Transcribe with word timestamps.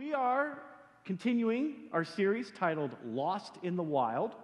We 0.00 0.14
are 0.14 0.58
continuing 1.04 1.74
our 1.92 2.04
series 2.04 2.50
titled 2.58 2.96
Lost 3.04 3.58
in 3.62 3.76
the 3.76 3.82
Wild. 3.82 4.34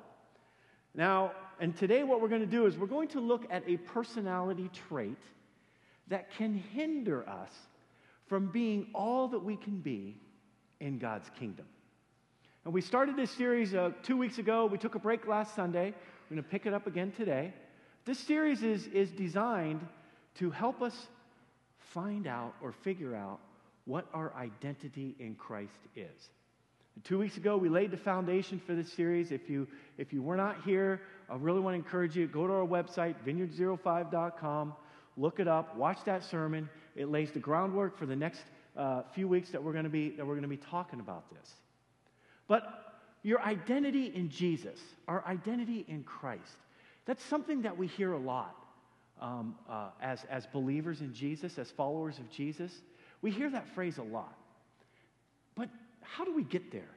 Now, 0.94 1.32
and 1.58 1.74
today 1.74 2.02
what 2.02 2.20
we're 2.20 2.28
going 2.28 2.42
to 2.42 2.46
do 2.46 2.66
is 2.66 2.76
we're 2.76 2.86
going 2.86 3.08
to 3.08 3.20
look 3.20 3.46
at 3.48 3.62
a 3.66 3.78
personality 3.78 4.68
trait 4.90 5.16
that 6.08 6.30
can 6.36 6.52
hinder 6.52 7.26
us 7.26 7.50
from 8.26 8.48
being 8.48 8.88
all 8.94 9.28
that 9.28 9.38
we 9.38 9.56
can 9.56 9.78
be 9.78 10.18
in 10.80 10.98
God's 10.98 11.30
kingdom. 11.38 11.64
And 12.66 12.74
we 12.74 12.82
started 12.82 13.16
this 13.16 13.30
series 13.30 13.74
uh, 13.74 13.92
two 14.02 14.18
weeks 14.18 14.36
ago. 14.36 14.66
We 14.66 14.76
took 14.76 14.94
a 14.94 14.98
break 14.98 15.26
last 15.26 15.54
Sunday. 15.54 15.94
We're 16.28 16.34
going 16.34 16.44
to 16.44 16.50
pick 16.50 16.66
it 16.66 16.74
up 16.74 16.86
again 16.86 17.12
today. 17.12 17.54
This 18.04 18.18
series 18.18 18.62
is, 18.62 18.88
is 18.88 19.10
designed 19.10 19.80
to 20.34 20.50
help 20.50 20.82
us 20.82 21.06
find 21.78 22.26
out 22.26 22.52
or 22.60 22.72
figure 22.72 23.16
out 23.16 23.40
what 23.86 24.06
our 24.12 24.34
identity 24.36 25.16
in 25.18 25.34
Christ 25.34 25.78
is. 25.94 26.30
Two 27.04 27.18
weeks 27.18 27.36
ago, 27.36 27.56
we 27.56 27.68
laid 27.68 27.90
the 27.90 27.96
foundation 27.96 28.60
for 28.66 28.74
this 28.74 28.92
series. 28.92 29.30
If 29.30 29.48
you, 29.48 29.66
if 29.98 30.12
you 30.12 30.22
were 30.22 30.36
not 30.36 30.62
here, 30.64 31.00
I 31.30 31.36
really 31.36 31.60
want 31.60 31.74
to 31.74 31.78
encourage 31.78 32.16
you 32.16 32.26
go 32.26 32.46
to 32.46 32.52
our 32.52 32.66
website, 32.66 33.14
vineyard05.com, 33.26 34.74
look 35.16 35.38
it 35.38 35.46
up, 35.46 35.76
watch 35.76 35.98
that 36.06 36.24
sermon. 36.24 36.68
It 36.94 37.10
lays 37.10 37.30
the 37.32 37.38
groundwork 37.38 37.98
for 37.98 38.06
the 38.06 38.16
next 38.16 38.40
uh, 38.76 39.02
few 39.14 39.28
weeks 39.28 39.50
that 39.50 39.62
we're 39.62 39.72
going 39.72 39.84
to 39.84 39.90
be 39.90 40.10
that 40.10 40.26
we're 40.26 40.34
going 40.34 40.42
to 40.42 40.48
be 40.48 40.56
talking 40.56 41.00
about 41.00 41.30
this. 41.30 41.50
But 42.48 42.64
your 43.22 43.42
identity 43.42 44.12
in 44.14 44.30
Jesus, 44.30 44.78
our 45.08 45.24
identity 45.26 45.84
in 45.88 46.02
Christ, 46.04 46.56
that's 47.06 47.24
something 47.24 47.62
that 47.62 47.76
we 47.76 47.86
hear 47.86 48.12
a 48.12 48.18
lot 48.18 48.54
um, 49.20 49.54
uh, 49.68 49.88
as, 50.00 50.24
as 50.30 50.46
believers 50.46 51.00
in 51.00 51.12
Jesus, 51.12 51.58
as 51.58 51.70
followers 51.70 52.18
of 52.18 52.30
Jesus. 52.30 52.72
We 53.26 53.32
hear 53.32 53.50
that 53.50 53.66
phrase 53.74 53.98
a 53.98 54.04
lot. 54.04 54.38
But 55.56 55.68
how 56.00 56.24
do 56.24 56.32
we 56.32 56.44
get 56.44 56.70
there? 56.70 56.94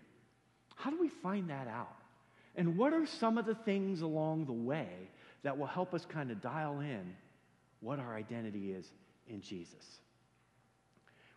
How 0.76 0.92
do 0.92 1.02
we 1.02 1.10
find 1.10 1.50
that 1.50 1.68
out? 1.68 1.96
And 2.56 2.78
what 2.78 2.94
are 2.94 3.08
some 3.08 3.40
of 3.40 3.48
the 3.48 3.56
things 3.56 4.02
along 4.02 4.46
the 4.46 4.54
way 4.54 5.10
that 5.42 5.58
will 5.58 5.66
help 5.66 5.96
us 5.96 6.06
kind 6.06 6.30
of 6.30 6.40
dial 6.40 6.82
in 6.82 7.16
what 7.80 7.98
our 7.98 8.14
identity 8.14 8.74
is 8.74 8.86
in 9.28 9.42
Jesus? 9.42 10.02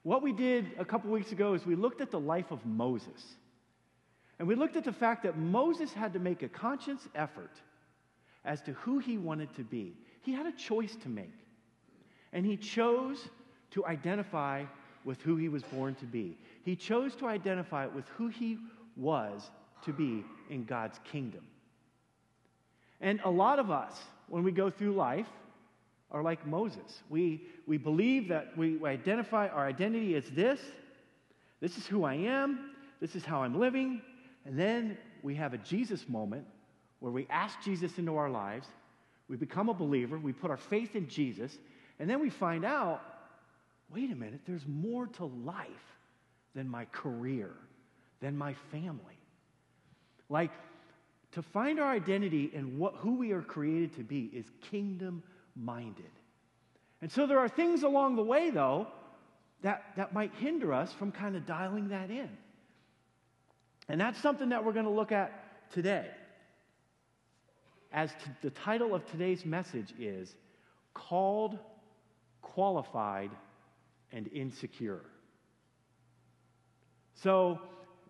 What 0.03 0.20
we 0.20 0.31
did 0.31 0.67
a 0.79 0.85
couple 0.85 1.11
weeks 1.11 1.33
ago 1.33 1.55
is 1.55 1.65
we 1.65 1.75
looked 1.75 2.03
at 2.03 2.11
the 2.11 2.20
life 2.20 2.51
of 2.51 2.67
Moses. 2.67 3.25
And 4.39 4.47
we 4.47 4.55
looked 4.55 4.77
at 4.77 4.85
the 4.85 4.93
fact 4.93 5.23
that 5.23 5.39
Moses 5.39 5.95
had 5.95 6.13
to 6.13 6.19
make 6.19 6.43
a 6.43 6.51
conscious 6.51 7.09
effort 7.15 7.53
as 8.45 8.61
to 8.61 8.75
who 8.75 8.98
he 8.98 9.17
wanted 9.17 9.55
to 9.55 9.65
be. 9.65 9.97
He 10.20 10.35
had 10.35 10.45
a 10.45 10.53
choice 10.53 10.95
to 10.97 11.09
make. 11.09 11.33
And 12.35 12.45
he 12.45 12.59
chose 12.59 13.31
to 13.70 13.87
identify 13.87 14.65
with 15.05 15.20
who 15.22 15.36
he 15.36 15.48
was 15.48 15.62
born 15.62 15.95
to 15.97 16.06
be. 16.06 16.36
He 16.64 16.77
chose 16.77 17.14
to 17.17 17.27
identify 17.27 17.86
with 17.86 18.06
who 18.17 18.28
he 18.28 18.58
was 18.97 19.50
to 19.84 19.92
be 19.92 20.25
in 20.50 20.64
God's 20.64 20.98
kingdom. 21.11 21.42
And 23.00 23.20
a 23.25 23.30
lot 23.30 23.58
of 23.58 23.70
us, 23.70 23.98
when 24.28 24.45
we 24.45 24.53
go 24.53 24.70
through 24.70 24.92
life, 24.92 25.27
are 26.12 26.23
like 26.23 26.47
Moses. 26.47 27.03
We, 27.08 27.42
we 27.67 27.78
believe 27.78 28.28
that 28.28 28.56
we 28.56 28.78
identify 28.84 29.48
our 29.48 29.67
identity 29.67 30.14
as 30.14 30.28
this. 30.30 30.61
This 31.61 31.78
is 31.78 31.86
who 31.86 32.05
I 32.05 32.14
am. 32.14 32.73
This 33.00 33.17
is 33.17 33.25
how 33.25 33.42
I'm 33.42 33.58
living. 33.58 34.03
And 34.45 34.58
then 34.58 34.98
we 35.23 35.34
have 35.36 35.55
a 35.55 35.58
Jesus 35.58 36.08
moment 36.08 36.45
where 37.00 37.11
we 37.11 37.27
ask 37.30 37.61
Jesus 37.64 37.98
into 37.98 38.17
our 38.17 38.30
lives. 38.30 38.69
We 39.28 39.36
become 39.36 39.70
a 39.70 39.75
believer. 39.75 40.19
We 40.19 40.33
put 40.33 40.50
our 40.50 40.56
faith 40.56 40.95
in 40.95 41.08
Jesus. 41.08 41.58
And 41.98 42.08
then 42.08 42.20
we 42.20 42.28
find 42.28 42.64
out 42.64 43.00
wait 43.95 44.11
a 44.11 44.15
minute, 44.15 44.41
there's 44.47 44.67
more 44.67 45.07
to 45.07 45.25
life 45.25 45.67
than 46.55 46.69
my 46.69 46.85
career, 46.87 47.51
than 48.21 48.37
my 48.37 48.55
family. 48.71 49.19
Like, 50.29 50.51
to 51.33 51.43
find 51.43 51.81
our 51.81 51.91
identity 51.91 52.51
in 52.53 52.79
what, 52.79 52.95
who 52.97 53.17
we 53.17 53.33
are 53.33 53.43
created 53.43 53.97
to 53.97 54.03
be 54.03 54.31
is 54.33 54.45
kingdom 54.70 55.23
minded. 55.57 56.11
And 57.01 57.11
so 57.11 57.27
there 57.27 57.39
are 57.39 57.48
things 57.48 57.83
along 57.83 58.17
the 58.17 58.23
way, 58.23 58.51
though, 58.51 58.86
that, 59.63 59.85
that 59.97 60.13
might 60.13 60.33
hinder 60.35 60.73
us 60.73 60.92
from 60.92 61.11
kind 61.11 61.36
of 61.36 61.47
dialing 61.47 61.89
that 61.89 62.11
in. 62.11 62.29
And 63.89 64.01
that's 64.01 64.20
something 64.20 64.51
that 64.51 64.64
we're 64.64 64.73
going 64.73 64.85
to 64.85 64.91
look 64.91 65.13
at 65.13 65.70
today. 65.73 66.07
As 67.92 68.11
the 68.42 68.51
title 68.51 68.95
of 68.95 69.05
today's 69.11 69.45
message 69.45 69.92
is 69.98 70.35
Called, 70.95 71.59
Qualified, 72.41 73.30
and 74.12 74.28
insecure. 74.28 75.00
So, 77.14 77.61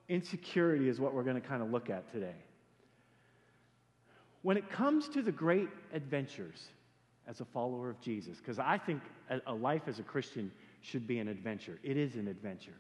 insecurity 0.08 0.88
is 0.88 1.00
what 1.00 1.14
we're 1.14 1.22
going 1.22 1.40
to 1.40 1.46
kind 1.46 1.62
of 1.62 1.70
look 1.70 1.90
at 1.90 2.10
today. 2.12 2.34
When 4.42 4.56
it 4.56 4.70
comes 4.70 5.08
to 5.10 5.22
the 5.22 5.32
great 5.32 5.68
adventures 5.92 6.68
as 7.28 7.40
a 7.40 7.44
follower 7.44 7.90
of 7.90 8.00
Jesus, 8.00 8.38
because 8.38 8.58
I 8.58 8.78
think 8.78 9.00
a 9.46 9.54
life 9.54 9.82
as 9.86 9.98
a 9.98 10.02
Christian 10.02 10.50
should 10.80 11.06
be 11.06 11.18
an 11.18 11.28
adventure, 11.28 11.78
it 11.82 11.96
is 11.96 12.16
an 12.16 12.26
adventure. 12.26 12.74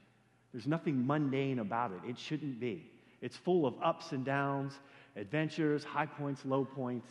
There's 0.52 0.66
nothing 0.66 1.06
mundane 1.06 1.60
about 1.60 1.92
it, 1.92 2.08
it 2.08 2.18
shouldn't 2.18 2.58
be. 2.58 2.90
It's 3.20 3.36
full 3.36 3.66
of 3.66 3.74
ups 3.82 4.10
and 4.12 4.24
downs, 4.24 4.72
adventures, 5.16 5.84
high 5.84 6.06
points, 6.06 6.44
low 6.44 6.64
points. 6.64 7.08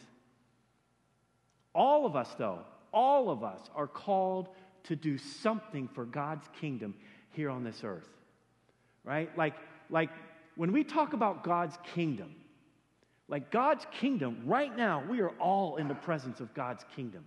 All 1.73 2.05
of 2.05 2.17
us, 2.17 2.35
though, 2.38 2.59
all 2.93 3.29
of 3.29 3.43
us 3.43 3.61
are 3.73 3.88
called 3.88 4.49
to 4.84 4.96
do 4.96 5.18
something 5.18 5.88
for 5.88 6.06
God's 6.06 6.47
kingdom 6.59 6.96
here 7.31 7.50
on 7.50 7.64
this 7.64 7.84
earth. 7.84 8.09
Right? 9.03 9.36
Like, 9.38 9.56
like 9.90 10.09
when 10.56 10.72
we 10.72 10.84
talk 10.84 11.14
about 11.14 11.44
God's 11.44 11.78
kingdom, 11.96 12.36
like 13.28 13.50
God's 13.50 13.86
kingdom, 13.91 14.44
right 14.46 14.75
now, 14.75 15.03
we 15.09 15.22
are 15.22 15.31
all 15.40 15.78
in 15.78 15.88
the 15.88 15.96
presence 15.96 16.40
of 16.40 16.53
God's 16.53 16.86
kingdom. 16.96 17.25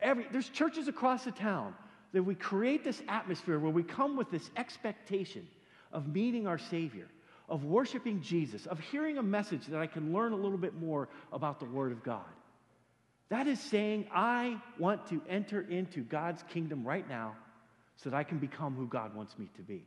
Every, 0.00 0.26
there's 0.30 0.48
churches 0.48 0.88
across 0.88 1.24
the 1.24 1.32
town 1.32 1.74
that 2.12 2.22
we 2.22 2.34
create 2.34 2.84
this 2.84 3.02
atmosphere 3.08 3.58
where 3.58 3.72
we 3.72 3.82
come 3.82 4.16
with 4.16 4.30
this 4.30 4.50
expectation 4.56 5.46
of 5.92 6.08
meeting 6.08 6.46
our 6.46 6.58
Savior, 6.58 7.06
of 7.48 7.64
worshiping 7.64 8.20
Jesus, 8.20 8.66
of 8.66 8.78
hearing 8.78 9.18
a 9.18 9.22
message 9.22 9.66
that 9.66 9.80
I 9.80 9.86
can 9.86 10.12
learn 10.12 10.32
a 10.32 10.36
little 10.36 10.58
bit 10.58 10.74
more 10.74 11.08
about 11.32 11.58
the 11.58 11.66
Word 11.66 11.92
of 11.92 12.02
God. 12.04 12.22
That 13.30 13.46
is 13.46 13.58
saying, 13.58 14.06
I 14.14 14.60
want 14.78 15.08
to 15.08 15.22
enter 15.28 15.60
into 15.62 16.02
God's 16.02 16.42
kingdom 16.44 16.84
right 16.84 17.08
now 17.08 17.34
so 17.96 18.10
that 18.10 18.16
I 18.16 18.24
can 18.24 18.38
become 18.38 18.74
who 18.74 18.86
God 18.86 19.14
wants 19.14 19.38
me 19.38 19.48
to 19.56 19.62
be. 19.62 19.86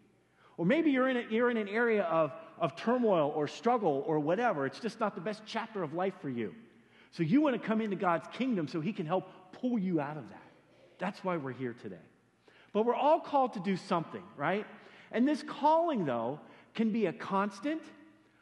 Or 0.58 0.66
maybe 0.66 0.90
you're 0.90 1.08
in, 1.08 1.18
a, 1.18 1.24
you're 1.30 1.52
in 1.52 1.58
an 1.58 1.68
area 1.68 2.04
of, 2.04 2.32
of 2.60 2.76
turmoil 2.76 3.32
or 3.36 3.48
struggle 3.48 4.04
or 4.08 4.20
whatever. 4.20 4.66
It's 4.66 4.80
just 4.80 5.00
not 5.00 5.14
the 5.14 5.22
best 5.22 5.44
chapter 5.46 5.84
of 5.84 5.94
life 5.94 6.16
for 6.22 6.30
you. 6.30 6.56
So 7.12 7.24
you 7.24 7.42
want 7.42 7.62
to 7.62 7.66
come 7.66 7.80
into 7.80 7.96
God's 7.96 8.28
kingdom 8.34 8.68
so 8.68 8.82
He 8.82 8.92
can 8.92 9.06
help 9.06 9.32
pull 9.54 9.78
you 9.78 10.02
out 10.02 10.18
of 10.18 10.28
that. 10.30 10.42
That's 10.98 11.24
why 11.24 11.38
we're 11.38 11.54
here 11.54 11.76
today. 11.82 11.96
But 12.74 12.86
we're 12.86 12.96
all 12.96 13.20
called 13.20 13.54
to 13.54 13.60
do 13.60 13.78
something, 13.78 14.24
right? 14.36 14.66
And 15.12 15.28
this 15.28 15.44
calling, 15.44 16.06
though, 16.06 16.40
can 16.74 16.92
be 16.92 17.06
a 17.06 17.14
constant 17.14 17.82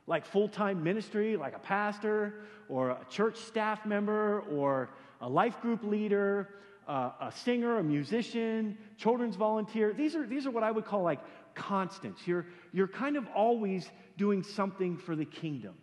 like 0.08 0.26
full 0.26 0.48
time 0.48 0.84
ministry, 0.84 1.36
like 1.36 1.56
a 1.56 1.60
pastor 1.60 2.36
or 2.70 2.92
a 2.92 3.06
church 3.10 3.38
staff 3.38 3.86
member 3.86 4.42
or 4.52 4.90
a 5.22 5.30
life 5.30 5.62
group 5.62 5.84
leader, 5.84 6.50
uh, 6.88 7.12
a 7.22 7.32
singer, 7.32 7.80
a 7.80 7.84
musician, 7.84 8.78
children's 8.98 9.36
volunteer. 9.36 9.94
These 9.94 10.16
are, 10.16 10.26
these 10.26 10.46
are 10.46 10.52
what 10.52 10.64
I 10.64 10.72
would 10.72 10.86
call 10.86 11.02
like 11.02 11.20
constants. 11.56 12.28
You're, 12.28 12.46
you're 12.74 12.88
kind 12.88 13.18
of 13.18 13.28
always 13.36 13.90
doing 14.18 14.44
something 14.44 14.98
for 14.98 15.16
the 15.16 15.26
kingdom. 15.26 15.76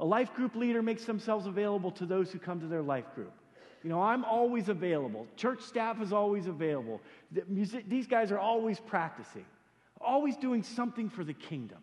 A 0.00 0.04
life 0.04 0.34
group 0.34 0.56
leader 0.56 0.82
makes 0.82 1.04
themselves 1.04 1.46
available 1.46 1.90
to 1.92 2.06
those 2.06 2.30
who 2.30 2.38
come 2.38 2.60
to 2.60 2.66
their 2.66 2.82
life 2.82 3.06
group. 3.14 3.32
You 3.82 3.90
know, 3.90 4.00
I'm 4.00 4.24
always 4.24 4.68
available. 4.68 5.26
Church 5.36 5.60
staff 5.62 6.00
is 6.00 6.12
always 6.12 6.46
available. 6.46 7.00
The 7.32 7.44
music, 7.48 7.88
these 7.88 8.06
guys 8.06 8.30
are 8.30 8.38
always 8.38 8.78
practicing, 8.78 9.44
always 10.00 10.36
doing 10.36 10.62
something 10.62 11.08
for 11.08 11.24
the 11.24 11.34
kingdom. 11.34 11.78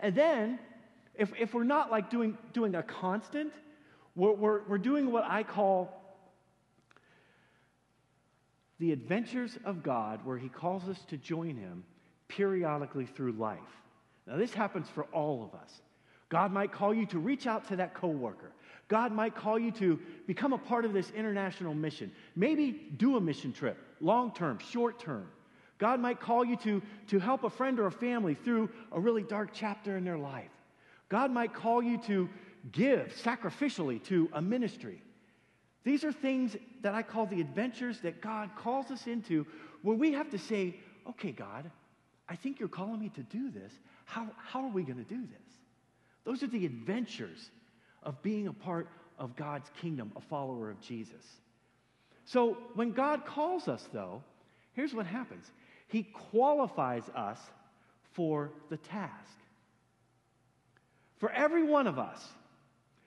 And 0.00 0.14
then 0.14 0.58
if, 1.18 1.32
if 1.38 1.52
we're 1.52 1.64
not 1.64 1.90
like 1.90 2.08
doing, 2.08 2.38
doing 2.52 2.76
a 2.76 2.82
constant, 2.82 3.52
we're, 4.14 4.32
we're, 4.32 4.60
we're 4.68 4.78
doing 4.78 5.12
what 5.12 5.24
I 5.24 5.42
call 5.42 5.94
the 8.78 8.92
adventures 8.92 9.58
of 9.64 9.82
God, 9.82 10.24
where 10.24 10.38
He 10.38 10.48
calls 10.48 10.88
us 10.88 10.98
to 11.08 11.16
join 11.16 11.56
Him 11.56 11.82
periodically 12.28 13.06
through 13.06 13.32
life. 13.32 13.58
Now, 14.26 14.36
this 14.36 14.54
happens 14.54 14.88
for 14.88 15.04
all 15.04 15.42
of 15.42 15.60
us. 15.60 15.82
God 16.28 16.52
might 16.52 16.70
call 16.70 16.94
you 16.94 17.06
to 17.06 17.18
reach 17.18 17.46
out 17.46 17.66
to 17.68 17.76
that 17.76 17.94
coworker. 17.94 18.52
God 18.86 19.12
might 19.12 19.34
call 19.34 19.58
you 19.58 19.72
to 19.72 19.98
become 20.26 20.52
a 20.52 20.58
part 20.58 20.84
of 20.84 20.92
this 20.92 21.10
international 21.10 21.74
mission. 21.74 22.12
Maybe 22.36 22.72
do 22.96 23.16
a 23.16 23.20
mission 23.20 23.52
trip, 23.52 23.76
long 24.00 24.32
term, 24.32 24.58
short 24.58 25.00
term. 25.00 25.26
God 25.78 26.00
might 26.00 26.20
call 26.20 26.44
you 26.44 26.56
to, 26.58 26.82
to 27.08 27.18
help 27.18 27.44
a 27.44 27.50
friend 27.50 27.78
or 27.80 27.86
a 27.86 27.92
family 27.92 28.34
through 28.34 28.70
a 28.92 29.00
really 29.00 29.22
dark 29.22 29.50
chapter 29.52 29.96
in 29.96 30.04
their 30.04 30.18
life. 30.18 30.50
God 31.08 31.30
might 31.30 31.54
call 31.54 31.82
you 31.82 31.98
to 32.02 32.28
give 32.72 33.14
sacrificially 33.22 34.02
to 34.04 34.28
a 34.32 34.42
ministry. 34.42 35.02
These 35.84 36.04
are 36.04 36.12
things 36.12 36.56
that 36.82 36.94
I 36.94 37.02
call 37.02 37.26
the 37.26 37.40
adventures 37.40 38.00
that 38.00 38.20
God 38.20 38.50
calls 38.56 38.90
us 38.90 39.06
into 39.06 39.46
where 39.82 39.96
we 39.96 40.12
have 40.12 40.30
to 40.30 40.38
say, 40.38 40.76
okay, 41.08 41.32
God, 41.32 41.70
I 42.28 42.36
think 42.36 42.60
you're 42.60 42.68
calling 42.68 43.00
me 43.00 43.08
to 43.10 43.22
do 43.22 43.50
this. 43.50 43.72
How, 44.04 44.26
how 44.36 44.64
are 44.64 44.70
we 44.70 44.82
going 44.82 44.98
to 44.98 45.14
do 45.14 45.20
this? 45.20 45.56
Those 46.24 46.42
are 46.42 46.48
the 46.48 46.66
adventures 46.66 47.50
of 48.02 48.20
being 48.22 48.48
a 48.48 48.52
part 48.52 48.88
of 49.18 49.34
God's 49.34 49.70
kingdom, 49.80 50.12
a 50.16 50.20
follower 50.20 50.70
of 50.70 50.80
Jesus. 50.80 51.24
So 52.24 52.58
when 52.74 52.92
God 52.92 53.24
calls 53.24 53.68
us, 53.68 53.88
though, 53.92 54.22
here's 54.74 54.92
what 54.92 55.06
happens 55.06 55.50
He 55.86 56.02
qualifies 56.02 57.08
us 57.14 57.38
for 58.12 58.50
the 58.68 58.76
task. 58.76 59.37
For 61.18 61.30
every 61.30 61.64
one 61.64 61.86
of 61.86 61.98
us, 61.98 62.24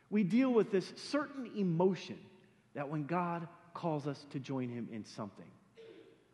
we 0.10 0.24
deal 0.24 0.52
with 0.52 0.72
this 0.72 0.92
certain 0.96 1.50
emotion 1.58 2.20
that 2.74 2.90
when 2.90 3.06
God 3.06 3.48
calls 3.74 4.08
us 4.08 4.26
to 4.32 4.40
join 4.40 4.70
Him 4.70 4.90
in 4.92 5.06
something, 5.06 5.50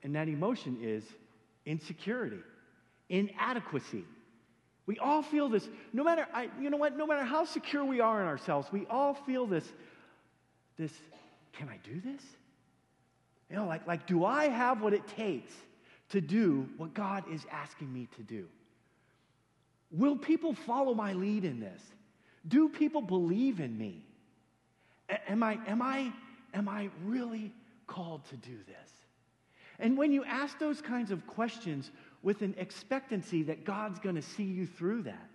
and 0.04 0.16
that 0.16 0.28
emotion 0.28 0.78
is 0.82 1.04
insecurity, 1.66 2.40
inadequacy. 3.10 4.06
We 4.86 4.98
all 5.00 5.22
feel 5.22 5.50
this, 5.50 5.68
no 5.94 6.04
matter, 6.04 6.26
I, 6.34 6.50
you 6.62 6.70
know 6.70 6.78
what, 6.78 6.98
no 6.98 7.06
matter 7.06 7.24
how 7.24 7.44
secure 7.44 7.84
we 7.84 8.00
are 8.00 8.22
in 8.22 8.28
ourselves, 8.28 8.70
we 8.72 8.86
all 8.90 9.14
feel 9.14 9.46
this, 9.46 9.66
this, 10.78 10.94
can 11.54 11.68
I 11.70 11.78
do 11.84 12.00
this? 12.00 12.22
You 13.50 13.58
know, 13.58 13.68
like, 13.68 13.86
like, 13.86 14.08
do 14.08 14.26
I 14.26 14.48
have 14.48 14.82
what 14.82 14.94
it 14.94 15.08
takes 15.08 15.54
to 16.10 16.22
do 16.22 16.68
what 16.78 16.94
God 16.94 17.26
is 17.32 17.46
asking 17.52 17.92
me 17.92 18.08
to 18.16 18.24
do? 18.24 18.48
Will 19.92 20.18
people 20.18 20.54
follow 20.54 20.94
my 20.94 21.14
lead 21.14 21.46
in 21.46 21.60
this? 21.60 21.82
Do 22.48 22.70
people 22.70 23.02
believe 23.02 23.60
in 23.60 23.78
me? 23.78 24.06
A- 25.10 25.32
am 25.32 25.44
I, 25.44 25.60
am 25.68 25.82
I, 25.82 26.12
am 26.54 26.68
I 26.68 26.90
really 27.06 27.54
called 27.88 28.26
to 28.26 28.36
do 28.38 28.58
this? 28.68 28.92
And 29.80 29.98
when 29.98 30.12
you 30.12 30.24
ask 30.26 30.58
those 30.60 30.82
kinds 30.82 31.12
of 31.12 31.26
questions 31.28 31.92
with 32.24 32.42
an 32.42 32.56
expectancy 32.58 33.44
that 33.44 33.64
God's 33.64 34.00
going 34.00 34.16
to 34.16 34.22
see 34.22 34.44
you 34.44 34.66
through 34.66 35.04
that, 35.04 35.30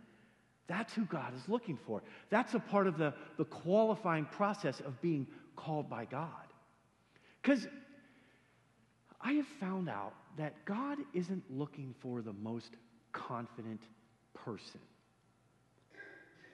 that's 0.66 0.94
who 0.94 1.04
God 1.04 1.34
is 1.34 1.48
looking 1.48 1.76
for. 1.76 2.02
That's 2.30 2.54
a 2.54 2.58
part 2.58 2.86
of 2.86 2.98
the, 2.98 3.14
the 3.36 3.44
qualifying 3.44 4.24
process 4.26 4.80
of 4.80 5.00
being 5.00 5.26
called 5.54 5.88
by 5.88 6.06
God. 6.06 6.28
Because 7.40 7.66
I 9.20 9.32
have 9.34 9.46
found 9.46 9.88
out 9.88 10.14
that 10.36 10.64
God 10.64 10.98
isn't 11.14 11.44
looking 11.50 11.94
for 12.00 12.22
the 12.22 12.32
most 12.32 12.72
confident 13.12 13.80
person. 14.44 14.80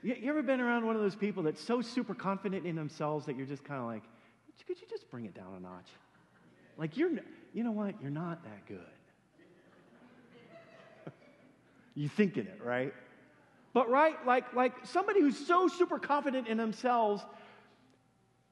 You, 0.02 0.16
you 0.20 0.30
ever 0.30 0.42
been 0.42 0.60
around 0.60 0.86
one 0.86 0.96
of 0.96 1.02
those 1.02 1.16
people 1.16 1.42
that's 1.42 1.60
so 1.60 1.80
super 1.80 2.14
confident 2.14 2.66
in 2.66 2.76
themselves 2.76 3.26
that 3.26 3.36
you're 3.36 3.46
just 3.46 3.64
kind 3.64 3.80
of 3.80 3.86
like, 3.86 4.02
could 4.66 4.80
you 4.80 4.86
just 4.88 5.10
bring 5.10 5.24
it 5.24 5.34
down 5.34 5.54
a 5.56 5.60
notch? 5.60 5.88
Like, 6.76 6.96
you're, 6.96 7.10
you 7.54 7.64
know 7.64 7.72
what? 7.72 7.94
You're 8.02 8.10
not 8.10 8.44
that 8.44 8.66
good. 8.66 8.78
You're 11.94 12.10
thinking 12.10 12.46
it, 12.46 12.60
right? 12.62 12.92
But 13.72 13.90
right, 13.90 14.14
like, 14.26 14.52
like 14.54 14.74
somebody 14.84 15.20
who's 15.20 15.38
so 15.38 15.68
super 15.68 15.98
confident 15.98 16.48
in 16.48 16.58
themselves, 16.58 17.22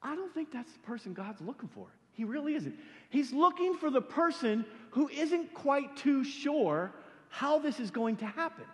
I 0.03 0.17
don't 0.17 0.33
think 0.33 0.53
that's 0.53 0.73
the 0.73 0.79
person 0.81 1.13
God's 1.13 1.41
looking 1.43 1.69
for. 1.69 1.87
He 2.13 2.25
really 2.25 2.55
isn't. 2.55 2.75
He's 3.11 3.33
looking 3.33 3.75
for 3.75 3.91
the 3.91 4.01
person 4.01 4.65
who 4.91 5.09
isn't 5.09 5.53
quite 5.53 5.97
too 5.97 6.25
sure 6.25 6.93
how 7.29 7.59
this 7.59 7.79
is 7.79 7.91
going 7.91 8.17
to 8.17 8.27
happen. 8.27 8.65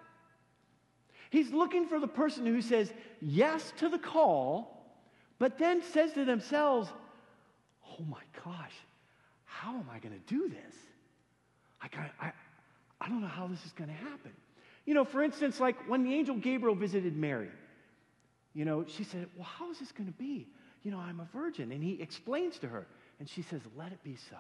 He's 1.33 1.51
looking 1.51 1.87
for 1.87 1.99
the 1.99 2.07
person 2.07 2.45
who 2.45 2.61
says 2.61 2.93
yes 3.23 3.73
to 3.79 3.89
the 3.89 3.99
call, 3.99 4.85
but 5.39 5.57
then 5.57 5.83
says 5.83 6.13
to 6.13 6.27
themselves, 6.27 6.91
oh 7.89 8.05
my 8.05 8.21
gosh, 8.45 8.75
how 9.47 9.71
am 9.71 9.87
I 9.91 9.99
going 9.99 10.13
to 10.13 10.35
do 10.35 10.51
this? 10.51 10.75
I, 11.81 11.89
I, 12.21 12.33
I 13.01 13.09
don't 13.09 13.23
know 13.23 13.29
how 13.29 13.47
this 13.47 13.65
is 13.65 13.73
going 13.73 13.89
to 13.89 13.97
happen. 13.97 14.31
You 14.85 14.93
know, 14.93 15.07
for 15.07 15.23
instance, 15.23 15.59
like 15.59 15.89
when 15.89 16.05
the 16.05 16.13
angel 16.13 16.37
Gabriel 16.37 16.75
visited 16.75 17.17
Mary, 17.17 17.49
you 18.53 18.67
know, 18.67 18.85
she 18.87 19.03
said, 19.03 19.27
Well, 19.35 19.49
how 19.59 19.71
is 19.71 19.79
this 19.79 19.91
going 19.91 20.13
to 20.13 20.19
be? 20.19 20.47
You 20.83 20.91
know, 20.91 20.99
I'm 20.99 21.19
a 21.19 21.29
virgin. 21.33 21.73
And 21.73 21.83
he 21.83 22.03
explains 22.03 22.59
to 22.59 22.69
her, 22.69 22.87
and 23.21 23.27
she 23.27 23.41
says, 23.41 23.63
Let 23.75 23.93
it 23.93 24.05
be 24.05 24.17
so. 24.29 24.37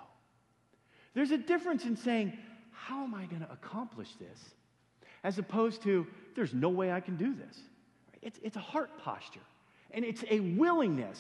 There's 1.15 1.31
a 1.31 1.39
difference 1.39 1.87
in 1.87 1.97
saying, 1.97 2.37
How 2.71 3.03
am 3.03 3.15
I 3.15 3.25
going 3.25 3.41
to 3.41 3.50
accomplish 3.50 4.11
this? 4.21 4.39
As 5.25 5.39
opposed 5.39 5.83
to, 5.85 6.06
There's 6.34 6.55
no 6.55 6.69
way 6.69 6.93
I 6.93 7.00
can 7.00 7.17
do 7.17 7.34
this. 7.34 7.58
It's, 8.23 8.38
it's 8.43 8.56
a 8.56 8.61
heart 8.61 8.90
posture, 8.99 9.40
and 9.90 10.05
it's 10.05 10.25
a 10.31 10.40
willingness 10.40 11.19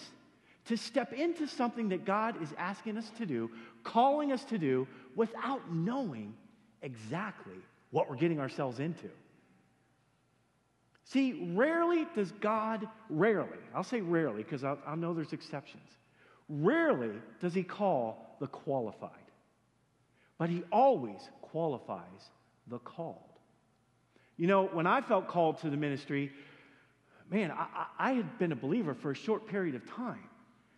to 0.66 0.76
step 0.76 1.12
into 1.12 1.46
something 1.48 1.88
that 1.88 2.04
God 2.04 2.40
is 2.42 2.50
asking 2.56 2.96
us 2.96 3.10
to 3.18 3.26
do, 3.26 3.50
calling 3.82 4.32
us 4.32 4.44
to 4.44 4.58
do, 4.58 4.86
without 5.16 5.72
knowing 5.72 6.34
exactly 6.82 7.56
what 7.90 8.08
we're 8.08 8.16
getting 8.16 8.38
ourselves 8.38 8.78
into. 8.78 9.10
See, 11.04 11.52
rarely 11.54 12.06
does 12.14 12.32
God, 12.32 12.88
rarely, 13.10 13.58
I'll 13.74 13.84
say 13.84 14.00
rarely 14.00 14.44
because 14.44 14.64
I, 14.64 14.94
know 14.94 15.12
there's 15.12 15.32
exceptions, 15.32 15.88
rarely 16.48 17.10
does 17.40 17.52
He 17.54 17.64
call 17.64 18.36
the 18.40 18.46
qualified, 18.46 19.10
but 20.38 20.48
He 20.48 20.62
always 20.70 21.20
qualifies 21.42 22.30
the 22.68 22.78
called. 22.78 23.31
You 24.36 24.46
know, 24.46 24.66
when 24.66 24.86
I 24.86 25.00
felt 25.00 25.28
called 25.28 25.58
to 25.58 25.70
the 25.70 25.76
ministry, 25.76 26.32
man, 27.30 27.50
I, 27.50 27.86
I 27.98 28.12
had 28.12 28.38
been 28.38 28.52
a 28.52 28.56
believer 28.56 28.94
for 28.94 29.10
a 29.10 29.14
short 29.14 29.46
period 29.46 29.74
of 29.74 29.88
time. 29.90 30.28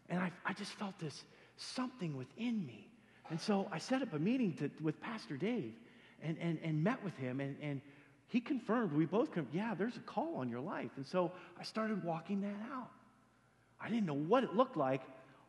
And 0.08 0.20
I, 0.20 0.30
I 0.44 0.52
just 0.52 0.72
felt 0.72 0.98
this 0.98 1.24
something 1.56 2.16
within 2.16 2.66
me. 2.66 2.88
And 3.30 3.40
so 3.40 3.68
I 3.72 3.78
set 3.78 4.02
up 4.02 4.12
a 4.12 4.18
meeting 4.18 4.52
to, 4.54 4.70
with 4.82 5.00
Pastor 5.00 5.36
Dave 5.36 5.72
and, 6.22 6.36
and, 6.40 6.58
and 6.62 6.82
met 6.82 7.02
with 7.02 7.16
him. 7.16 7.40
And, 7.40 7.56
and 7.62 7.80
he 8.28 8.40
confirmed, 8.40 8.92
we 8.92 9.06
both 9.06 9.32
confirmed, 9.32 9.54
yeah, 9.54 9.74
there's 9.74 9.96
a 9.96 10.00
call 10.00 10.36
on 10.36 10.48
your 10.48 10.60
life. 10.60 10.90
And 10.96 11.06
so 11.06 11.32
I 11.58 11.62
started 11.62 12.04
walking 12.04 12.40
that 12.42 12.56
out. 12.72 12.90
I 13.80 13.88
didn't 13.88 14.06
know 14.06 14.14
what 14.14 14.44
it 14.44 14.54
looked 14.54 14.76
like. 14.76 15.02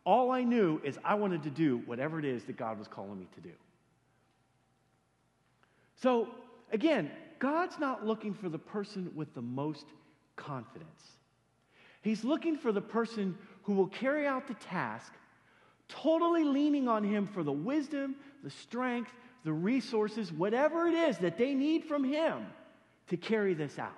All 0.05 0.31
I 0.31 0.43
knew 0.43 0.79
is 0.83 0.99
I 1.03 1.15
wanted 1.15 1.43
to 1.43 1.49
do 1.49 1.81
whatever 1.85 2.19
it 2.19 2.25
is 2.25 2.43
that 2.43 2.57
God 2.57 2.77
was 2.77 2.87
calling 2.87 3.19
me 3.19 3.27
to 3.35 3.41
do. 3.41 3.51
So, 5.95 6.27
again, 6.71 7.09
God's 7.45 7.77
not 7.77 8.03
looking 8.03 8.33
for 8.33 8.49
the 8.49 8.57
person 8.57 9.11
with 9.13 9.35
the 9.35 9.41
most 9.43 9.85
confidence. 10.35 11.03
He's 12.01 12.23
looking 12.23 12.57
for 12.57 12.71
the 12.71 12.81
person 12.81 13.37
who 13.61 13.73
will 13.73 13.85
carry 13.85 14.25
out 14.25 14.47
the 14.47 14.55
task, 14.55 15.13
totally 15.87 16.43
leaning 16.43 16.87
on 16.87 17.03
Him 17.03 17.27
for 17.27 17.43
the 17.43 17.51
wisdom, 17.51 18.15
the 18.43 18.49
strength, 18.49 19.11
the 19.43 19.53
resources, 19.53 20.33
whatever 20.33 20.87
it 20.87 20.95
is 20.95 21.19
that 21.19 21.37
they 21.37 21.53
need 21.53 21.83
from 21.83 22.03
Him 22.03 22.47
to 23.09 23.17
carry 23.17 23.53
this 23.53 23.77
out. 23.77 23.91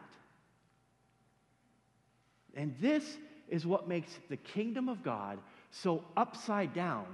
And 2.54 2.76
this 2.82 3.18
is 3.48 3.66
what 3.66 3.88
makes 3.88 4.12
the 4.30 4.36
kingdom 4.36 4.90
of 4.90 5.04
God 5.04 5.40
so 5.72 6.04
upside 6.18 6.74
down 6.74 7.06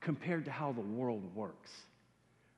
compared 0.00 0.44
to 0.44 0.52
how 0.52 0.70
the 0.70 0.82
world 0.82 1.34
works. 1.34 1.72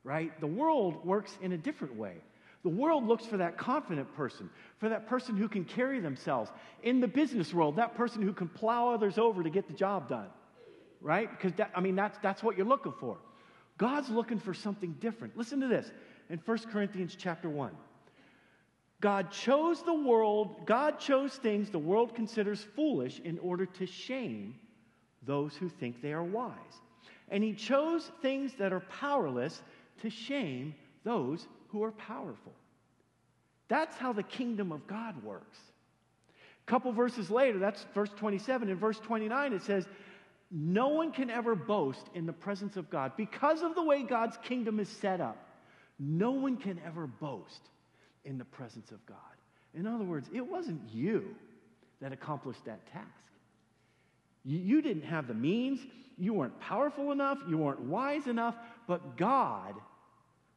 Right? 0.05 0.39
The 0.39 0.47
world 0.47 1.07
works 1.07 1.35
in 1.41 1.53
a 1.53 1.57
different 1.57 1.97
way. 1.97 2.17
The 2.63 2.69
world 2.69 3.07
looks 3.07 3.27
for 3.27 3.39
that 3.39 3.59
confident 3.59 4.15
person, 4.15 4.49
for 4.79 4.89
that 4.89 5.09
person 5.09 5.37
who 5.37 5.49
can 5.49 5.65
carry 5.65 5.99
themselves. 5.99 6.51
In 6.83 7.01
the 7.01 7.09
business 7.09 7.53
world, 7.53 7.77
that 7.77 7.97
person 7.97 8.23
who 8.23 8.33
can 8.33 8.49
plow 8.49 8.91
others 8.91 9.19
over 9.19 9.43
to 9.43 9.51
get 9.51 9.67
the 9.67 9.75
job 9.75 10.09
done, 10.09 10.29
right? 11.01 11.29
Because, 11.31 11.53
that, 11.55 11.73
I 11.75 11.81
mean, 11.81 11.97
that's, 11.97 12.19
that's 12.23 12.43
what 12.43 12.57
you're 12.57 12.67
looking 12.67 12.95
for. 13.01 13.19
God's 13.79 14.11
looking 14.11 14.39
for 14.39 14.55
something 14.55 14.95
different. 15.01 15.37
Listen 15.37 15.61
to 15.61 15.67
this 15.67 15.91
in 16.31 16.39
1 16.39 16.59
Corinthians 16.71 17.17
chapter 17.19 17.49
1. 17.49 17.73
God 19.01 19.33
chose 19.33 19.83
the 19.83 19.93
world, 19.93 20.65
God 20.65 21.01
chose 21.01 21.35
things 21.35 21.71
the 21.71 21.79
world 21.81 22.15
considers 22.15 22.63
foolish 22.77 23.19
in 23.25 23.41
order 23.41 23.67
to 23.67 23.87
shame 23.87 24.55
those 25.25 25.57
who 25.57 25.69
think 25.69 26.01
they 26.01 26.13
are 26.13 26.23
wise. 26.23 26.55
And 27.29 27.43
he 27.43 27.55
chose 27.55 28.13
things 28.21 28.53
that 28.59 28.73
are 28.73 28.81
powerless 29.01 29.61
to 30.03 30.11
shame 30.11 30.77
those 31.03 31.49
who 31.73 31.83
are 31.83 31.93
powerful. 31.93 32.53
That's 33.69 33.97
how 33.97 34.13
the 34.13 34.23
kingdom 34.23 34.71
of 34.71 34.87
God 34.87 35.23
works. 35.25 35.59
A 36.67 36.71
couple 36.71 36.93
verses 36.93 37.31
later, 37.31 37.59
that's 37.59 37.85
verse 37.95 38.11
27. 38.17 38.69
In 38.69 38.77
verse 38.77 38.99
29, 39.01 39.55
it 39.55 39.63
says, 39.63 39.87
No 40.51 40.89
one 40.89 41.11
can 41.11 41.31
ever 41.31 41.55
boast 41.55 42.07
in 42.15 42.27
the 42.27 42.33
presence 42.33 42.77
of 42.77 42.91
God. 42.91 43.13
Because 43.17 43.63
of 43.63 43.75
the 43.75 43.83
way 43.83 44.03
God's 44.03 44.37
kingdom 44.45 44.79
is 44.79 44.89
set 44.89 45.21
up, 45.21 45.37
no 45.99 46.33
one 46.33 46.57
can 46.57 46.79
ever 46.87 47.07
boast 47.07 47.63
in 48.25 48.39
the 48.39 48.45
presence 48.45 48.91
of 48.93 49.05
God. 49.07 49.17
In 49.75 49.87
other 49.87 50.05
words, 50.05 50.29
it 50.33 50.47
wasn't 50.47 50.81
you 50.93 51.35
that 52.01 52.13
accomplished 52.13 52.65
that 52.67 52.87
task. 52.93 53.07
You, 54.45 54.59
you 54.59 54.83
didn't 54.83 55.05
have 55.05 55.27
the 55.27 55.35
means, 55.35 55.81
you 56.19 56.35
weren't 56.35 56.59
powerful 56.61 57.13
enough, 57.13 57.39
you 57.49 57.59
weren't 57.59 57.81
wise 57.81 58.27
enough, 58.27 58.55
but 58.87 59.17
God 59.17 59.75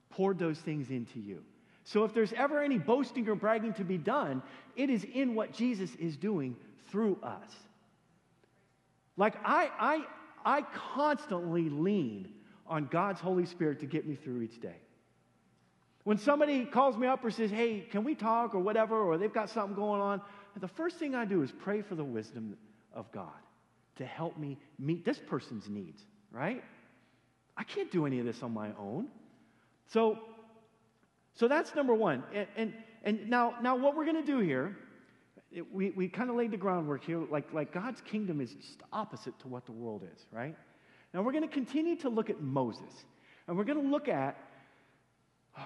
poured 0.09 0.39
those 0.39 0.59
things 0.59 0.89
into 0.89 1.19
you. 1.19 1.43
So 1.83 2.03
if 2.03 2.13
there's 2.13 2.33
ever 2.33 2.63
any 2.63 2.77
boasting 2.77 3.27
or 3.29 3.35
bragging 3.35 3.73
to 3.73 3.83
be 3.83 3.97
done, 3.97 4.41
it 4.75 4.89
is 4.89 5.03
in 5.03 5.35
what 5.35 5.53
Jesus 5.53 5.93
is 5.95 6.17
doing 6.17 6.55
through 6.89 7.19
us. 7.21 7.49
Like 9.17 9.35
I, 9.45 9.69
I, 9.79 10.57
I 10.57 10.61
constantly 10.95 11.69
lean 11.69 12.29
on 12.67 12.85
God's 12.85 13.21
Holy 13.21 13.45
Spirit 13.45 13.79
to 13.81 13.85
get 13.85 14.07
me 14.07 14.15
through 14.15 14.41
each 14.41 14.59
day. 14.59 14.77
When 16.03 16.17
somebody 16.17 16.65
calls 16.65 16.97
me 16.97 17.07
up 17.07 17.23
or 17.23 17.31
says, 17.31 17.51
hey, 17.51 17.79
can 17.79 18.03
we 18.03 18.15
talk 18.15 18.53
or 18.53 18.59
whatever, 18.59 18.95
or 19.01 19.17
they've 19.17 19.33
got 19.33 19.49
something 19.49 19.75
going 19.75 20.01
on, 20.01 20.21
the 20.59 20.67
first 20.67 20.97
thing 20.97 21.15
I 21.15 21.25
do 21.25 21.41
is 21.41 21.51
pray 21.51 21.81
for 21.81 21.95
the 21.95 22.03
wisdom 22.03 22.57
of 22.93 23.11
God 23.11 23.29
to 23.97 24.05
help 24.05 24.37
me 24.37 24.57
meet 24.77 25.05
this 25.05 25.19
person's 25.19 25.69
needs, 25.69 26.01
right? 26.31 26.63
I 27.57 27.63
can't 27.63 27.91
do 27.91 28.05
any 28.05 28.19
of 28.19 28.25
this 28.25 28.43
on 28.43 28.53
my 28.53 28.69
own. 28.79 29.07
So, 29.87 30.19
so 31.33 31.47
that's 31.47 31.75
number 31.75 31.93
one. 31.93 32.23
And, 32.33 32.47
and, 32.55 32.73
and 33.03 33.29
now, 33.29 33.55
now 33.61 33.75
what 33.75 33.95
we're 33.95 34.05
going 34.05 34.23
to 34.23 34.31
do 34.31 34.39
here, 34.39 34.75
it, 35.51 35.71
we, 35.73 35.91
we 35.91 36.07
kind 36.09 36.29
of 36.29 36.35
laid 36.35 36.51
the 36.51 36.57
groundwork 36.57 37.03
here, 37.03 37.21
like, 37.29 37.53
like 37.53 37.73
God's 37.73 38.01
kingdom 38.01 38.41
is 38.41 38.53
just 38.53 38.81
opposite 38.91 39.37
to 39.39 39.47
what 39.47 39.65
the 39.65 39.71
world 39.71 40.03
is, 40.03 40.25
right? 40.31 40.55
Now 41.13 41.21
we're 41.21 41.31
going 41.31 41.47
to 41.47 41.53
continue 41.53 41.95
to 41.97 42.09
look 42.09 42.29
at 42.29 42.41
Moses, 42.41 43.05
and 43.47 43.57
we're 43.57 43.63
going 43.63 43.81
to 43.81 43.89
look 43.89 44.09
at 44.09 44.37
oh, 45.57 45.61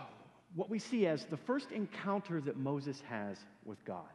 what 0.56 0.70
we 0.70 0.78
see 0.78 1.08
as 1.08 1.26
the 1.26 1.38
first 1.38 1.72
encounter 1.72 2.40
that 2.42 2.58
Moses 2.58 3.02
has 3.10 3.38
with 3.66 3.84
God, 3.86 4.10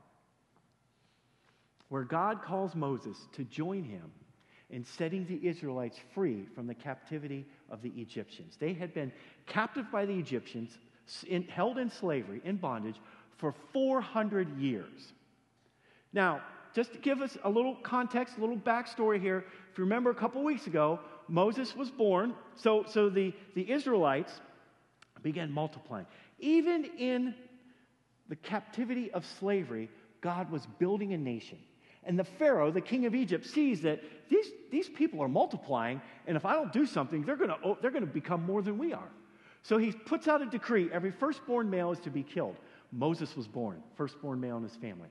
where 1.89 2.05
God 2.05 2.43
calls 2.43 2.75
Moses 2.75 3.17
to 3.33 3.45
join 3.45 3.83
him 3.83 4.13
in 4.71 4.85
setting 4.85 5.27
the 5.27 5.47
Israelites 5.47 5.99
free 6.15 6.47
from 6.55 6.67
the 6.67 6.75
captivity 6.75 7.47
of 7.75 7.83
the 7.83 7.91
Egyptians. 8.01 8.57
They 8.59 8.73
had 8.73 8.95
been 8.95 9.13
captive 9.47 9.91
by 9.91 10.07
the 10.07 10.15
Egyptians, 10.15 10.79
in, 11.27 11.43
held 11.43 11.77
in 11.77 11.91
slavery, 11.91 12.41
in 12.45 12.57
bondage, 12.57 12.97
for 13.37 13.53
400 13.73 14.57
years. 14.59 15.13
Now, 16.13 16.41
just 16.73 16.93
to 16.93 16.99
give 16.99 17.21
us 17.21 17.37
a 17.43 17.51
little 17.51 17.75
context, 17.83 18.39
a 18.39 18.41
little 18.41 18.57
backstory 18.57 19.21
here, 19.21 19.45
if 19.73 19.77
you 19.77 19.85
remember 19.85 20.11
a 20.11 20.15
couple 20.15 20.43
weeks 20.45 20.69
ago, 20.69 21.01
Moses 21.27 21.75
was 21.75 21.91
born, 21.91 22.35
so, 22.55 22.85
so 22.87 23.11
the, 23.11 23.35
the 23.57 23.69
Israelites 23.69 24.41
began 25.23 25.51
multiplying. 25.51 26.07
Even 26.39 26.85
in 26.97 27.35
the 28.29 28.37
captivity 28.37 29.11
of 29.11 29.27
slavery, 29.27 29.91
God 30.21 30.51
was 30.51 30.67
building 30.79 31.13
a 31.13 31.19
nation. 31.19 31.59
And 32.07 32.19
the 32.19 32.25
Pharaoh, 32.25 32.71
the 32.71 32.81
king 32.81 33.07
of 33.07 33.15
Egypt, 33.15 33.47
sees 33.47 33.81
that 33.83 34.01
these, 34.29 34.47
these 34.71 34.89
people 34.89 35.23
are 35.23 35.29
multiplying, 35.29 36.01
and 36.27 36.37
if 36.37 36.45
I 36.45 36.55
don't 36.55 36.73
do 36.73 36.87
something, 36.87 37.23
they're 37.23 37.37
going 37.37 37.51
to 37.51 37.59
oh, 37.65 37.79
they're 37.81 37.91
going 37.91 38.07
to 38.07 38.13
become 38.13 38.43
more 38.45 38.63
than 38.63 38.79
we 38.79 38.93
are. 38.93 39.09
So 39.63 39.79
he 39.79 39.93
puts 39.93 40.29
out 40.29 40.43
a 40.43 40.47
decree 40.47 40.91
every 40.93 41.11
firstborn 41.11 41.71
male 41.71 41.91
is 41.91 42.01
to 42.01 42.11
be 42.11 42.23
killed. 42.23 42.57
Moses 42.93 43.35
was 43.37 43.49
born, 43.49 43.83
firstborn 43.97 44.41
male 44.41 44.59
in 44.59 44.63
his 44.63 44.77
family. 44.77 45.09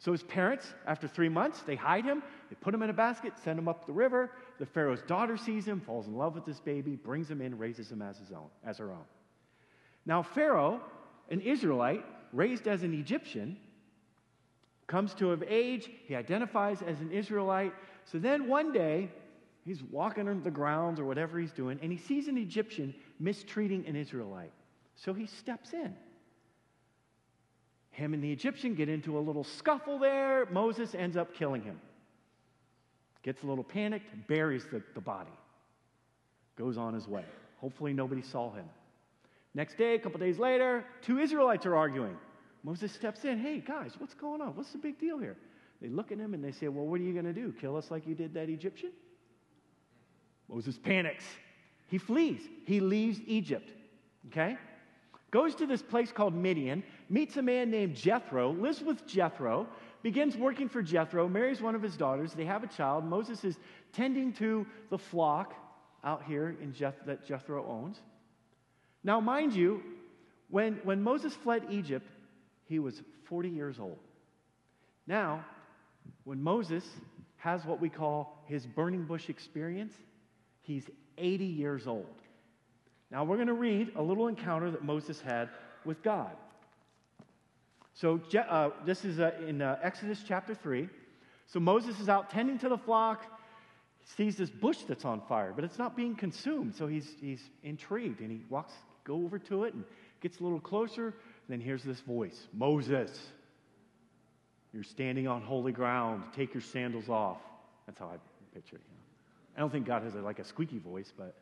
So 0.00 0.12
his 0.12 0.22
parents, 0.22 0.74
after 0.86 1.08
three 1.08 1.28
months, 1.28 1.62
they 1.62 1.74
hide 1.74 2.04
him, 2.04 2.22
they 2.50 2.56
put 2.60 2.72
him 2.72 2.82
in 2.82 2.90
a 2.90 2.94
basket, 2.94 3.32
send 3.42 3.58
him 3.58 3.66
up 3.66 3.86
the 3.86 3.92
river. 3.92 4.30
The 4.58 4.66
Pharaoh's 4.66 5.02
daughter 5.02 5.36
sees 5.36 5.66
him, 5.66 5.80
falls 5.80 6.06
in 6.06 6.16
love 6.16 6.34
with 6.34 6.44
this 6.44 6.60
baby, 6.60 6.94
brings 6.94 7.28
him 7.28 7.40
in, 7.40 7.58
raises 7.58 7.90
him 7.90 8.02
as 8.02 8.18
his 8.18 8.30
own, 8.30 8.46
as 8.64 8.78
her 8.78 8.92
own. 8.92 9.04
Now 10.06 10.22
Pharaoh, 10.22 10.80
an 11.30 11.40
Israelite, 11.40 12.04
raised 12.32 12.68
as 12.68 12.82
an 12.82 12.94
Egyptian, 12.94 13.56
comes 14.88 15.14
to 15.14 15.30
of 15.30 15.44
age, 15.44 15.88
he 16.06 16.16
identifies 16.16 16.82
as 16.82 17.00
an 17.00 17.12
Israelite. 17.12 17.72
So 18.04 18.18
then 18.18 18.48
one 18.48 18.72
day, 18.72 19.10
he's 19.64 19.82
walking 19.82 20.28
on 20.28 20.42
the 20.42 20.50
grounds 20.50 20.98
or 20.98 21.04
whatever 21.04 21.38
he's 21.38 21.52
doing, 21.52 21.78
and 21.80 21.92
he 21.92 21.98
sees 21.98 22.26
an 22.26 22.36
Egyptian 22.36 22.92
mistreating 23.20 23.86
an 23.86 23.94
Israelite. 23.94 24.52
So 24.96 25.14
he 25.14 25.26
steps 25.26 25.74
in. 25.74 25.94
Him 27.90 28.14
and 28.14 28.22
the 28.22 28.32
Egyptian 28.32 28.74
get 28.74 28.88
into 28.88 29.18
a 29.18 29.20
little 29.20 29.44
scuffle 29.44 29.98
there. 29.98 30.46
Moses 30.50 30.94
ends 30.94 31.16
up 31.16 31.34
killing 31.34 31.62
him. 31.62 31.78
Gets 33.22 33.42
a 33.42 33.46
little 33.46 33.64
panicked, 33.64 34.26
buries 34.26 34.64
the, 34.72 34.82
the 34.94 35.00
body, 35.00 35.32
goes 36.56 36.78
on 36.78 36.94
his 36.94 37.06
way. 37.06 37.24
Hopefully, 37.60 37.92
nobody 37.92 38.22
saw 38.22 38.52
him. 38.52 38.64
Next 39.54 39.76
day, 39.76 39.96
a 39.96 39.98
couple 39.98 40.20
days 40.20 40.38
later, 40.38 40.84
two 41.02 41.18
Israelites 41.18 41.66
are 41.66 41.74
arguing. 41.74 42.16
Moses 42.62 42.92
steps 42.92 43.24
in. 43.24 43.38
Hey, 43.38 43.58
guys, 43.58 43.92
what's 43.98 44.14
going 44.14 44.40
on? 44.40 44.56
What's 44.56 44.72
the 44.72 44.78
big 44.78 44.98
deal 44.98 45.18
here? 45.18 45.36
They 45.80 45.88
look 45.88 46.10
at 46.10 46.18
him 46.18 46.34
and 46.34 46.42
they 46.42 46.52
say, 46.52 46.68
Well, 46.68 46.86
what 46.86 47.00
are 47.00 47.04
you 47.04 47.12
going 47.12 47.24
to 47.24 47.32
do? 47.32 47.52
Kill 47.60 47.76
us 47.76 47.90
like 47.90 48.06
you 48.06 48.14
did 48.14 48.34
that 48.34 48.48
Egyptian? 48.48 48.90
Moses 50.48 50.78
panics. 50.78 51.24
He 51.88 51.98
flees. 51.98 52.40
He 52.66 52.80
leaves 52.80 53.20
Egypt. 53.26 53.70
Okay? 54.28 54.58
goes 55.30 55.54
to 55.56 55.66
this 55.66 55.82
place 55.82 56.10
called 56.10 56.34
Midian, 56.34 56.82
meets 57.08 57.36
a 57.36 57.42
man 57.42 57.70
named 57.70 57.94
Jethro, 57.94 58.52
lives 58.52 58.82
with 58.82 59.06
Jethro, 59.06 59.66
begins 60.02 60.36
working 60.36 60.68
for 60.68 60.82
Jethro, 60.82 61.28
marries 61.28 61.60
one 61.60 61.74
of 61.74 61.82
his 61.82 61.96
daughters. 61.96 62.32
They 62.32 62.44
have 62.44 62.64
a 62.64 62.68
child. 62.68 63.04
Moses 63.04 63.44
is 63.44 63.58
tending 63.92 64.32
to 64.34 64.66
the 64.90 64.98
flock 64.98 65.54
out 66.04 66.22
here 66.24 66.56
in 66.62 66.72
Jeth- 66.72 67.04
that 67.06 67.26
Jethro 67.26 67.66
owns. 67.66 68.00
Now, 69.04 69.20
mind 69.20 69.54
you, 69.54 69.82
when, 70.50 70.80
when 70.84 71.02
Moses 71.02 71.34
fled 71.34 71.64
Egypt, 71.70 72.06
he 72.68 72.78
was 72.78 73.02
40 73.24 73.48
years 73.48 73.78
old. 73.80 73.98
Now, 75.06 75.44
when 76.24 76.42
Moses 76.42 76.84
has 77.38 77.64
what 77.64 77.80
we 77.80 77.88
call 77.88 78.44
his 78.46 78.66
burning 78.66 79.04
bush 79.04 79.28
experience, 79.28 79.94
he's 80.62 80.84
80 81.16 81.44
years 81.44 81.86
old. 81.86 82.06
Now 83.10 83.24
we're 83.24 83.36
going 83.36 83.48
to 83.48 83.54
read 83.54 83.92
a 83.96 84.02
little 84.02 84.28
encounter 84.28 84.70
that 84.70 84.84
Moses 84.84 85.20
had 85.20 85.48
with 85.84 86.02
God. 86.02 86.36
So 87.94 88.20
uh, 88.48 88.70
this 88.84 89.04
is 89.04 89.18
uh, 89.18 89.32
in 89.46 89.62
uh, 89.62 89.78
Exodus 89.82 90.22
chapter 90.26 90.54
3. 90.54 90.88
So 91.46 91.58
Moses 91.58 91.98
is 91.98 92.08
out 92.08 92.30
tending 92.30 92.58
to 92.58 92.68
the 92.68 92.76
flock, 92.76 93.24
sees 94.16 94.36
this 94.36 94.50
bush 94.50 94.78
that's 94.86 95.04
on 95.04 95.22
fire, 95.22 95.52
but 95.54 95.64
it's 95.64 95.78
not 95.78 95.96
being 95.96 96.14
consumed. 96.14 96.74
So 96.74 96.86
he's, 96.86 97.16
he's 97.20 97.42
intrigued 97.62 98.20
and 98.20 98.30
he 98.30 98.42
walks, 98.50 98.74
go 99.04 99.14
over 99.24 99.38
to 99.38 99.64
it 99.64 99.74
and 99.74 99.84
gets 100.20 100.38
a 100.40 100.42
little 100.42 100.60
closer. 100.60 101.14
Then 101.48 101.60
here's 101.60 101.82
this 101.82 102.00
voice 102.00 102.46
Moses, 102.52 103.10
you're 104.72 104.84
standing 104.84 105.26
on 105.26 105.42
holy 105.42 105.72
ground. 105.72 106.24
Take 106.36 106.54
your 106.54 106.62
sandals 106.62 107.08
off. 107.08 107.38
That's 107.86 107.98
how 107.98 108.06
I 108.06 108.16
picture 108.54 108.76
it. 108.76 108.82
You? 108.88 108.96
I 109.56 109.60
don't 109.60 109.70
think 109.70 109.86
God 109.86 110.02
has 110.02 110.14
a, 110.14 110.18
like 110.18 110.38
a 110.38 110.44
squeaky 110.44 110.78
voice, 110.78 111.12
but 111.16 111.34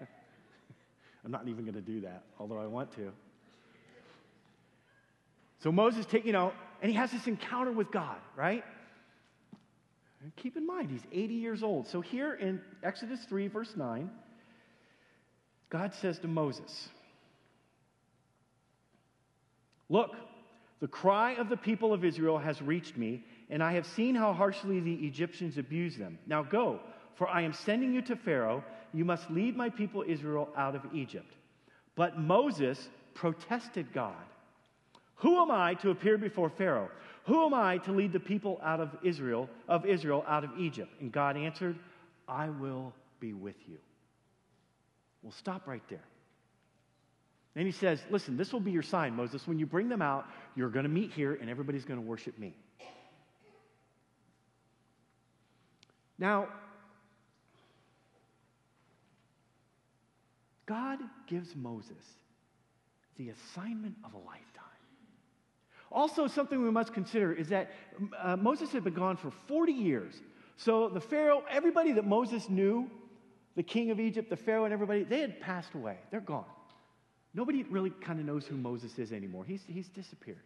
I'm 1.24 1.30
not 1.30 1.48
even 1.48 1.64
going 1.64 1.74
to 1.74 1.80
do 1.80 2.02
that, 2.02 2.22
although 2.38 2.58
I 2.58 2.66
want 2.66 2.94
to. 2.96 3.12
So 5.62 5.72
Moses 5.72 6.06
take, 6.06 6.24
you 6.24 6.32
know, 6.32 6.52
and 6.80 6.90
he 6.90 6.96
has 6.96 7.10
this 7.10 7.26
encounter 7.26 7.72
with 7.72 7.90
God, 7.90 8.16
right? 8.36 8.64
And 10.22 10.34
keep 10.36 10.56
in 10.56 10.66
mind, 10.66 10.90
he's 10.90 11.02
80 11.12 11.34
years 11.34 11.62
old. 11.62 11.86
So 11.88 12.00
here 12.00 12.34
in 12.34 12.60
Exodus 12.82 13.20
3, 13.28 13.48
verse 13.48 13.72
9, 13.76 14.10
God 15.70 15.94
says 15.94 16.18
to 16.20 16.28
Moses, 16.28 16.88
Look, 19.90 20.16
the 20.80 20.88
cry 20.88 21.34
of 21.34 21.50
the 21.50 21.56
people 21.58 21.92
of 21.92 22.04
Israel 22.04 22.38
has 22.38 22.62
reached 22.62 22.96
me, 22.96 23.22
and 23.50 23.62
I 23.62 23.74
have 23.74 23.84
seen 23.84 24.14
how 24.14 24.32
harshly 24.32 24.80
the 24.80 24.94
Egyptians 24.94 25.58
abuse 25.58 25.96
them. 25.96 26.18
Now 26.26 26.42
go, 26.42 26.80
for 27.16 27.28
I 27.28 27.42
am 27.42 27.52
sending 27.52 27.92
you 27.92 28.00
to 28.02 28.16
Pharaoh 28.16 28.64
you 28.92 29.04
must 29.04 29.30
lead 29.30 29.56
my 29.56 29.68
people 29.68 30.04
Israel 30.06 30.48
out 30.56 30.74
of 30.74 30.82
Egypt. 30.92 31.32
But 31.94 32.18
Moses 32.18 32.88
protested 33.14 33.92
God. 33.92 34.14
Who 35.16 35.40
am 35.40 35.50
I 35.50 35.74
to 35.74 35.90
appear 35.90 36.18
before 36.18 36.50
Pharaoh? 36.50 36.90
Who 37.24 37.44
am 37.44 37.54
I 37.54 37.78
to 37.78 37.92
lead 37.92 38.12
the 38.12 38.20
people 38.20 38.58
out 38.62 38.80
of 38.80 38.96
Israel, 39.02 39.48
of 39.68 39.84
Israel 39.84 40.24
out 40.26 40.44
of 40.44 40.50
Egypt? 40.58 40.90
And 41.00 41.12
God 41.12 41.36
answered, 41.36 41.78
I 42.26 42.48
will 42.48 42.94
be 43.20 43.32
with 43.32 43.56
you. 43.68 43.76
We'll 45.22 45.32
stop 45.32 45.66
right 45.66 45.82
there. 45.90 46.04
And 47.56 47.66
he 47.66 47.72
says, 47.72 48.02
Listen, 48.10 48.36
this 48.36 48.52
will 48.52 48.60
be 48.60 48.70
your 48.70 48.82
sign, 48.82 49.14
Moses. 49.14 49.46
When 49.46 49.58
you 49.58 49.66
bring 49.66 49.88
them 49.88 50.02
out, 50.02 50.26
you're 50.54 50.68
going 50.68 50.84
to 50.84 50.90
meet 50.90 51.12
here 51.12 51.34
and 51.34 51.50
everybody's 51.50 51.84
going 51.84 52.00
to 52.00 52.06
worship 52.06 52.38
me. 52.38 52.54
Now, 56.18 56.48
God 60.66 60.98
gives 61.26 61.56
Moses 61.56 62.04
the 63.16 63.30
assignment 63.30 63.96
of 64.04 64.14
a 64.14 64.18
lifetime. 64.18 64.44
Also, 65.90 66.28
something 66.28 66.62
we 66.62 66.70
must 66.70 66.92
consider 66.92 67.32
is 67.32 67.48
that 67.48 67.72
uh, 68.22 68.36
Moses 68.36 68.70
had 68.70 68.84
been 68.84 68.94
gone 68.94 69.16
for 69.16 69.30
40 69.48 69.72
years. 69.72 70.14
So 70.56 70.88
the 70.88 71.00
Pharaoh, 71.00 71.42
everybody 71.50 71.92
that 71.92 72.06
Moses 72.06 72.48
knew, 72.48 72.88
the 73.56 73.62
king 73.62 73.90
of 73.90 73.98
Egypt, 73.98 74.30
the 74.30 74.36
Pharaoh, 74.36 74.64
and 74.64 74.72
everybody, 74.72 75.02
they 75.02 75.20
had 75.20 75.40
passed 75.40 75.74
away. 75.74 75.96
They're 76.10 76.20
gone. 76.20 76.44
Nobody 77.32 77.62
really 77.64 77.90
kind 77.90 78.18
of 78.18 78.26
knows 78.26 78.46
who 78.46 78.56
Moses 78.56 78.98
is 78.98 79.12
anymore. 79.12 79.44
He's, 79.44 79.62
he's 79.66 79.88
disappeared. 79.88 80.42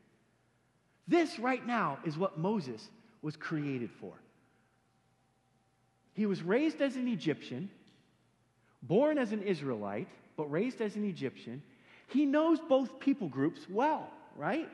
This 1.09 1.39
right 1.39 1.65
now 1.67 1.99
is 2.05 2.19
what 2.19 2.39
Moses 2.39 2.89
was 3.23 3.37
created 3.37 3.91
for. 4.01 4.13
He 6.15 6.27
was 6.27 6.43
raised 6.43 6.81
as 6.81 6.97
an 6.97 7.09
Egyptian 7.09 7.71
born 8.87 9.19
as 9.19 9.33
an 9.33 9.43
Israelite, 9.43 10.09
but 10.37 10.51
raised 10.51 10.81
as 10.81 10.97
an 10.97 11.05
Egyptian, 11.05 11.63
he 12.09 12.25
knows 12.25 12.59
both 12.69 13.01
people 13.01 13.29
groups 13.29 13.61
well, 13.69 14.11
right? 14.37 14.69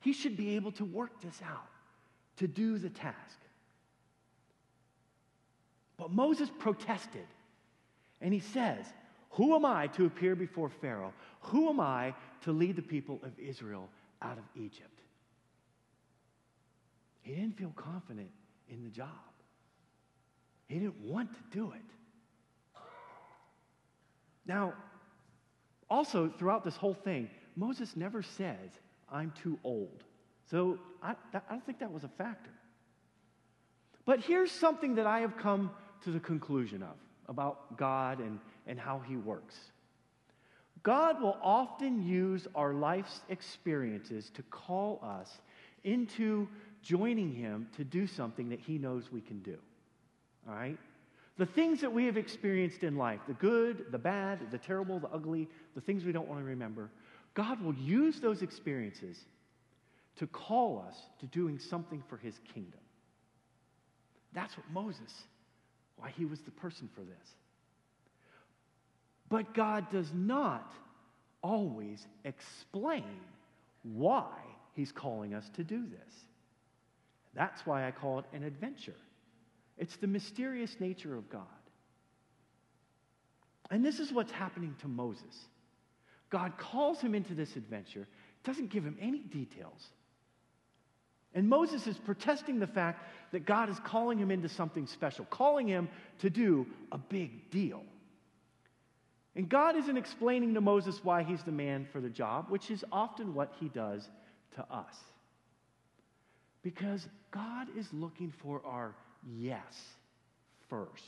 He 0.00 0.12
should 0.12 0.36
be 0.36 0.56
able 0.56 0.72
to 0.72 0.84
work 0.84 1.20
this 1.22 1.40
out, 1.48 1.68
to 2.38 2.48
do 2.48 2.78
the 2.78 2.90
task. 2.90 3.38
But 5.96 6.10
Moses 6.10 6.50
protested, 6.58 7.26
and 8.20 8.34
he 8.34 8.40
says, 8.40 8.84
Who 9.36 9.54
am 9.54 9.66
I 9.66 9.88
to 9.88 10.06
appear 10.06 10.34
before 10.34 10.70
Pharaoh? 10.80 11.12
Who 11.40 11.68
am 11.68 11.78
I 11.78 12.14
to 12.44 12.52
lead 12.52 12.76
the 12.76 12.82
people 12.82 13.20
of 13.22 13.38
Israel 13.38 13.90
out 14.22 14.38
of 14.38 14.44
Egypt? 14.54 15.00
He 17.20 17.34
didn't 17.34 17.58
feel 17.58 17.72
confident 17.76 18.30
in 18.70 18.82
the 18.82 18.88
job. 18.88 19.08
He 20.68 20.78
didn't 20.78 20.98
want 21.00 21.34
to 21.34 21.40
do 21.50 21.72
it. 21.72 22.80
Now, 24.46 24.72
also, 25.90 26.32
throughout 26.38 26.64
this 26.64 26.76
whole 26.76 26.94
thing, 26.94 27.28
Moses 27.56 27.94
never 27.94 28.22
says, 28.22 28.70
I'm 29.12 29.32
too 29.42 29.58
old. 29.64 30.02
So 30.50 30.78
I, 31.02 31.14
I 31.34 31.40
don't 31.50 31.66
think 31.66 31.80
that 31.80 31.92
was 31.92 32.04
a 32.04 32.08
factor. 32.08 32.50
But 34.06 34.20
here's 34.20 34.50
something 34.50 34.94
that 34.94 35.06
I 35.06 35.20
have 35.20 35.36
come 35.36 35.72
to 36.04 36.10
the 36.10 36.20
conclusion 36.20 36.82
of 36.82 36.94
about 37.28 37.76
God 37.76 38.20
and, 38.20 38.38
and 38.66 38.78
how 38.78 39.00
He 39.06 39.16
works. 39.16 39.56
God 40.82 41.20
will 41.20 41.36
often 41.42 42.06
use 42.06 42.46
our 42.54 42.72
life's 42.72 43.20
experiences 43.28 44.30
to 44.34 44.42
call 44.44 45.00
us 45.02 45.28
into 45.84 46.48
joining 46.82 47.32
Him 47.34 47.66
to 47.76 47.84
do 47.84 48.06
something 48.06 48.48
that 48.50 48.60
He 48.60 48.78
knows 48.78 49.10
we 49.10 49.20
can 49.20 49.40
do. 49.40 49.56
All 50.48 50.54
right? 50.54 50.78
The 51.38 51.46
things 51.46 51.80
that 51.80 51.92
we 51.92 52.06
have 52.06 52.16
experienced 52.16 52.82
in 52.82 52.96
life, 52.96 53.20
the 53.26 53.34
good, 53.34 53.86
the 53.90 53.98
bad, 53.98 54.50
the 54.50 54.58
terrible, 54.58 54.98
the 54.98 55.08
ugly, 55.08 55.48
the 55.74 55.80
things 55.80 56.04
we 56.04 56.12
don't 56.12 56.28
want 56.28 56.40
to 56.40 56.46
remember, 56.46 56.90
God 57.34 57.60
will 57.60 57.74
use 57.74 58.20
those 58.20 58.42
experiences 58.42 59.18
to 60.16 60.26
call 60.26 60.84
us 60.86 60.96
to 61.20 61.26
doing 61.26 61.58
something 61.58 62.02
for 62.08 62.16
His 62.16 62.38
kingdom. 62.54 62.80
That's 64.32 64.56
what 64.56 64.70
Moses, 64.70 65.12
why 65.96 66.10
he 66.16 66.24
was 66.24 66.40
the 66.40 66.50
person 66.50 66.88
for 66.94 67.00
this. 67.00 67.34
But 69.28 69.54
God 69.54 69.90
does 69.90 70.10
not 70.14 70.72
always 71.42 72.06
explain 72.24 73.20
why 73.82 74.30
he's 74.74 74.92
calling 74.92 75.34
us 75.34 75.48
to 75.56 75.64
do 75.64 75.84
this. 75.86 76.14
That's 77.34 77.66
why 77.66 77.86
I 77.86 77.90
call 77.90 78.20
it 78.20 78.24
an 78.32 78.44
adventure. 78.44 78.94
It's 79.78 79.96
the 79.96 80.06
mysterious 80.06 80.76
nature 80.80 81.16
of 81.16 81.28
God. 81.28 81.42
And 83.70 83.84
this 83.84 83.98
is 83.98 84.12
what's 84.12 84.32
happening 84.32 84.74
to 84.80 84.88
Moses. 84.88 85.48
God 86.30 86.56
calls 86.56 87.00
him 87.00 87.14
into 87.14 87.34
this 87.34 87.56
adventure, 87.56 88.06
doesn't 88.44 88.70
give 88.70 88.84
him 88.84 88.96
any 89.00 89.20
details. 89.20 89.88
And 91.36 91.50
Moses 91.50 91.86
is 91.86 91.98
protesting 91.98 92.58
the 92.58 92.66
fact 92.66 93.04
that 93.32 93.44
God 93.44 93.68
is 93.68 93.78
calling 93.80 94.18
him 94.18 94.30
into 94.30 94.48
something 94.48 94.86
special, 94.86 95.26
calling 95.26 95.68
him 95.68 95.90
to 96.20 96.30
do 96.30 96.66
a 96.90 96.96
big 96.96 97.50
deal. 97.50 97.82
And 99.36 99.46
God 99.46 99.76
isn't 99.76 99.98
explaining 99.98 100.54
to 100.54 100.62
Moses 100.62 100.98
why 101.04 101.24
he's 101.24 101.42
the 101.42 101.52
man 101.52 101.86
for 101.92 102.00
the 102.00 102.08
job, 102.08 102.46
which 102.48 102.70
is 102.70 102.82
often 102.90 103.34
what 103.34 103.52
he 103.60 103.68
does 103.68 104.08
to 104.54 104.64
us. 104.74 104.94
Because 106.62 107.06
God 107.30 107.68
is 107.76 107.86
looking 107.92 108.32
for 108.42 108.62
our 108.64 108.94
yes 109.36 109.78
first. 110.70 111.02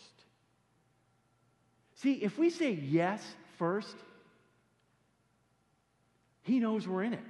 See, 1.94 2.12
if 2.12 2.36
we 2.36 2.50
say 2.50 2.72
yes 2.72 3.22
first, 3.56 3.96
he 6.42 6.58
knows 6.58 6.86
we're 6.86 7.04
in 7.04 7.14
it. 7.14 7.24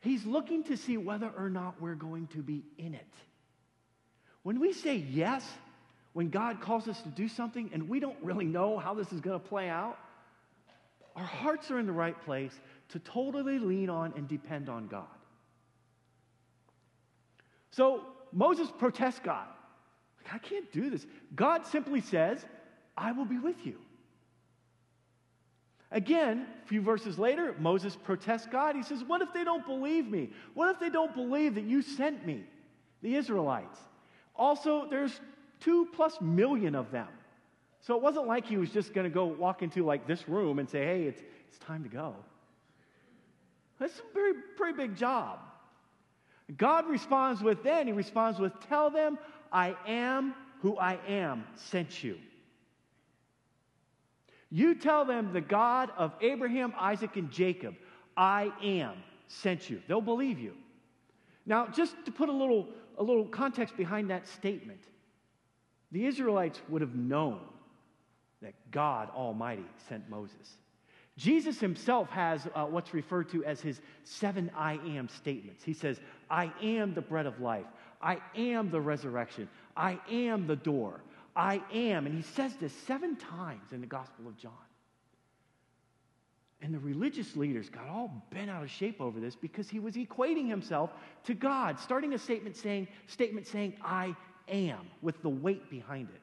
He's 0.00 0.24
looking 0.24 0.64
to 0.64 0.76
see 0.76 0.96
whether 0.96 1.30
or 1.36 1.50
not 1.50 1.80
we're 1.80 1.94
going 1.94 2.26
to 2.28 2.42
be 2.42 2.64
in 2.78 2.94
it. 2.94 3.12
When 4.42 4.58
we 4.58 4.72
say 4.72 4.96
yes, 4.96 5.46
when 6.14 6.30
God 6.30 6.60
calls 6.60 6.88
us 6.88 7.00
to 7.02 7.08
do 7.08 7.28
something 7.28 7.70
and 7.72 7.88
we 7.88 8.00
don't 8.00 8.16
really 8.22 8.46
know 8.46 8.78
how 8.78 8.94
this 8.94 9.12
is 9.12 9.20
going 9.20 9.38
to 9.38 9.46
play 9.46 9.68
out, 9.68 9.98
our 11.14 11.24
hearts 11.24 11.70
are 11.70 11.78
in 11.78 11.86
the 11.86 11.92
right 11.92 12.20
place 12.24 12.52
to 12.90 12.98
totally 13.00 13.58
lean 13.58 13.90
on 13.90 14.14
and 14.16 14.26
depend 14.26 14.68
on 14.68 14.86
God. 14.86 15.04
So 17.72 18.04
Moses 18.32 18.68
protests 18.78 19.20
God. 19.22 19.46
I 20.32 20.38
can't 20.38 20.70
do 20.72 20.90
this. 20.90 21.06
God 21.34 21.66
simply 21.66 22.00
says, 22.00 22.44
I 22.96 23.12
will 23.12 23.24
be 23.24 23.38
with 23.38 23.66
you. 23.66 23.78
Again, 25.92 26.46
a 26.62 26.68
few 26.68 26.80
verses 26.80 27.18
later, 27.18 27.54
Moses 27.58 27.96
protests 27.96 28.46
God. 28.46 28.76
He 28.76 28.82
says, 28.82 29.02
What 29.02 29.22
if 29.22 29.32
they 29.32 29.42
don't 29.42 29.66
believe 29.66 30.06
me? 30.06 30.30
What 30.54 30.70
if 30.70 30.78
they 30.78 30.88
don't 30.88 31.14
believe 31.14 31.56
that 31.56 31.64
you 31.64 31.82
sent 31.82 32.24
me, 32.24 32.44
the 33.02 33.16
Israelites? 33.16 33.78
Also, 34.36 34.86
there's 34.88 35.20
two 35.58 35.88
plus 35.92 36.20
million 36.20 36.74
of 36.74 36.90
them. 36.92 37.08
So 37.80 37.96
it 37.96 38.02
wasn't 38.02 38.26
like 38.26 38.46
he 38.46 38.56
was 38.56 38.70
just 38.70 38.94
going 38.94 39.04
to 39.04 39.10
go 39.10 39.24
walk 39.24 39.62
into 39.62 39.84
like 39.84 40.06
this 40.06 40.28
room 40.28 40.58
and 40.60 40.68
say, 40.68 40.84
Hey, 40.84 41.02
it's, 41.04 41.22
it's 41.48 41.58
time 41.58 41.82
to 41.82 41.88
go. 41.88 42.14
That's 43.80 43.98
a 43.98 44.14
very, 44.14 44.34
pretty 44.56 44.76
big 44.76 44.96
job. 44.96 45.40
God 46.56 46.88
responds 46.88 47.42
with 47.42 47.62
then, 47.62 47.86
he 47.86 47.92
responds 47.92 48.38
with, 48.38 48.52
Tell 48.68 48.90
them, 48.90 49.18
I 49.52 49.74
am 49.86 50.34
who 50.62 50.76
I 50.76 50.98
am 51.08 51.44
sent 51.56 52.04
you. 52.04 52.18
You 54.50 54.74
tell 54.74 55.04
them 55.04 55.32
the 55.32 55.40
God 55.40 55.90
of 55.96 56.12
Abraham, 56.20 56.74
Isaac, 56.78 57.16
and 57.16 57.30
Jacob, 57.30 57.76
I 58.16 58.52
am, 58.62 58.94
sent 59.28 59.70
you. 59.70 59.80
They'll 59.86 60.00
believe 60.00 60.38
you. 60.38 60.54
Now, 61.46 61.68
just 61.68 61.94
to 62.04 62.12
put 62.12 62.28
a 62.28 62.32
little, 62.32 62.68
a 62.98 63.02
little 63.02 63.26
context 63.26 63.76
behind 63.76 64.10
that 64.10 64.26
statement, 64.26 64.80
the 65.92 66.06
Israelites 66.06 66.60
would 66.68 66.82
have 66.82 66.94
known 66.94 67.40
that 68.42 68.54
God 68.70 69.10
Almighty 69.14 69.64
sent 69.88 70.08
Moses. 70.08 70.56
Jesus 71.16 71.60
himself 71.60 72.08
has 72.10 72.48
uh, 72.54 72.64
what's 72.64 72.94
referred 72.94 73.28
to 73.30 73.44
as 73.44 73.60
his 73.60 73.80
seven 74.04 74.50
I 74.56 74.74
am 74.96 75.08
statements. 75.08 75.62
He 75.62 75.74
says, 75.74 76.00
I 76.30 76.52
am 76.62 76.94
the 76.94 77.02
bread 77.02 77.26
of 77.26 77.40
life. 77.40 77.66
I 78.00 78.18
am 78.34 78.70
the 78.70 78.80
resurrection. 78.80 79.48
I 79.76 79.98
am 80.10 80.46
the 80.46 80.56
door. 80.56 81.02
I 81.34 81.62
am. 81.72 82.06
And 82.06 82.14
he 82.14 82.22
says 82.22 82.54
this 82.56 82.72
seven 82.86 83.16
times 83.16 83.72
in 83.72 83.80
the 83.80 83.86
Gospel 83.86 84.26
of 84.26 84.36
John. 84.36 84.52
And 86.62 86.74
the 86.74 86.78
religious 86.78 87.36
leaders 87.36 87.70
got 87.70 87.88
all 87.88 88.12
bent 88.30 88.50
out 88.50 88.62
of 88.62 88.70
shape 88.70 89.00
over 89.00 89.18
this 89.18 89.34
because 89.34 89.68
he 89.70 89.78
was 89.78 89.94
equating 89.94 90.46
himself 90.46 90.90
to 91.24 91.34
God, 91.34 91.80
starting 91.80 92.12
a 92.12 92.18
statement 92.18 92.56
saying, 92.56 92.86
statement 93.06 93.46
saying, 93.46 93.74
I 93.82 94.14
am, 94.46 94.86
with 95.00 95.22
the 95.22 95.30
weight 95.30 95.70
behind 95.70 96.08
it. 96.14 96.20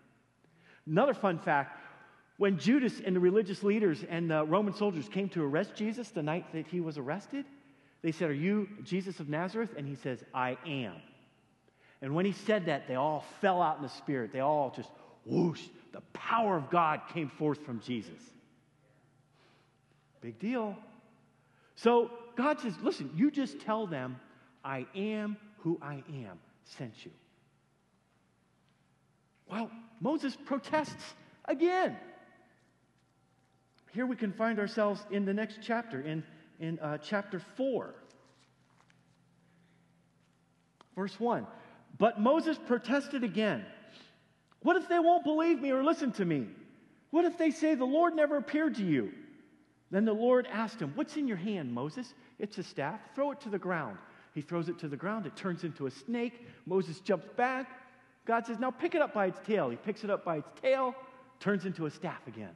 Another 0.86 1.16
fun 1.16 1.40
fact 1.40 1.80
when 2.38 2.60
Judas 2.60 3.02
and 3.04 3.16
the 3.16 3.20
religious 3.20 3.64
leaders 3.64 4.04
and 4.08 4.30
the 4.30 4.46
Roman 4.46 4.74
soldiers 4.74 5.10
came 5.10 5.28
to 5.30 5.44
arrest 5.44 5.76
Jesus 5.76 6.10
the 6.10 6.22
night 6.22 6.46
that 6.54 6.68
he 6.68 6.82
was 6.82 7.00
arrested, 7.00 7.46
they 8.04 8.12
said, 8.12 8.30
Are 8.30 8.34
you 8.34 8.70
Jesus 8.84 9.20
of 9.20 9.28
Nazareth? 9.28 9.72
And 9.76 9.88
he 9.88 9.96
says, 9.96 10.24
I 10.34 10.58
am. 10.66 10.94
And 12.02 12.14
when 12.14 12.26
he 12.26 12.32
said 12.32 12.66
that, 12.68 12.88
they 12.88 12.96
all 12.96 13.26
fell 13.42 13.62
out 13.62 13.78
in 13.78 13.84
the 13.84 13.90
spirit. 13.90 14.32
They 14.32 14.40
all 14.40 14.72
just 14.76 14.90
whoosh, 15.26 15.64
the 15.92 16.02
power 16.14 16.56
of 16.56 16.70
God 16.70 17.02
came 17.14 17.30
forth 17.30 17.64
from 17.66 17.80
Jesus. 17.82 18.20
Big 20.22 20.40
deal. 20.40 20.76
So 21.76 22.12
God 22.36 22.60
says, 22.60 22.74
listen, 22.82 23.12
you 23.16 23.30
just 23.30 23.60
tell 23.60 23.88
them, 23.88 24.20
I 24.64 24.86
am 24.96 25.38
who 25.60 25.80
I 25.82 26.04
am, 26.10 26.40
sent 26.64 27.06
you. 27.06 27.12
Well, 29.50 29.72
Moses 30.00 30.38
protests 30.46 31.16
again. 31.46 31.96
Here 33.92 34.06
we 34.06 34.16
can 34.16 34.34
find 34.34 34.60
ourselves 34.60 35.06
in 35.12 35.26
the 35.26 35.34
next 35.34 35.60
chapter, 35.62 36.02
in, 36.02 36.24
in 36.60 36.78
uh, 36.80 36.98
chapter 36.98 37.42
4. 37.56 37.96
Verse 40.96 41.20
1. 41.20 41.48
But 41.98 42.20
Moses 42.20 42.58
protested 42.58 43.24
again. 43.24 43.66
What 44.62 44.78
if 44.78 44.88
they 44.88 45.00
won't 45.00 45.24
believe 45.24 45.62
me 45.62 45.72
or 45.72 45.84
listen 45.84 46.12
to 46.14 46.26
me? 46.26 46.48
What 47.12 47.26
if 47.26 47.38
they 47.38 47.52
say, 47.52 47.76
The 47.76 47.86
Lord 47.86 48.16
never 48.16 48.38
appeared 48.38 48.76
to 48.76 48.84
you? 48.84 49.12
Then 49.90 50.06
the 50.06 50.14
Lord 50.14 50.48
asked 50.52 50.82
him, 50.82 50.92
What's 50.96 51.16
in 51.16 51.28
your 51.28 51.38
hand, 51.38 51.74
Moses? 51.74 52.14
It's 52.40 52.58
a 52.58 52.64
staff. 52.64 53.00
Throw 53.16 53.32
it 53.32 53.42
to 53.42 53.50
the 53.50 53.60
ground. 53.60 53.98
He 54.34 54.42
throws 54.42 54.70
it 54.70 54.78
to 54.80 54.88
the 54.88 54.98
ground. 54.98 55.26
It 55.26 55.36
turns 55.36 55.64
into 55.64 55.88
a 55.88 55.92
snake. 55.92 56.46
Moses 56.66 57.00
jumps 57.00 57.28
back. 57.36 57.68
God 58.26 58.46
says, 58.46 58.60
Now 58.60 58.72
pick 58.72 58.94
it 58.94 59.02
up 59.02 59.14
by 59.14 59.28
its 59.28 59.40
tail. 59.48 59.70
He 59.70 59.78
picks 59.78 60.04
it 60.04 60.10
up 60.10 60.26
by 60.26 60.38
its 60.38 60.50
tail, 60.62 60.94
turns 61.40 61.66
into 61.66 61.86
a 61.86 61.90
staff 61.90 62.28
again. 62.28 62.54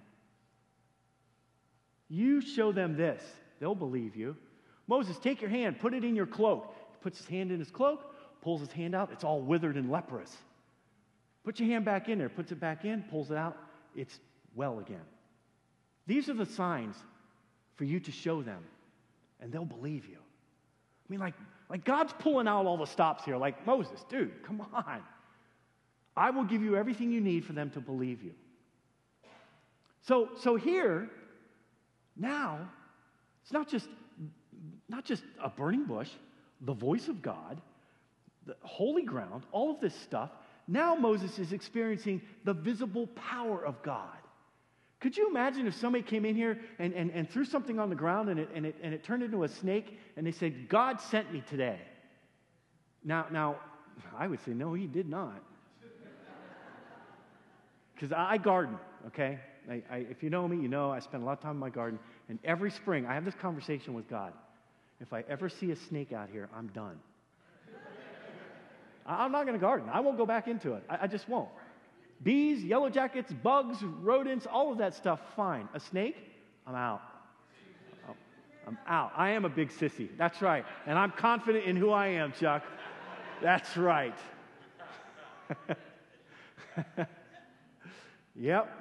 You 2.10 2.42
show 2.42 2.74
them 2.74 2.98
this, 2.98 3.24
they'll 3.60 3.74
believe 3.74 4.18
you. 4.18 4.36
Moses, 4.88 5.18
take 5.18 5.40
your 5.40 5.50
hand, 5.50 5.80
put 5.80 5.94
it 5.94 6.04
in 6.04 6.14
your 6.14 6.26
cloak. 6.26 6.76
He 6.92 6.98
puts 7.02 7.20
his 7.20 7.28
hand 7.28 7.52
in 7.52 7.60
his 7.60 7.72
cloak, 7.72 8.11
pulls 8.42 8.62
his 8.62 8.72
hand 8.72 8.96
out. 8.96 9.12
It's 9.12 9.24
all 9.24 9.42
withered 9.42 9.76
and 9.76 9.90
leprous. 9.90 10.36
Put 11.44 11.60
your 11.60 11.70
hand 11.70 11.86
back 11.86 12.10
in 12.10 12.18
there, 12.20 12.30
puts 12.30 12.52
it 12.52 12.60
back 12.60 12.86
in, 12.86 13.04
pulls 13.04 13.32
it 13.32 13.38
out, 13.38 13.58
it's 13.96 14.20
well 14.56 14.80
again. 14.80 15.02
These 16.08 16.30
are 16.30 16.34
the 16.34 16.46
signs 16.46 16.96
for 17.76 17.86
you 17.86 18.00
to 18.00 18.12
show 18.12 18.42
them, 18.42 18.64
and 19.40 19.52
they'll 19.52 19.66
believe 19.66 20.06
you. 20.06 20.18
I 20.18 21.08
mean, 21.10 21.20
like, 21.20 21.34
like 21.70 21.84
God's 21.84 22.14
pulling 22.20 22.48
out 22.48 22.66
all 22.66 22.78
the 22.78 22.86
stops 22.86 23.26
here, 23.26 23.38
like 23.38 23.66
Moses, 23.66 24.04
dude, 24.10 24.44
come 24.44 24.62
on. 24.74 25.02
I 26.16 26.30
will 26.30 26.44
give 26.44 26.62
you 26.62 26.76
everything 26.76 27.12
you 27.12 27.22
need 27.22 27.46
for 27.46 27.54
them 27.54 27.70
to 27.72 27.80
believe 27.80 28.22
you. 28.22 28.34
So, 30.02 30.30
so 30.40 30.56
here, 30.56 31.10
now, 32.18 32.70
it's 33.44 33.54
not 33.54 33.70
just, 33.70 33.88
not 34.90 35.06
just 35.06 35.24
a 35.42 35.50
burning 35.50 35.86
bush, 35.86 36.10
the 36.62 36.74
voice 36.74 37.08
of 37.08 37.22
God, 37.22 37.62
the 38.46 38.56
holy 38.62 39.04
ground, 39.04 39.44
all 39.52 39.72
of 39.72 39.80
this 39.80 39.96
stuff. 39.96 40.30
Now 40.68 40.96
Moses 40.96 41.38
is 41.40 41.54
experiencing 41.54 42.22
the 42.44 42.54
visible 42.54 43.08
power 43.08 43.64
of 43.64 43.82
God. 43.84 44.18
Could 45.00 45.18
you 45.18 45.28
imagine 45.30 45.66
if 45.66 45.74
somebody 45.76 46.04
came 46.04 46.26
in 46.26 46.36
here 46.36 46.60
and, 46.78 46.94
and, 46.94 47.10
and 47.12 47.30
threw 47.30 47.44
something 47.44 47.80
on 47.80 47.90
the 47.90 47.96
ground 47.96 48.30
and 48.30 48.40
it, 48.40 48.50
and, 48.54 48.68
it, 48.68 48.76
and 48.84 48.94
it 48.94 49.04
turned 49.04 49.24
into 49.24 49.44
a 49.44 49.48
snake 49.48 49.98
and 50.16 50.26
they 50.26 50.32
said, 50.32 50.70
God 50.70 51.02
sent 51.02 51.34
me 51.34 51.44
today? 51.50 51.80
Now, 53.04 53.26
now 53.32 53.58
I 54.18 54.28
would 54.28 54.40
say, 54.46 54.52
no, 54.52 54.74
he 54.74 54.88
did 54.88 55.10
not. 55.10 55.42
Because 57.96 58.16
I 58.18 58.38
garden, 58.38 58.78
okay? 59.08 59.40
I, 59.70 59.84
I, 59.92 59.98
if 60.10 60.24
you 60.24 60.32
know 60.32 60.48
me, 60.48 60.58
you 60.58 60.68
know 60.68 60.92
I 60.92 61.00
spend 61.00 61.22
a 61.22 61.26
lot 61.26 61.34
of 61.34 61.42
time 61.42 61.52
in 61.52 61.60
my 61.60 61.70
garden. 61.70 62.00
And 62.30 62.40
every 62.44 62.72
spring, 62.72 63.06
I 63.06 63.14
have 63.14 63.26
this 63.26 63.36
conversation 63.36 63.94
with 63.94 64.10
God. 64.10 64.34
If 65.00 65.14
I 65.14 65.24
ever 65.30 65.50
see 65.50 65.72
a 65.72 65.76
snake 65.76 66.12
out 66.12 66.30
here, 66.32 66.50
I'm 66.56 66.68
done. 66.70 66.98
I'm 69.06 69.32
not 69.32 69.46
going 69.46 69.58
to 69.58 69.62
garden. 69.62 69.90
I 69.92 70.00
won't 70.00 70.18
go 70.18 70.26
back 70.26 70.48
into 70.48 70.74
it. 70.74 70.84
I, 70.90 71.00
I 71.04 71.08
just 71.08 71.28
won't. 71.28 71.50
Bees, 72.24 72.64
yellow 72.64 72.90
jackets, 72.90 73.34
bugs, 73.34 73.82
rodents, 73.84 74.46
all 74.46 74.72
of 74.72 74.78
that 74.78 74.94
stuff, 74.94 75.20
fine. 75.36 75.68
A 75.74 75.80
snake, 75.80 76.16
I'm 76.68 76.76
out. 76.76 77.02
Oh, 78.08 78.14
I'm 78.68 78.78
out. 78.88 79.12
I 79.16 79.32
am 79.32 79.46
a 79.46 79.50
big 79.50 79.72
sissy. 79.72 80.10
That's 80.18 80.42
right. 80.42 80.64
And 80.86 81.00
I'm 81.00 81.12
confident 81.12 81.66
in 81.66 81.76
who 81.76 81.90
I 81.90 82.08
am, 82.08 82.32
Chuck. 82.32 82.64
That's 83.42 83.76
right. 83.76 84.16
yep. 88.36 88.72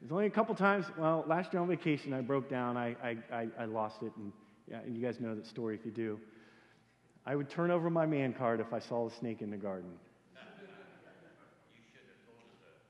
There's 0.00 0.12
only 0.12 0.26
a 0.26 0.30
couple 0.30 0.54
times, 0.54 0.86
well, 0.96 1.24
last 1.26 1.52
year 1.52 1.60
on 1.60 1.68
vacation, 1.68 2.14
I 2.14 2.22
broke 2.22 2.48
down. 2.48 2.76
I, 2.78 2.96
I, 3.02 3.16
I, 3.32 3.48
I 3.58 3.64
lost 3.66 4.02
it. 4.02 4.12
And, 4.16 4.32
yeah, 4.70 4.78
and 4.78 4.96
you 4.96 5.02
guys 5.02 5.20
know 5.20 5.34
that 5.34 5.46
story 5.46 5.74
if 5.74 5.84
you 5.84 5.90
do. 5.90 6.18
I 7.26 7.34
would 7.34 7.50
turn 7.50 7.72
over 7.72 7.90
my 7.90 8.06
man 8.06 8.32
card 8.32 8.60
if 8.60 8.72
I 8.72 8.78
saw 8.78 9.08
a 9.08 9.10
snake 9.10 9.42
in 9.42 9.50
the 9.50 9.56
garden. 9.56 9.90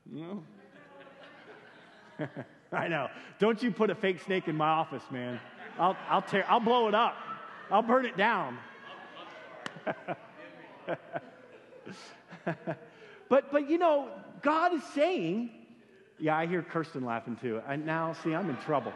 No. 0.09 0.41
I 2.71 2.87
know. 2.87 3.09
Don't 3.39 3.61
you 3.61 3.71
put 3.71 3.89
a 3.89 3.95
fake 3.95 4.21
snake 4.25 4.47
in 4.47 4.55
my 4.55 4.69
office, 4.69 5.03
man. 5.11 5.37
I'll, 5.77 5.97
I'll, 6.09 6.21
tear, 6.21 6.45
I'll 6.47 6.61
blow 6.61 6.87
it 6.87 6.95
up. 6.95 7.13
I'll 7.69 7.81
burn 7.81 8.05
it 8.05 8.15
down. 8.15 8.57
but, 13.29 13.51
but 13.51 13.69
you 13.69 13.77
know, 13.77 14.07
God 14.41 14.73
is 14.73 14.83
saying, 14.95 15.49
yeah, 16.19 16.37
I 16.37 16.47
hear 16.47 16.61
Kirsten 16.61 17.03
laughing 17.03 17.35
too. 17.35 17.61
And 17.67 17.85
now, 17.85 18.13
see, 18.23 18.33
I'm 18.33 18.49
in 18.49 18.55
trouble. 18.57 18.93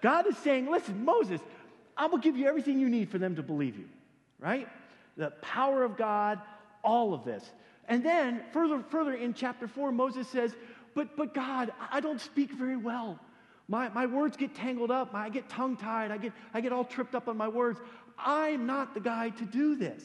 God 0.00 0.26
is 0.28 0.36
saying, 0.38 0.70
listen, 0.70 1.04
Moses, 1.04 1.40
I 2.00 2.06
will 2.06 2.16
give 2.16 2.38
you 2.38 2.48
everything 2.48 2.80
you 2.80 2.88
need 2.88 3.10
for 3.10 3.18
them 3.18 3.36
to 3.36 3.42
believe 3.42 3.76
you, 3.76 3.84
right? 4.38 4.66
The 5.18 5.32
power 5.42 5.82
of 5.82 5.98
God, 5.98 6.40
all 6.82 7.12
of 7.12 7.26
this. 7.26 7.44
And 7.88 8.02
then 8.02 8.40
further, 8.54 8.82
further 8.88 9.12
in 9.12 9.34
chapter 9.34 9.68
four, 9.68 9.92
Moses 9.92 10.26
says, 10.26 10.56
but, 10.94 11.14
but 11.14 11.34
God, 11.34 11.74
I 11.92 12.00
don't 12.00 12.18
speak 12.18 12.52
very 12.52 12.78
well. 12.78 13.18
My, 13.68 13.90
my 13.90 14.06
words 14.06 14.38
get 14.38 14.54
tangled 14.54 14.90
up. 14.90 15.14
I 15.14 15.28
get 15.28 15.50
tongue 15.50 15.76
tied. 15.76 16.10
I 16.10 16.16
get, 16.16 16.32
I 16.54 16.62
get 16.62 16.72
all 16.72 16.84
tripped 16.84 17.14
up 17.14 17.28
on 17.28 17.36
my 17.36 17.48
words. 17.48 17.78
I'm 18.16 18.64
not 18.64 18.94
the 18.94 19.00
guy 19.00 19.28
to 19.28 19.44
do 19.44 19.76
this. 19.76 20.02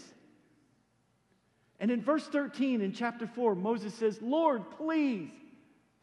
And 1.79 1.89
in 1.89 2.01
verse 2.01 2.27
13 2.27 2.81
in 2.81 2.91
chapter 2.91 3.25
4, 3.25 3.55
Moses 3.55 3.93
says, 3.93 4.21
Lord, 4.21 4.69
please 4.71 5.29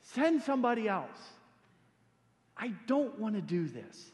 send 0.00 0.40
somebody 0.40 0.88
else. 0.88 1.18
I 2.56 2.68
don't 2.86 3.18
want 3.18 3.34
to 3.34 3.42
do 3.42 3.68
this. 3.68 4.10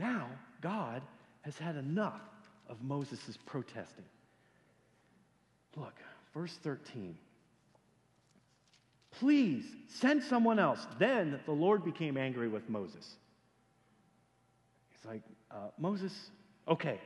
Now, 0.00 0.28
God 0.62 1.02
has 1.42 1.58
had 1.58 1.76
enough 1.76 2.22
of 2.70 2.82
Moses' 2.82 3.36
protesting. 3.44 4.06
Look, 5.76 5.92
verse 6.32 6.58
13. 6.62 7.18
Please 9.10 9.64
send 9.88 10.22
someone 10.22 10.58
else. 10.58 10.86
Then 10.98 11.38
the 11.44 11.52
Lord 11.52 11.84
became 11.84 12.16
angry 12.16 12.48
with 12.48 12.66
Moses. 12.70 13.14
He's 14.90 15.06
like, 15.06 15.22
uh, 15.50 15.68
Moses, 15.78 16.30
okay. 16.66 16.98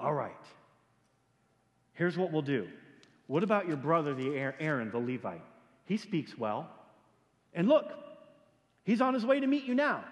All 0.00 0.14
right. 0.14 0.32
Here's 1.92 2.16
what 2.16 2.32
we'll 2.32 2.40
do. 2.40 2.66
What 3.26 3.42
about 3.42 3.68
your 3.68 3.76
brother, 3.76 4.14
the 4.14 4.52
Aaron, 4.58 4.90
the 4.90 4.98
Levite? 4.98 5.44
He 5.84 5.98
speaks 5.98 6.38
well. 6.38 6.70
And 7.52 7.68
look, 7.68 7.92
he's 8.84 9.02
on 9.02 9.12
his 9.12 9.26
way 9.26 9.40
to 9.40 9.46
meet 9.46 9.64
you 9.64 9.74
now. 9.74 10.02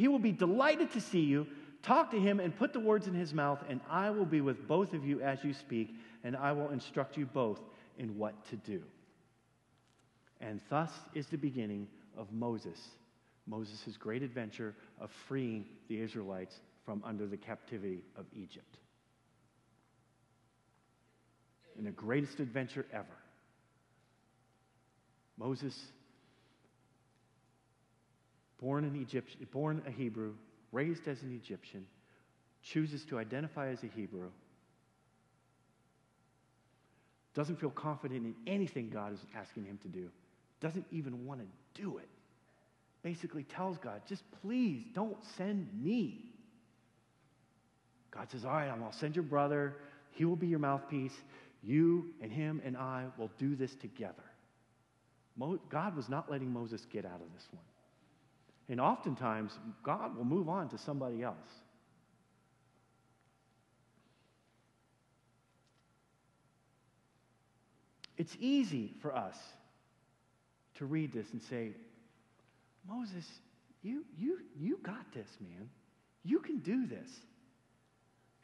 He 0.00 0.08
will 0.08 0.18
be 0.18 0.32
delighted 0.32 0.92
to 0.92 1.00
see 1.02 1.20
you. 1.20 1.46
Talk 1.82 2.10
to 2.12 2.18
him 2.18 2.40
and 2.40 2.56
put 2.56 2.72
the 2.72 2.80
words 2.80 3.06
in 3.06 3.12
his 3.12 3.34
mouth, 3.34 3.62
and 3.68 3.82
I 3.86 4.08
will 4.08 4.24
be 4.24 4.40
with 4.40 4.66
both 4.66 4.94
of 4.94 5.04
you 5.04 5.20
as 5.20 5.44
you 5.44 5.52
speak, 5.52 5.94
and 6.24 6.34
I 6.34 6.52
will 6.52 6.70
instruct 6.70 7.18
you 7.18 7.26
both 7.26 7.60
in 7.98 8.16
what 8.16 8.32
to 8.46 8.56
do. 8.56 8.82
And 10.40 10.58
thus 10.70 10.90
is 11.12 11.26
the 11.26 11.36
beginning 11.36 11.86
of 12.16 12.32
Moses, 12.32 12.78
Moses' 13.46 13.98
great 13.98 14.22
adventure 14.22 14.74
of 14.98 15.10
freeing 15.28 15.66
the 15.88 16.00
Israelites 16.00 16.54
from 16.86 17.02
under 17.04 17.26
the 17.26 17.36
captivity 17.36 18.02
of 18.16 18.24
Egypt. 18.34 18.78
In 21.76 21.84
the 21.84 21.90
greatest 21.90 22.40
adventure 22.40 22.86
ever. 22.90 23.06
Moses, 25.36 25.78
born 28.60 28.84
an 28.84 28.96
Egyptian, 28.96 29.46
born 29.52 29.82
a 29.86 29.90
Hebrew, 29.90 30.34
raised 30.72 31.08
as 31.08 31.22
an 31.22 31.32
Egyptian, 31.32 31.86
chooses 32.62 33.04
to 33.06 33.18
identify 33.18 33.68
as 33.68 33.82
a 33.82 33.86
Hebrew, 33.86 34.30
doesn't 37.34 37.60
feel 37.60 37.70
confident 37.70 38.26
in 38.26 38.34
anything 38.46 38.90
God 38.90 39.12
is 39.12 39.20
asking 39.36 39.64
him 39.64 39.78
to 39.82 39.88
do, 39.88 40.10
doesn't 40.60 40.84
even 40.90 41.26
want 41.26 41.40
to 41.40 41.80
do 41.80 41.98
it. 41.98 42.08
Basically 43.02 43.44
tells 43.44 43.78
God, 43.78 44.02
just 44.06 44.22
please 44.42 44.84
don't 44.94 45.16
send 45.36 45.68
me. 45.82 46.26
God 48.10 48.30
says, 48.30 48.44
All 48.44 48.52
right, 48.52 48.68
I'll 48.68 48.92
send 48.92 49.16
your 49.16 49.22
brother. 49.22 49.76
He 50.10 50.24
will 50.24 50.36
be 50.36 50.48
your 50.48 50.58
mouthpiece. 50.58 51.14
You 51.62 52.10
and 52.20 52.30
him 52.32 52.60
and 52.64 52.76
I 52.76 53.06
will 53.16 53.30
do 53.38 53.54
this 53.54 53.74
together. 53.74 54.24
God 55.70 55.96
was 55.96 56.08
not 56.08 56.30
letting 56.30 56.52
Moses 56.52 56.84
get 56.92 57.06
out 57.06 57.22
of 57.22 57.32
this 57.34 57.46
one. 57.52 57.64
And 58.70 58.80
oftentimes, 58.80 59.58
God 59.82 60.16
will 60.16 60.24
move 60.24 60.48
on 60.48 60.68
to 60.68 60.78
somebody 60.78 61.24
else. 61.24 61.36
It's 68.16 68.36
easy 68.38 68.94
for 69.02 69.14
us 69.14 69.36
to 70.76 70.86
read 70.86 71.12
this 71.12 71.26
and 71.32 71.42
say, 71.42 71.72
Moses, 72.88 73.26
you, 73.82 74.04
you, 74.16 74.38
you 74.56 74.78
got 74.84 75.12
this, 75.12 75.28
man. 75.40 75.68
You 76.22 76.38
can 76.38 76.58
do 76.58 76.86
this. 76.86 77.10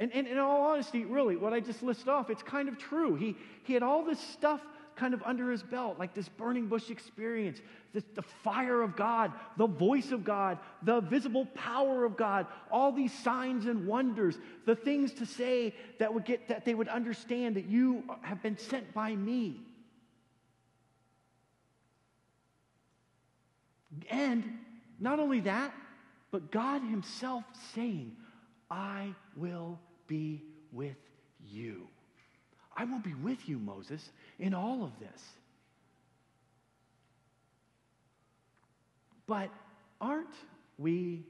And, 0.01 0.11
and 0.13 0.27
in 0.27 0.39
all 0.39 0.73
honesty, 0.73 1.05
really, 1.05 1.37
what 1.37 1.53
I 1.53 1.61
just 1.61 1.85
listed 1.85 2.09
off, 2.09 2.31
it's 2.31 2.43
kind 2.43 2.69
of 2.69 2.79
true. 2.79 3.15
He, 3.15 3.37
he 3.63 3.75
had 3.75 3.85
all 3.85 4.05
this 4.05 4.19
stuff 4.19 4.61
kind 4.97 5.15
of 5.15 5.23
under 5.23 5.51
his 5.51 5.63
belt, 5.63 5.99
like 5.99 6.15
this 6.15 6.29
burning 6.29 6.67
bush 6.67 6.91
experience, 6.91 7.61
the 7.93 8.23
fire 8.43 8.83
of 8.83 8.97
God, 8.97 9.33
the 9.57 9.67
voice 9.67 10.11
of 10.11 10.25
God, 10.25 10.59
the 10.83 11.01
visible 11.01 11.47
power 11.55 12.05
of 12.05 12.17
God, 12.17 12.47
all 12.71 12.93
these 12.93 13.13
signs 13.13 13.67
and 13.67 13.87
wonders, 13.87 14.39
the 14.65 14.75
things 14.75 15.13
to 15.15 15.27
say 15.27 15.75
that 15.99 16.13
would 16.13 16.25
get 16.25 16.49
that 16.49 16.65
they 16.65 16.75
would 16.75 16.89
understand 16.89 17.57
that 17.57 17.67
you 17.67 18.03
have 18.23 18.43
been 18.43 18.59
sent 18.59 18.93
by 18.93 19.15
me. 19.15 19.61
And 24.11 24.59
not 24.99 25.21
only 25.21 25.41
that, 25.41 25.73
but 26.31 26.51
God 26.51 26.83
Himself 26.83 27.45
saying, 27.75 28.17
I 28.71 29.15
will 29.37 29.79
be 30.07 30.43
with 30.73 30.97
you. 31.47 31.89
I 32.77 32.85
will 32.85 32.99
be 32.99 33.15
with 33.15 33.49
you, 33.49 33.59
Moses, 33.59 34.11
in 34.39 34.55
all 34.55 34.85
of 34.85 34.99
this. 34.99 35.23
But 39.27 39.51
aren't 40.01 40.35
we 40.79 41.25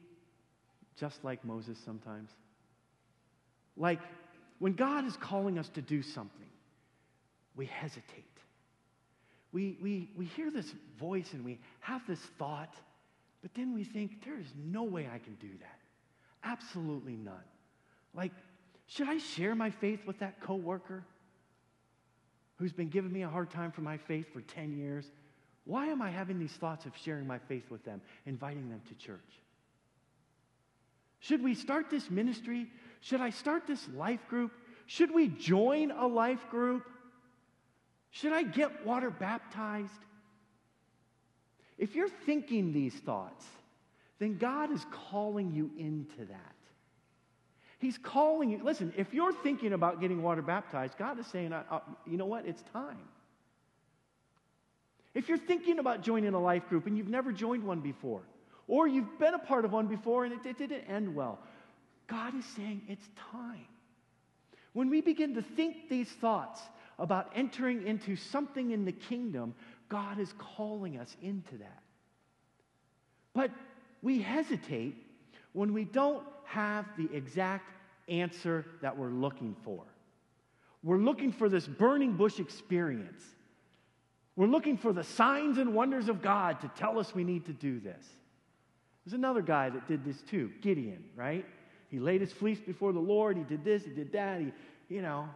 just 0.98 1.22
like 1.24 1.44
Moses 1.44 1.78
sometimes? 1.84 2.30
Like 3.76 4.00
when 4.58 4.72
God 4.72 5.06
is 5.06 5.16
calling 5.16 5.58
us 5.58 5.68
to 5.70 5.82
do 5.82 6.02
something, 6.02 6.48
we 7.56 7.66
hesitate. 7.66 8.24
We, 9.52 9.78
we, 9.80 10.10
we 10.16 10.26
hear 10.26 10.50
this 10.50 10.74
voice 10.98 11.32
and 11.32 11.44
we 11.44 11.58
have 11.80 12.02
this 12.06 12.20
thought, 12.38 12.74
but 13.40 13.54
then 13.54 13.74
we 13.74 13.84
think, 13.84 14.24
there 14.24 14.38
is 14.38 14.52
no 14.56 14.84
way 14.84 15.08
I 15.12 15.18
can 15.18 15.34
do 15.36 15.48
that. 15.60 15.78
Absolutely 16.44 17.16
not. 17.16 17.44
Like, 18.14 18.32
should 18.86 19.08
I 19.08 19.18
share 19.18 19.54
my 19.54 19.70
faith 19.70 20.00
with 20.06 20.18
that 20.18 20.40
coworker? 20.40 21.04
Who's 22.56 22.72
been 22.72 22.88
giving 22.88 23.12
me 23.12 23.22
a 23.22 23.28
hard 23.28 23.50
time 23.50 23.70
for 23.70 23.82
my 23.82 23.96
faith 23.96 24.32
for 24.32 24.40
10 24.40 24.76
years, 24.76 25.10
why 25.64 25.86
am 25.86 26.00
I 26.00 26.10
having 26.10 26.38
these 26.38 26.52
thoughts 26.52 26.86
of 26.86 26.96
sharing 26.96 27.26
my 27.26 27.38
faith 27.38 27.70
with 27.70 27.84
them, 27.84 28.00
inviting 28.24 28.68
them 28.70 28.80
to 28.88 28.94
church? 28.94 29.20
Should 31.20 31.42
we 31.42 31.54
start 31.54 31.90
this 31.90 32.10
ministry? 32.10 32.66
Should 33.00 33.20
I 33.20 33.30
start 33.30 33.66
this 33.66 33.86
life 33.94 34.26
group? 34.28 34.52
Should 34.86 35.12
we 35.12 35.28
join 35.28 35.90
a 35.90 36.06
life 36.06 36.48
group? 36.50 36.84
Should 38.10 38.32
I 38.32 38.44
get 38.44 38.86
water 38.86 39.10
baptized? 39.10 39.90
If 41.78 41.94
you're 41.94 42.08
thinking 42.08 42.72
these 42.72 42.94
thoughts, 42.94 43.44
then 44.18 44.38
God 44.38 44.72
is 44.72 44.84
calling 45.10 45.52
you 45.52 45.70
into 45.76 46.24
that. 46.26 46.55
He's 47.86 47.98
calling 47.98 48.50
you. 48.50 48.60
Listen, 48.64 48.92
if 48.96 49.14
you're 49.14 49.32
thinking 49.32 49.72
about 49.72 50.00
getting 50.00 50.20
water 50.20 50.42
baptized, 50.42 50.98
God 50.98 51.20
is 51.20 51.26
saying, 51.28 51.52
uh, 51.52 51.62
uh, 51.70 51.78
you 52.04 52.16
know 52.16 52.26
what? 52.26 52.44
It's 52.44 52.60
time. 52.72 52.98
If 55.14 55.28
you're 55.28 55.38
thinking 55.38 55.78
about 55.78 56.02
joining 56.02 56.34
a 56.34 56.40
life 56.40 56.68
group 56.68 56.88
and 56.88 56.98
you've 56.98 57.06
never 57.06 57.30
joined 57.30 57.62
one 57.62 57.78
before, 57.78 58.22
or 58.66 58.88
you've 58.88 59.20
been 59.20 59.34
a 59.34 59.38
part 59.38 59.64
of 59.64 59.72
one 59.72 59.86
before 59.86 60.24
and 60.24 60.34
it, 60.34 60.44
it 60.44 60.58
didn't 60.58 60.80
end 60.90 61.14
well, 61.14 61.38
God 62.08 62.36
is 62.36 62.44
saying 62.56 62.82
it's 62.88 63.08
time. 63.30 63.68
When 64.72 64.90
we 64.90 65.00
begin 65.00 65.36
to 65.36 65.42
think 65.42 65.88
these 65.88 66.08
thoughts 66.08 66.60
about 66.98 67.30
entering 67.36 67.86
into 67.86 68.16
something 68.16 68.72
in 68.72 68.84
the 68.84 68.90
kingdom, 68.90 69.54
God 69.88 70.18
is 70.18 70.34
calling 70.38 70.98
us 70.98 71.16
into 71.22 71.56
that. 71.58 71.82
But 73.32 73.52
we 74.02 74.22
hesitate 74.22 74.96
when 75.52 75.72
we 75.72 75.84
don't 75.84 76.24
have 76.46 76.84
the 76.98 77.08
exact 77.14 77.75
answer 78.08 78.66
that 78.82 78.96
we're 78.96 79.10
looking 79.10 79.56
for. 79.64 79.82
We're 80.82 80.98
looking 80.98 81.32
for 81.32 81.48
this 81.48 81.66
burning 81.66 82.12
bush 82.12 82.38
experience. 82.38 83.22
We're 84.36 84.46
looking 84.46 84.76
for 84.76 84.92
the 84.92 85.02
signs 85.02 85.58
and 85.58 85.74
wonders 85.74 86.08
of 86.08 86.22
God 86.22 86.60
to 86.60 86.68
tell 86.76 86.98
us 86.98 87.14
we 87.14 87.24
need 87.24 87.46
to 87.46 87.52
do 87.52 87.80
this. 87.80 88.06
There's 89.04 89.14
another 89.14 89.42
guy 89.42 89.70
that 89.70 89.88
did 89.88 90.04
this 90.04 90.20
too, 90.22 90.50
Gideon, 90.60 91.04
right? 91.14 91.46
He 91.88 91.98
laid 91.98 92.20
his 92.20 92.32
fleece 92.32 92.60
before 92.60 92.92
the 92.92 93.00
Lord. 93.00 93.36
He 93.36 93.44
did 93.44 93.64
this, 93.64 93.84
he 93.84 93.90
did 93.90 94.12
that. 94.12 94.40
He, 94.40 94.52
you 94.88 95.02
know. 95.02 95.28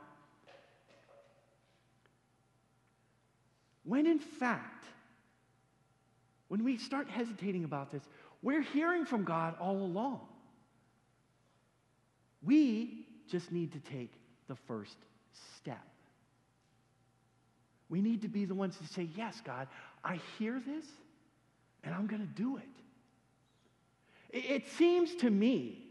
When 3.84 4.06
in 4.06 4.18
fact, 4.18 4.84
when 6.48 6.64
we 6.64 6.76
start 6.76 7.08
hesitating 7.08 7.64
about 7.64 7.90
this, 7.90 8.02
we're 8.42 8.62
hearing 8.62 9.04
from 9.04 9.24
God 9.24 9.54
all 9.60 9.76
along. 9.76 10.20
We 12.42 13.06
just 13.28 13.52
need 13.52 13.72
to 13.72 13.80
take 13.80 14.12
the 14.48 14.56
first 14.56 14.96
step. 15.56 15.86
We 17.88 18.00
need 18.00 18.22
to 18.22 18.28
be 18.28 18.44
the 18.44 18.54
ones 18.54 18.76
to 18.78 18.86
say, 18.86 19.08
Yes, 19.16 19.40
God, 19.44 19.68
I 20.04 20.20
hear 20.38 20.60
this 20.64 20.84
and 21.82 21.94
I'm 21.94 22.06
going 22.06 22.22
to 22.22 22.42
do 22.42 22.56
it. 22.56 22.64
It 24.32 24.68
seems 24.68 25.14
to 25.16 25.30
me 25.30 25.86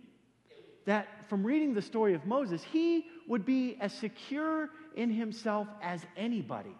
that 0.85 1.27
from 1.27 1.45
reading 1.45 1.73
the 1.73 1.81
story 1.81 2.13
of 2.13 2.25
Moses, 2.25 2.63
he 2.63 3.05
would 3.27 3.45
be 3.45 3.77
as 3.81 3.93
secure 3.93 4.69
in 4.95 5.11
himself 5.11 5.67
as 5.81 6.05
anybody. 6.15 6.75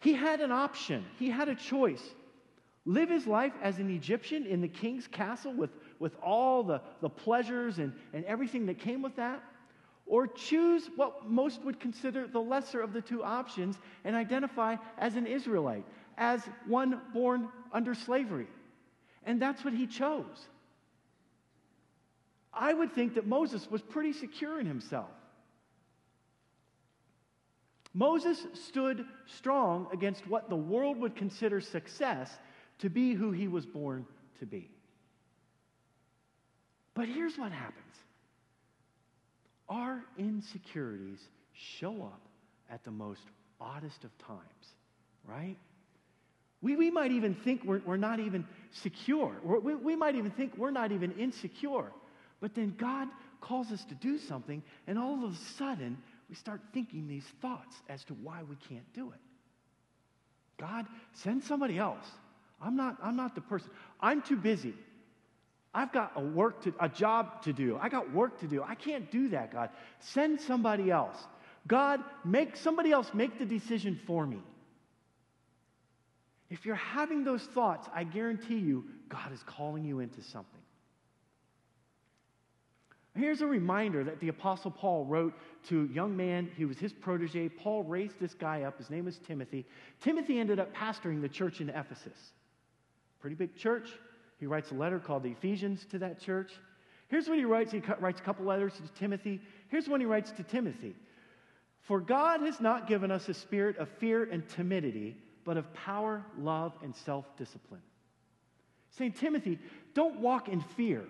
He 0.00 0.14
had 0.14 0.40
an 0.40 0.50
option, 0.50 1.04
he 1.18 1.30
had 1.30 1.48
a 1.48 1.54
choice. 1.54 2.02
Live 2.86 3.10
his 3.10 3.26
life 3.26 3.52
as 3.62 3.78
an 3.78 3.90
Egyptian 3.90 4.46
in 4.46 4.62
the 4.62 4.68
king's 4.68 5.06
castle 5.06 5.52
with 5.52 5.70
with 6.00 6.16
all 6.20 6.64
the, 6.64 6.80
the 7.00 7.08
pleasures 7.08 7.78
and, 7.78 7.92
and 8.12 8.24
everything 8.24 8.66
that 8.66 8.80
came 8.80 9.02
with 9.02 9.14
that, 9.16 9.40
or 10.06 10.26
choose 10.26 10.90
what 10.96 11.30
most 11.30 11.62
would 11.62 11.78
consider 11.78 12.26
the 12.26 12.40
lesser 12.40 12.80
of 12.80 12.92
the 12.92 13.00
two 13.00 13.22
options 13.22 13.78
and 14.04 14.16
identify 14.16 14.74
as 14.98 15.14
an 15.14 15.26
Israelite, 15.26 15.84
as 16.18 16.42
one 16.66 17.00
born 17.14 17.48
under 17.72 17.94
slavery. 17.94 18.48
And 19.22 19.40
that's 19.40 19.64
what 19.64 19.72
he 19.72 19.86
chose. 19.86 20.48
I 22.52 22.72
would 22.72 22.92
think 22.92 23.14
that 23.14 23.26
Moses 23.26 23.70
was 23.70 23.82
pretty 23.82 24.12
secure 24.12 24.58
in 24.58 24.66
himself. 24.66 25.10
Moses 27.92 28.44
stood 28.54 29.04
strong 29.26 29.88
against 29.92 30.26
what 30.26 30.48
the 30.48 30.56
world 30.56 30.96
would 30.98 31.14
consider 31.14 31.60
success 31.60 32.36
to 32.78 32.88
be 32.88 33.14
who 33.14 33.30
he 33.30 33.48
was 33.48 33.66
born 33.66 34.06
to 34.38 34.46
be. 34.46 34.70
But 36.94 37.08
here's 37.08 37.36
what 37.38 37.52
happens 37.52 37.84
our 39.68 40.02
insecurities 40.18 41.20
show 41.52 42.02
up 42.02 42.20
at 42.68 42.82
the 42.84 42.90
most 42.90 43.22
oddest 43.60 44.04
of 44.04 44.16
times, 44.18 44.74
right? 45.24 45.56
We, 46.60 46.76
we 46.76 46.90
might 46.90 47.12
even 47.12 47.34
think 47.34 47.62
we're, 47.64 47.80
we're 47.86 47.96
not 47.96 48.20
even 48.20 48.46
secure. 48.72 49.36
we 49.44 49.74
we 49.76 49.96
might 49.96 50.16
even 50.16 50.30
think 50.32 50.56
we're 50.56 50.70
not 50.72 50.92
even 50.92 51.12
insecure. 51.12 51.92
But 52.40 52.54
then 52.54 52.74
God 52.78 53.08
calls 53.40 53.70
us 53.70 53.84
to 53.86 53.94
do 53.94 54.18
something, 54.18 54.62
and 54.86 54.98
all 54.98 55.24
of 55.24 55.32
a 55.32 55.36
sudden, 55.56 55.98
we 56.28 56.34
start 56.34 56.60
thinking 56.72 57.06
these 57.06 57.26
thoughts 57.40 57.76
as 57.88 58.04
to 58.04 58.14
why 58.14 58.42
we 58.48 58.56
can't 58.68 58.92
do 58.92 59.10
it. 59.10 59.20
God, 60.58 60.86
send 61.12 61.42
somebody 61.44 61.78
else. 61.78 62.04
I'm 62.60 62.76
not, 62.76 62.96
I'm 63.02 63.16
not 63.16 63.34
the 63.34 63.40
person. 63.40 63.70
I'm 64.00 64.20
too 64.20 64.36
busy. 64.36 64.74
I've 65.72 65.92
got 65.92 66.12
a 66.16 66.20
work 66.20 66.62
to 66.64 66.74
a 66.80 66.88
job 66.88 67.42
to 67.42 67.52
do. 67.52 67.78
I 67.80 67.88
got 67.88 68.12
work 68.12 68.40
to 68.40 68.48
do. 68.48 68.62
I 68.62 68.74
can't 68.74 69.10
do 69.10 69.28
that, 69.28 69.52
God. 69.52 69.70
Send 70.00 70.40
somebody 70.40 70.90
else. 70.90 71.16
God, 71.66 72.00
make 72.24 72.56
somebody 72.56 72.90
else 72.90 73.10
make 73.14 73.38
the 73.38 73.44
decision 73.44 74.00
for 74.06 74.26
me. 74.26 74.40
If 76.48 76.66
you're 76.66 76.74
having 76.74 77.22
those 77.22 77.42
thoughts, 77.42 77.88
I 77.94 78.02
guarantee 78.02 78.58
you 78.58 78.84
God 79.08 79.32
is 79.32 79.42
calling 79.44 79.84
you 79.84 80.00
into 80.00 80.22
something. 80.22 80.60
Here's 83.14 83.40
a 83.40 83.46
reminder 83.46 84.04
that 84.04 84.20
the 84.20 84.28
Apostle 84.28 84.70
Paul 84.70 85.04
wrote 85.04 85.34
to 85.68 85.82
a 85.82 85.94
young 85.94 86.16
man. 86.16 86.50
He 86.56 86.64
was 86.64 86.78
his 86.78 86.92
protege. 86.92 87.48
Paul 87.48 87.82
raised 87.84 88.18
this 88.20 88.34
guy 88.34 88.62
up. 88.62 88.78
His 88.78 88.88
name 88.88 89.04
was 89.04 89.18
Timothy. 89.18 89.66
Timothy 90.00 90.38
ended 90.38 90.58
up 90.58 90.74
pastoring 90.74 91.20
the 91.20 91.28
church 91.28 91.60
in 91.60 91.70
Ephesus. 91.70 92.18
Pretty 93.20 93.36
big 93.36 93.56
church. 93.56 93.90
He 94.40 94.46
writes 94.46 94.70
a 94.70 94.74
letter 94.74 94.98
called 94.98 95.22
the 95.22 95.30
Ephesians 95.30 95.84
to 95.90 95.98
that 95.98 96.18
church. 96.18 96.52
Here's 97.08 97.28
what 97.28 97.36
he 97.36 97.44
writes. 97.44 97.72
He 97.72 97.82
writes 98.00 98.20
a 98.20 98.22
couple 98.22 98.46
letters 98.46 98.72
to 98.74 98.98
Timothy. 98.98 99.40
Here's 99.68 99.86
one 99.86 100.00
he 100.00 100.06
writes 100.06 100.30
to 100.32 100.42
Timothy 100.42 100.96
For 101.82 102.00
God 102.00 102.40
has 102.40 102.58
not 102.58 102.88
given 102.88 103.10
us 103.10 103.28
a 103.28 103.34
spirit 103.34 103.76
of 103.76 103.88
fear 103.98 104.24
and 104.24 104.48
timidity, 104.48 105.16
but 105.44 105.58
of 105.58 105.72
power, 105.74 106.24
love, 106.38 106.72
and 106.82 106.96
self 106.96 107.26
discipline. 107.36 107.82
Saying, 108.96 109.12
Timothy, 109.12 109.58
don't 109.92 110.20
walk 110.20 110.48
in 110.48 110.60
fear. 110.60 111.04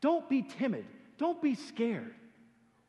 Don't 0.00 0.28
be 0.28 0.42
timid. 0.42 0.84
Don't 1.18 1.42
be 1.42 1.54
scared. 1.54 2.14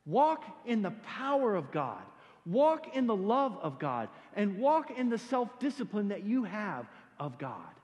Walk 0.06 0.44
in 0.66 0.84
the 0.84 0.92
power 0.92 1.56
of 1.56 1.72
God. 1.72 2.04
Walk 2.46 2.96
in 2.96 3.08
the 3.08 3.16
love 3.16 3.58
of 3.62 3.80
God. 3.80 4.10
And 4.36 4.60
walk 4.60 4.92
in 4.92 5.10
the 5.10 5.18
self 5.18 5.58
discipline 5.60 6.10
that 6.10 6.24
you 6.24 6.44
have 6.44 6.86
of 7.20 7.40
God. 7.40 7.75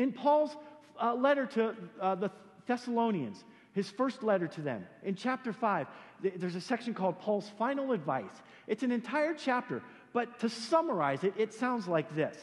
In 0.00 0.12
Paul's 0.12 0.56
uh, 0.98 1.14
letter 1.14 1.44
to 1.44 1.76
uh, 2.00 2.14
the 2.14 2.30
Thessalonians, 2.66 3.44
his 3.74 3.90
first 3.90 4.22
letter 4.22 4.48
to 4.48 4.62
them, 4.62 4.86
in 5.02 5.14
chapter 5.14 5.52
5, 5.52 5.86
th- 6.22 6.34
there's 6.38 6.54
a 6.54 6.60
section 6.60 6.94
called 6.94 7.18
Paul's 7.18 7.50
Final 7.58 7.92
Advice. 7.92 8.32
It's 8.66 8.82
an 8.82 8.92
entire 8.92 9.34
chapter, 9.34 9.82
but 10.14 10.38
to 10.38 10.48
summarize 10.48 11.22
it, 11.22 11.34
it 11.36 11.52
sounds 11.52 11.86
like 11.86 12.16
this 12.16 12.34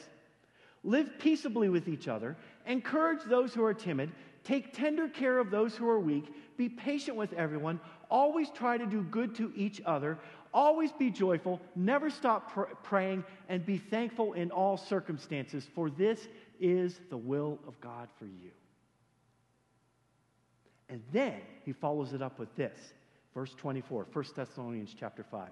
Live 0.83 1.17
peaceably 1.17 1.67
with 1.69 1.87
each 1.87 2.07
other, 2.07 2.37
encourage 2.67 3.23
those 3.23 3.55
who 3.55 3.63
are 3.63 3.73
timid, 3.73 4.11
take 4.43 4.71
tender 4.71 5.07
care 5.09 5.39
of 5.39 5.49
those 5.49 5.75
who 5.75 5.89
are 5.89 5.99
weak, 5.99 6.25
be 6.57 6.69
patient 6.69 7.17
with 7.17 7.33
everyone, 7.33 7.79
always 8.11 8.51
try 8.51 8.77
to 8.77 8.85
do 8.85 9.01
good 9.01 9.33
to 9.33 9.51
each 9.55 9.81
other, 9.83 10.19
always 10.53 10.91
be 10.91 11.09
joyful, 11.09 11.59
never 11.75 12.11
stop 12.11 12.51
pr- 12.51 12.73
praying, 12.83 13.23
and 13.49 13.65
be 13.65 13.79
thankful 13.79 14.33
in 14.33 14.51
all 14.51 14.77
circumstances, 14.77 15.67
for 15.73 15.89
this 15.89 16.27
is 16.59 16.99
the 17.09 17.17
will 17.17 17.59
of 17.67 17.79
God 17.81 18.07
for 18.17 18.25
you. 18.25 18.51
And 20.89 21.01
then 21.11 21.35
he 21.65 21.73
follows 21.73 22.13
it 22.13 22.21
up 22.21 22.39
with 22.39 22.55
this. 22.55 22.77
Verse 23.33 23.53
24, 23.55 24.07
1 24.11 24.25
Thessalonians 24.35 24.95
chapter 24.97 25.23
5. 25.23 25.49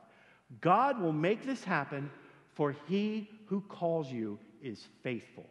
God 0.62 1.02
will 1.02 1.12
make 1.14 1.46
this 1.46 1.64
happen, 1.64 2.10
for 2.54 2.76
he 2.88 3.30
who 3.48 3.62
calls 3.62 4.12
you 4.12 4.40
is 4.62 4.88
faithful. 5.04 5.48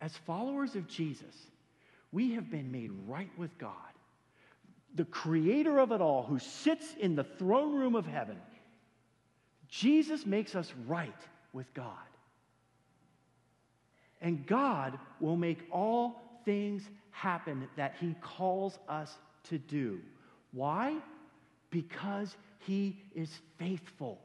As 0.00 0.16
followers 0.26 0.76
of 0.76 0.88
Jesus, 0.88 1.34
we 2.10 2.32
have 2.32 2.50
been 2.50 2.72
made 2.72 2.90
right 3.06 3.30
with 3.36 3.56
God, 3.58 3.74
the 4.94 5.04
creator 5.04 5.78
of 5.78 5.92
it 5.92 6.00
all, 6.00 6.22
who 6.22 6.38
sits 6.38 6.94
in 6.98 7.14
the 7.14 7.24
throne 7.24 7.74
room 7.76 7.94
of 7.94 8.06
heaven 8.06 8.36
Jesus 9.70 10.26
makes 10.26 10.54
us 10.54 10.72
right 10.86 11.12
with 11.52 11.72
God. 11.74 11.94
And 14.20 14.46
God 14.46 14.98
will 15.20 15.36
make 15.36 15.58
all 15.70 16.20
things 16.44 16.82
happen 17.10 17.68
that 17.76 17.94
He 18.00 18.14
calls 18.20 18.78
us 18.88 19.16
to 19.44 19.58
do. 19.58 20.00
Why? 20.52 20.96
Because 21.70 22.36
he 22.60 22.96
is 23.14 23.30
faithful. 23.58 24.18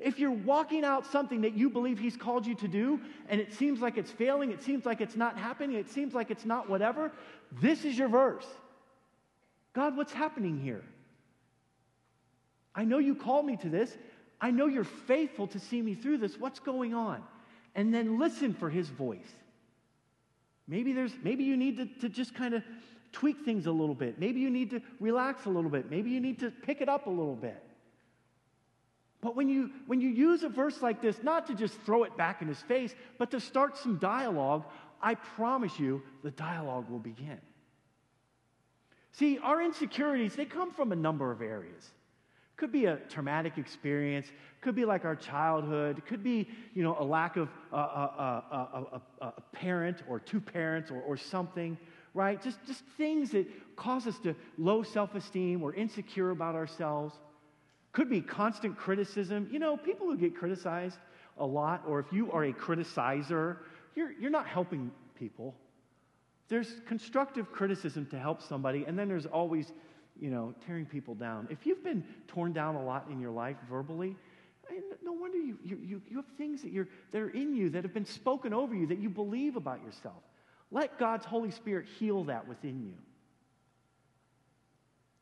If 0.00 0.18
you're 0.18 0.30
walking 0.30 0.84
out 0.84 1.06
something 1.06 1.42
that 1.42 1.54
you 1.54 1.70
believe 1.70 1.98
He's 1.98 2.16
called 2.16 2.46
you 2.46 2.54
to 2.56 2.68
do, 2.68 3.00
and 3.28 3.40
it 3.40 3.52
seems 3.52 3.80
like 3.80 3.96
it's 3.96 4.10
failing, 4.10 4.50
it 4.50 4.62
seems 4.62 4.84
like 4.84 5.00
it's 5.00 5.14
not 5.14 5.38
happening, 5.38 5.76
it 5.76 5.88
seems 5.88 6.14
like 6.14 6.30
it's 6.30 6.44
not 6.44 6.68
whatever, 6.68 7.12
this 7.60 7.84
is 7.84 7.96
your 7.96 8.08
verse. 8.08 8.46
God, 9.74 9.96
what's 9.96 10.12
happening 10.12 10.58
here? 10.58 10.82
I 12.74 12.84
know 12.84 12.98
you 12.98 13.14
called 13.14 13.46
me 13.46 13.56
to 13.58 13.68
this. 13.68 13.96
I 14.42 14.50
know 14.50 14.66
you're 14.66 14.82
faithful 14.82 15.46
to 15.46 15.60
see 15.60 15.80
me 15.80 15.94
through 15.94 16.18
this. 16.18 16.36
What's 16.38 16.58
going 16.58 16.92
on? 16.92 17.22
And 17.76 17.94
then 17.94 18.18
listen 18.18 18.52
for 18.52 18.68
his 18.68 18.88
voice. 18.88 19.32
Maybe 20.66 20.92
there's 20.92 21.12
maybe 21.22 21.44
you 21.44 21.56
need 21.56 21.76
to, 21.76 21.86
to 22.00 22.08
just 22.08 22.34
kind 22.34 22.52
of 22.52 22.64
tweak 23.12 23.44
things 23.44 23.66
a 23.66 23.72
little 23.72 23.94
bit. 23.94 24.18
Maybe 24.18 24.40
you 24.40 24.50
need 24.50 24.70
to 24.70 24.82
relax 24.98 25.46
a 25.46 25.48
little 25.48 25.70
bit. 25.70 25.88
Maybe 25.88 26.10
you 26.10 26.20
need 26.20 26.40
to 26.40 26.50
pick 26.50 26.80
it 26.80 26.88
up 26.88 27.06
a 27.06 27.10
little 27.10 27.36
bit. 27.36 27.62
But 29.20 29.36
when 29.36 29.48
you, 29.48 29.70
when 29.86 30.00
you 30.00 30.08
use 30.08 30.42
a 30.42 30.48
verse 30.48 30.82
like 30.82 31.00
this, 31.00 31.22
not 31.22 31.46
to 31.46 31.54
just 31.54 31.74
throw 31.82 32.02
it 32.02 32.16
back 32.16 32.42
in 32.42 32.48
his 32.48 32.60
face, 32.60 32.92
but 33.18 33.30
to 33.30 33.38
start 33.38 33.78
some 33.78 33.98
dialogue, 33.98 34.64
I 35.00 35.14
promise 35.14 35.78
you 35.78 36.02
the 36.24 36.32
dialogue 36.32 36.90
will 36.90 36.98
begin. 36.98 37.38
See, 39.12 39.38
our 39.38 39.62
insecurities, 39.62 40.34
they 40.34 40.46
come 40.46 40.72
from 40.72 40.90
a 40.90 40.96
number 40.96 41.30
of 41.30 41.40
areas. 41.40 41.88
Could 42.56 42.70
be 42.70 42.84
a 42.84 42.96
traumatic 43.08 43.58
experience, 43.58 44.28
could 44.60 44.74
be 44.74 44.84
like 44.84 45.04
our 45.04 45.16
childhood, 45.16 46.02
could 46.06 46.22
be, 46.22 46.48
you 46.74 46.82
know, 46.82 46.96
a 46.98 47.04
lack 47.04 47.36
of 47.36 47.48
a, 47.72 47.76
a, 47.76 49.00
a, 49.20 49.26
a 49.26 49.40
parent 49.52 50.02
or 50.08 50.20
two 50.20 50.40
parents 50.40 50.90
or, 50.90 51.00
or 51.00 51.16
something, 51.16 51.76
right? 52.14 52.40
Just, 52.42 52.58
just 52.66 52.84
things 52.96 53.30
that 53.30 53.46
cause 53.76 54.06
us 54.06 54.18
to 54.20 54.34
low 54.58 54.82
self 54.82 55.14
esteem 55.14 55.62
or 55.62 55.74
insecure 55.74 56.30
about 56.30 56.54
ourselves. 56.54 57.14
Could 57.92 58.08
be 58.08 58.20
constant 58.20 58.76
criticism. 58.76 59.48
You 59.50 59.58
know, 59.58 59.76
people 59.76 60.06
who 60.06 60.16
get 60.16 60.34
criticized 60.36 60.98
a 61.38 61.46
lot, 61.46 61.82
or 61.86 62.00
if 62.00 62.06
you 62.12 62.30
are 62.32 62.44
a 62.44 62.52
criticizer, 62.52 63.58
you're, 63.94 64.12
you're 64.12 64.30
not 64.30 64.46
helping 64.46 64.90
people. 65.18 65.54
There's 66.48 66.74
constructive 66.86 67.50
criticism 67.50 68.06
to 68.06 68.18
help 68.18 68.42
somebody, 68.42 68.84
and 68.86 68.98
then 68.98 69.08
there's 69.08 69.26
always, 69.26 69.72
you 70.22 70.30
know, 70.30 70.54
tearing 70.64 70.86
people 70.86 71.14
down. 71.14 71.48
If 71.50 71.66
you've 71.66 71.82
been 71.82 72.04
torn 72.28 72.52
down 72.52 72.76
a 72.76 72.82
lot 72.82 73.08
in 73.10 73.20
your 73.20 73.32
life 73.32 73.56
verbally, 73.68 74.16
no 75.02 75.12
wonder 75.12 75.36
you, 75.36 75.58
you, 75.64 76.00
you, 76.08 76.16
have 76.16 76.24
things 76.38 76.62
that, 76.62 76.70
you're, 76.72 76.88
that 77.10 77.20
are 77.20 77.30
in 77.30 77.54
you 77.54 77.68
that 77.70 77.82
have 77.82 77.92
been 77.92 78.06
spoken 78.06 78.54
over 78.54 78.74
you 78.74 78.86
that 78.86 78.98
you 78.98 79.10
believe 79.10 79.56
about 79.56 79.84
yourself. 79.84 80.22
Let 80.70 80.98
God's 80.98 81.26
Holy 81.26 81.50
Spirit 81.50 81.86
heal 81.98 82.24
that 82.24 82.46
within 82.46 82.80
you. 82.82 82.94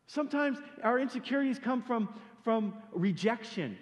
Sometimes 0.06 0.58
our 0.82 0.98
insecurities 0.98 1.58
come 1.58 1.82
from 1.82 2.08
from 2.42 2.74
rejection. 2.92 3.78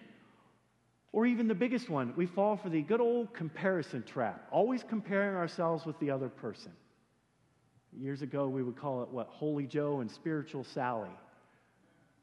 Or 1.12 1.26
even 1.26 1.48
the 1.48 1.54
biggest 1.54 1.88
one, 1.88 2.12
we 2.16 2.26
fall 2.26 2.56
for 2.56 2.68
the 2.68 2.82
good 2.82 3.00
old 3.00 3.32
comparison 3.32 4.02
trap, 4.02 4.46
always 4.50 4.84
comparing 4.84 5.36
ourselves 5.36 5.86
with 5.86 5.98
the 6.00 6.10
other 6.10 6.28
person. 6.28 6.72
Years 8.00 8.22
ago, 8.22 8.48
we 8.48 8.62
would 8.62 8.76
call 8.76 9.02
it 9.02 9.08
what? 9.08 9.26
Holy 9.28 9.66
Joe 9.66 10.00
and 10.00 10.10
Spiritual 10.10 10.62
Sally. 10.62 11.10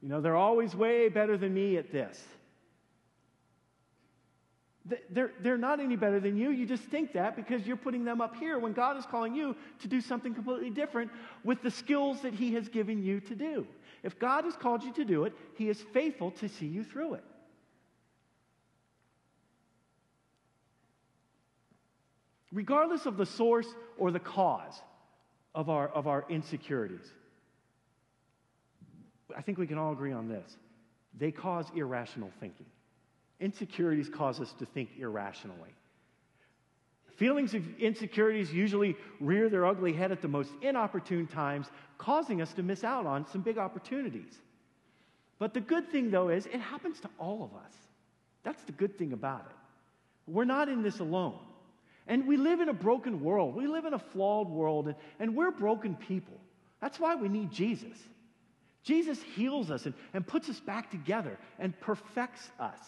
You 0.02 0.10
know, 0.10 0.22
they're 0.22 0.36
always 0.36 0.76
way 0.76 1.10
better 1.10 1.38
than 1.38 1.54
me 1.54 1.78
at 1.78 1.92
this. 1.92 2.24
They're, 5.10 5.32
they're 5.42 5.58
not 5.58 5.80
any 5.80 5.96
better 5.96 6.20
than 6.20 6.38
you. 6.38 6.52
You 6.52 6.68
just 6.68 6.84
think 6.84 7.14
that 7.14 7.36
because 7.36 7.66
you're 7.66 7.76
putting 7.76 8.06
them 8.06 8.22
up 8.22 8.36
here 8.36 8.60
when 8.60 8.72
God 8.72 8.98
is 8.98 9.06
calling 9.08 9.34
you 9.34 9.56
to 9.80 9.88
do 9.88 10.00
something 10.00 10.34
completely 10.36 10.70
different 10.70 11.10
with 11.44 11.64
the 11.64 11.72
skills 11.72 12.22
that 12.22 12.36
He 12.36 12.54
has 12.54 12.70
given 12.70 13.04
you 13.04 13.20
to 13.22 13.36
do. 13.36 13.66
If 14.04 14.20
God 14.20 14.44
has 14.46 14.56
called 14.56 14.84
you 14.84 14.94
to 14.94 15.04
do 15.04 15.24
it, 15.24 15.34
He 15.56 15.70
is 15.70 15.82
faithful 15.92 16.30
to 16.32 16.48
see 16.48 16.68
you 16.68 16.84
through 16.84 17.16
it. 17.16 17.24
Regardless 22.54 23.08
of 23.08 23.18
the 23.18 23.26
source 23.26 23.68
or 23.98 24.12
the 24.12 24.20
cause 24.20 24.80
of 25.56 25.70
our, 25.70 25.88
of 25.88 26.06
our 26.06 26.26
insecurities, 26.30 27.08
I 29.36 29.42
think 29.42 29.58
we 29.58 29.66
can 29.66 29.78
all 29.78 29.94
agree 29.94 30.12
on 30.12 30.28
this. 30.28 30.58
They 31.18 31.32
cause 31.32 31.66
irrational 31.76 32.30
thinking. 32.40 32.66
Insecurities 33.40 34.10
cause 34.10 34.40
us 34.40 34.54
to 34.60 34.66
think 34.66 34.90
irrationally. 35.00 35.74
Feelings 37.18 37.54
of 37.54 37.64
insecurities 37.80 38.52
usually 38.52 38.98
rear 39.22 39.50
their 39.50 39.66
ugly 39.66 39.94
head 39.94 40.12
at 40.12 40.22
the 40.22 40.28
most 40.28 40.52
inopportune 40.62 41.28
times, 41.28 41.68
causing 41.98 42.42
us 42.42 42.52
to 42.54 42.64
miss 42.64 42.84
out 42.84 43.06
on 43.06 43.26
some 43.32 43.42
big 43.42 43.58
opportunities. 43.58 44.38
But 45.40 45.54
the 45.54 45.62
good 45.62 45.90
thing, 45.90 46.12
though, 46.12 46.30
is 46.30 46.46
it 46.46 46.60
happens 46.60 47.00
to 47.02 47.10
all 47.18 47.44
of 47.44 47.54
us. 47.66 47.74
That's 48.44 48.62
the 48.64 48.74
good 48.74 48.98
thing 48.98 49.14
about 49.14 49.46
it. 49.50 50.32
We're 50.32 50.46
not 50.46 50.68
in 50.68 50.84
this 50.84 51.00
alone. 51.00 51.40
And 52.08 52.28
we 52.28 52.38
live 52.38 52.60
in 52.62 52.70
a 52.70 52.74
broken 52.74 53.22
world. 53.22 53.56
We 53.56 53.68
live 53.68 53.86
in 53.86 53.94
a 53.94 54.00
flawed 54.00 54.50
world, 54.50 54.88
and, 54.88 54.96
and 55.20 55.36
we're 55.36 55.52
broken 55.52 55.96
people. 55.96 56.38
That's 56.82 57.00
why 57.00 57.16
we 57.16 57.30
need 57.30 57.52
Jesus. 57.52 57.98
Jesus 58.84 59.22
heals 59.22 59.72
us 59.72 59.86
and, 59.86 59.96
and 60.14 60.26
puts 60.26 60.48
us 60.48 60.60
back 60.60 60.92
together 60.92 61.40
and 61.58 61.78
perfects 61.80 62.52
us. 62.60 62.80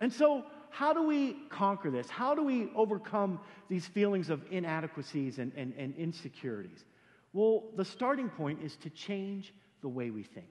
And 0.00 0.12
so, 0.12 0.44
how 0.70 0.92
do 0.92 1.04
we 1.04 1.36
conquer 1.48 1.90
this? 1.90 2.10
How 2.10 2.34
do 2.34 2.42
we 2.42 2.68
overcome 2.74 3.40
these 3.68 3.86
feelings 3.86 4.28
of 4.28 4.42
inadequacies 4.50 5.38
and, 5.38 5.52
and, 5.56 5.72
and 5.78 5.94
insecurities? 5.96 6.84
Well, 7.32 7.64
the 7.76 7.84
starting 7.84 8.28
point 8.28 8.60
is 8.62 8.76
to 8.78 8.90
change 8.90 9.54
the 9.80 9.88
way 9.88 10.10
we 10.10 10.22
think. 10.22 10.50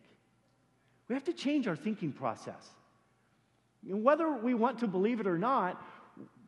We 1.07 1.15
have 1.15 1.25
to 1.25 1.33
change 1.33 1.67
our 1.67 1.75
thinking 1.75 2.11
process. 2.11 2.65
And 3.89 4.03
whether 4.03 4.31
we 4.31 4.53
want 4.53 4.79
to 4.79 4.87
believe 4.87 5.19
it 5.19 5.27
or 5.27 5.37
not, 5.37 5.81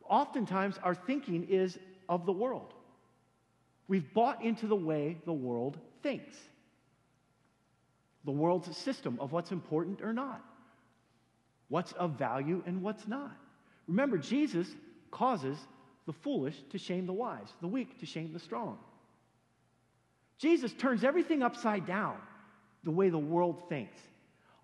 oftentimes 0.08 0.78
our 0.82 0.94
thinking 0.94 1.44
is 1.48 1.78
of 2.08 2.26
the 2.26 2.32
world. 2.32 2.72
We've 3.86 4.12
bought 4.12 4.44
into 4.44 4.66
the 4.66 4.76
way 4.76 5.18
the 5.24 5.32
world 5.32 5.78
thinks, 6.02 6.34
the 8.24 8.32
world's 8.32 8.76
system 8.76 9.18
of 9.20 9.32
what's 9.32 9.52
important 9.52 10.02
or 10.02 10.12
not, 10.12 10.44
what's 11.68 11.92
of 11.92 12.12
value 12.18 12.62
and 12.66 12.82
what's 12.82 13.06
not. 13.06 13.36
Remember, 13.86 14.18
Jesus 14.18 14.68
causes 15.10 15.58
the 16.06 16.12
foolish 16.12 16.56
to 16.70 16.78
shame 16.78 17.06
the 17.06 17.12
wise, 17.12 17.48
the 17.60 17.66
weak 17.66 17.98
to 18.00 18.06
shame 18.06 18.32
the 18.32 18.38
strong. 18.38 18.78
Jesus 20.38 20.72
turns 20.72 21.04
everything 21.04 21.42
upside 21.42 21.86
down 21.86 22.16
the 22.84 22.90
way 22.90 23.08
the 23.08 23.18
world 23.18 23.68
thinks. 23.68 23.98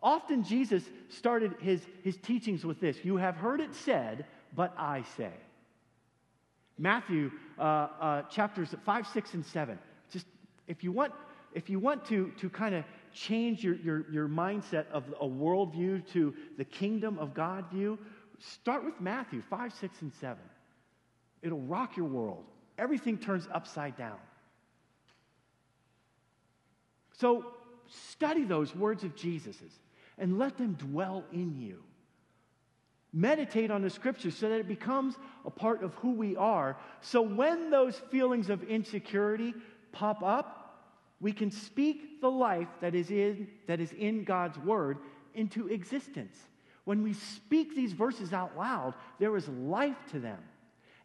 Often 0.04 0.44
Jesus 0.44 0.84
started 1.08 1.54
his, 1.60 1.84
his 2.04 2.16
teachings 2.18 2.64
with 2.64 2.78
this 2.80 2.98
You 3.02 3.16
have 3.16 3.36
heard 3.36 3.60
it 3.60 3.74
said, 3.74 4.26
but 4.54 4.72
I 4.78 5.02
say. 5.16 5.32
Matthew 6.78 7.32
uh, 7.58 7.62
uh, 7.62 8.22
chapters 8.22 8.74
5, 8.84 9.06
6, 9.06 9.34
and 9.34 9.46
7. 9.46 9.78
Just 10.12 10.26
if 10.68 10.84
you 10.84 10.92
want, 10.92 11.12
if 11.54 11.68
you 11.68 11.80
want 11.80 12.04
to, 12.06 12.32
to 12.38 12.48
kind 12.48 12.74
of 12.76 12.84
change 13.12 13.64
your, 13.64 13.76
your, 13.76 14.10
your 14.10 14.28
mindset 14.28 14.86
of 14.92 15.04
a 15.20 15.26
worldview 15.26 16.06
to 16.12 16.34
the 16.58 16.64
kingdom 16.64 17.18
of 17.18 17.32
God 17.34 17.64
view, 17.72 17.98
Start 18.38 18.84
with 18.84 19.00
Matthew 19.00 19.42
5, 19.48 19.72
6, 19.72 20.02
and 20.02 20.12
7. 20.20 20.36
It'll 21.42 21.60
rock 21.60 21.96
your 21.96 22.06
world. 22.06 22.44
Everything 22.78 23.18
turns 23.18 23.46
upside 23.52 23.96
down. 23.96 24.18
So 27.12 27.46
study 27.86 28.44
those 28.44 28.74
words 28.74 29.04
of 29.04 29.14
Jesus's 29.14 29.72
and 30.18 30.38
let 30.38 30.56
them 30.56 30.74
dwell 30.74 31.24
in 31.32 31.54
you. 31.56 31.82
Meditate 33.12 33.70
on 33.70 33.82
the 33.82 33.90
scriptures 33.90 34.36
so 34.36 34.48
that 34.48 34.58
it 34.58 34.68
becomes 34.68 35.14
a 35.44 35.50
part 35.50 35.82
of 35.82 35.94
who 35.94 36.12
we 36.12 36.36
are. 36.36 36.76
So 37.00 37.22
when 37.22 37.70
those 37.70 37.96
feelings 38.10 38.50
of 38.50 38.62
insecurity 38.64 39.54
pop 39.92 40.22
up, 40.22 40.64
we 41.20 41.32
can 41.32 41.50
speak 41.50 42.20
the 42.20 42.30
life 42.30 42.68
that 42.80 42.94
is 42.94 43.10
in, 43.10 43.48
that 43.66 43.80
is 43.80 43.92
in 43.92 44.24
God's 44.24 44.58
word 44.58 44.98
into 45.34 45.68
existence. 45.68 46.36
When 46.84 47.02
we 47.02 47.12
speak 47.12 47.74
these 47.74 47.92
verses 47.92 48.32
out 48.32 48.56
loud, 48.56 48.94
there 49.18 49.36
is 49.36 49.48
life 49.48 49.96
to 50.10 50.18
them. 50.18 50.38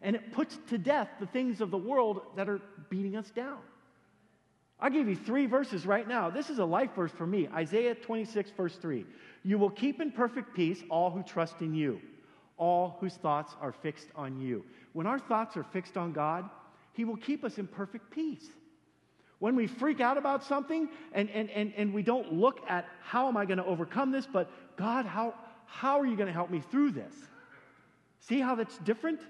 And 0.02 0.16
it 0.16 0.32
puts 0.32 0.58
to 0.70 0.78
death 0.78 1.08
the 1.20 1.26
things 1.26 1.60
of 1.60 1.70
the 1.70 1.78
world 1.78 2.22
that 2.36 2.48
are 2.48 2.60
beating 2.88 3.16
us 3.16 3.30
down. 3.30 3.58
I'll 4.80 4.90
give 4.90 5.08
you 5.08 5.16
three 5.16 5.46
verses 5.46 5.84
right 5.86 6.08
now. 6.08 6.30
This 6.30 6.48
is 6.48 6.58
a 6.58 6.64
life 6.64 6.90
verse 6.94 7.12
for 7.12 7.26
me 7.26 7.48
Isaiah 7.48 7.94
26, 7.94 8.50
verse 8.56 8.76
3. 8.76 9.04
You 9.44 9.58
will 9.58 9.70
keep 9.70 10.00
in 10.00 10.10
perfect 10.10 10.54
peace 10.54 10.82
all 10.90 11.10
who 11.10 11.22
trust 11.22 11.60
in 11.60 11.74
you, 11.74 12.00
all 12.56 12.96
whose 13.00 13.14
thoughts 13.14 13.54
are 13.60 13.72
fixed 13.72 14.08
on 14.14 14.40
you. 14.40 14.64
When 14.92 15.06
our 15.06 15.18
thoughts 15.18 15.56
are 15.56 15.64
fixed 15.64 15.96
on 15.96 16.12
God, 16.12 16.48
He 16.94 17.04
will 17.04 17.16
keep 17.16 17.44
us 17.44 17.58
in 17.58 17.66
perfect 17.66 18.10
peace. 18.10 18.48
When 19.38 19.56
we 19.56 19.66
freak 19.66 20.00
out 20.00 20.18
about 20.18 20.44
something 20.44 20.88
and, 21.12 21.30
and, 21.30 21.50
and, 21.50 21.72
and 21.76 21.94
we 21.94 22.02
don't 22.02 22.32
look 22.34 22.60
at 22.68 22.86
how 23.02 23.28
am 23.28 23.36
I 23.36 23.46
going 23.46 23.58
to 23.58 23.64
overcome 23.64 24.12
this, 24.12 24.26
but 24.26 24.50
God, 24.76 25.06
how, 25.06 25.34
how 25.64 25.98
are 25.98 26.06
you 26.06 26.16
going 26.16 26.26
to 26.26 26.32
help 26.32 26.50
me 26.50 26.62
through 26.70 26.92
this? 26.92 27.14
See 28.20 28.40
how 28.40 28.54
that's 28.54 28.76
different? 28.78 29.20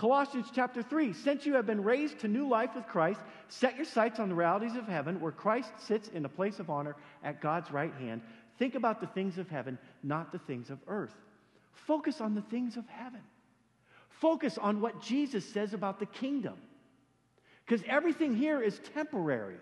Colossians 0.00 0.46
chapter 0.54 0.82
3 0.82 1.12
Since 1.12 1.44
you 1.44 1.52
have 1.56 1.66
been 1.66 1.84
raised 1.84 2.20
to 2.20 2.28
new 2.28 2.48
life 2.48 2.70
with 2.74 2.86
Christ, 2.86 3.20
set 3.48 3.76
your 3.76 3.84
sights 3.84 4.18
on 4.18 4.30
the 4.30 4.34
realities 4.34 4.74
of 4.74 4.88
heaven, 4.88 5.20
where 5.20 5.30
Christ 5.30 5.72
sits 5.76 6.08
in 6.08 6.24
a 6.24 6.28
place 6.28 6.58
of 6.58 6.70
honor 6.70 6.96
at 7.22 7.42
God's 7.42 7.70
right 7.70 7.92
hand. 8.00 8.22
Think 8.58 8.76
about 8.76 9.02
the 9.02 9.08
things 9.08 9.36
of 9.36 9.50
heaven, 9.50 9.78
not 10.02 10.32
the 10.32 10.38
things 10.38 10.70
of 10.70 10.78
earth. 10.88 11.14
Focus 11.74 12.22
on 12.22 12.34
the 12.34 12.40
things 12.40 12.78
of 12.78 12.88
heaven. 12.88 13.20
Focus 14.08 14.56
on 14.56 14.80
what 14.80 15.02
Jesus 15.02 15.44
says 15.44 15.74
about 15.74 15.98
the 15.98 16.06
kingdom. 16.06 16.54
Because 17.66 17.84
everything 17.86 18.34
here 18.34 18.62
is 18.62 18.80
temporary. 18.94 19.56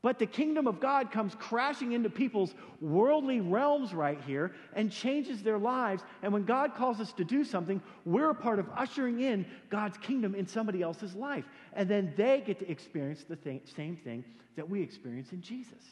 But 0.00 0.20
the 0.20 0.26
kingdom 0.26 0.68
of 0.68 0.78
God 0.78 1.10
comes 1.10 1.34
crashing 1.34 1.92
into 1.92 2.08
people's 2.08 2.54
worldly 2.80 3.40
realms 3.40 3.92
right 3.92 4.20
here 4.26 4.52
and 4.74 4.92
changes 4.92 5.42
their 5.42 5.58
lives. 5.58 6.04
And 6.22 6.32
when 6.32 6.44
God 6.44 6.76
calls 6.76 7.00
us 7.00 7.12
to 7.14 7.24
do 7.24 7.44
something, 7.44 7.82
we're 8.04 8.30
a 8.30 8.34
part 8.34 8.60
of 8.60 8.68
ushering 8.76 9.20
in 9.20 9.44
God's 9.70 9.98
kingdom 9.98 10.36
in 10.36 10.46
somebody 10.46 10.82
else's 10.82 11.16
life. 11.16 11.44
And 11.72 11.88
then 11.88 12.14
they 12.16 12.42
get 12.46 12.60
to 12.60 12.70
experience 12.70 13.24
the 13.28 13.34
thing, 13.34 13.60
same 13.76 13.96
thing 13.96 14.24
that 14.54 14.70
we 14.70 14.82
experience 14.82 15.32
in 15.32 15.42
Jesus. 15.42 15.82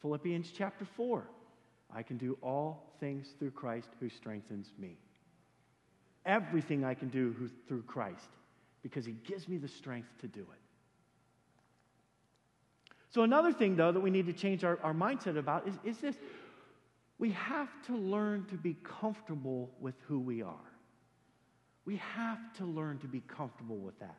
Philippians 0.00 0.50
chapter 0.56 0.86
4 0.96 1.26
I 1.94 2.02
can 2.02 2.16
do 2.16 2.36
all 2.42 2.94
things 2.98 3.28
through 3.38 3.52
Christ 3.52 3.88
who 4.00 4.08
strengthens 4.08 4.72
me. 4.78 4.98
Everything 6.26 6.84
I 6.84 6.94
can 6.94 7.08
do 7.08 7.34
through 7.68 7.82
Christ 7.82 8.28
because 8.82 9.04
he 9.04 9.12
gives 9.12 9.46
me 9.46 9.58
the 9.58 9.68
strength 9.68 10.08
to 10.22 10.26
do 10.26 10.40
it. 10.40 10.63
So, 13.14 13.22
another 13.22 13.52
thing, 13.52 13.76
though, 13.76 13.92
that 13.92 14.00
we 14.00 14.10
need 14.10 14.26
to 14.26 14.32
change 14.32 14.64
our, 14.64 14.76
our 14.82 14.92
mindset 14.92 15.38
about 15.38 15.68
is, 15.68 15.74
is 15.84 15.98
this 15.98 16.16
we 17.16 17.30
have 17.30 17.68
to 17.86 17.96
learn 17.96 18.44
to 18.46 18.56
be 18.56 18.76
comfortable 18.82 19.70
with 19.78 19.94
who 20.08 20.18
we 20.18 20.42
are. 20.42 20.72
We 21.84 21.98
have 22.16 22.40
to 22.54 22.64
learn 22.64 22.98
to 22.98 23.06
be 23.06 23.20
comfortable 23.20 23.76
with 23.76 23.96
that. 24.00 24.18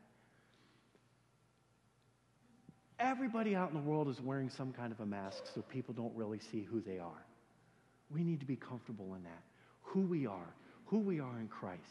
Everybody 2.97 3.53
out 3.53 3.67
in 3.67 3.75
the 3.75 3.83
world 3.83 4.07
is 4.07 4.21
wearing 4.21 4.49
some 4.49 4.71
kind 4.71 4.93
of 4.93 5.01
a 5.01 5.05
mask 5.05 5.43
so 5.53 5.61
people 5.61 5.93
don't 5.93 6.15
really 6.15 6.39
see 6.39 6.61
who 6.61 6.79
they 6.79 6.97
are. 6.97 7.25
We 8.09 8.23
need 8.23 8.39
to 8.39 8.45
be 8.45 8.55
comfortable 8.55 9.15
in 9.15 9.23
that, 9.23 9.43
who 9.81 10.01
we 10.01 10.25
are, 10.25 10.55
who 10.85 10.99
we 10.99 11.19
are 11.19 11.37
in 11.41 11.49
Christ. 11.49 11.81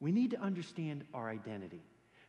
We 0.00 0.12
need 0.12 0.32
to 0.32 0.40
understand 0.40 1.04
our 1.14 1.30
identity. 1.30 1.80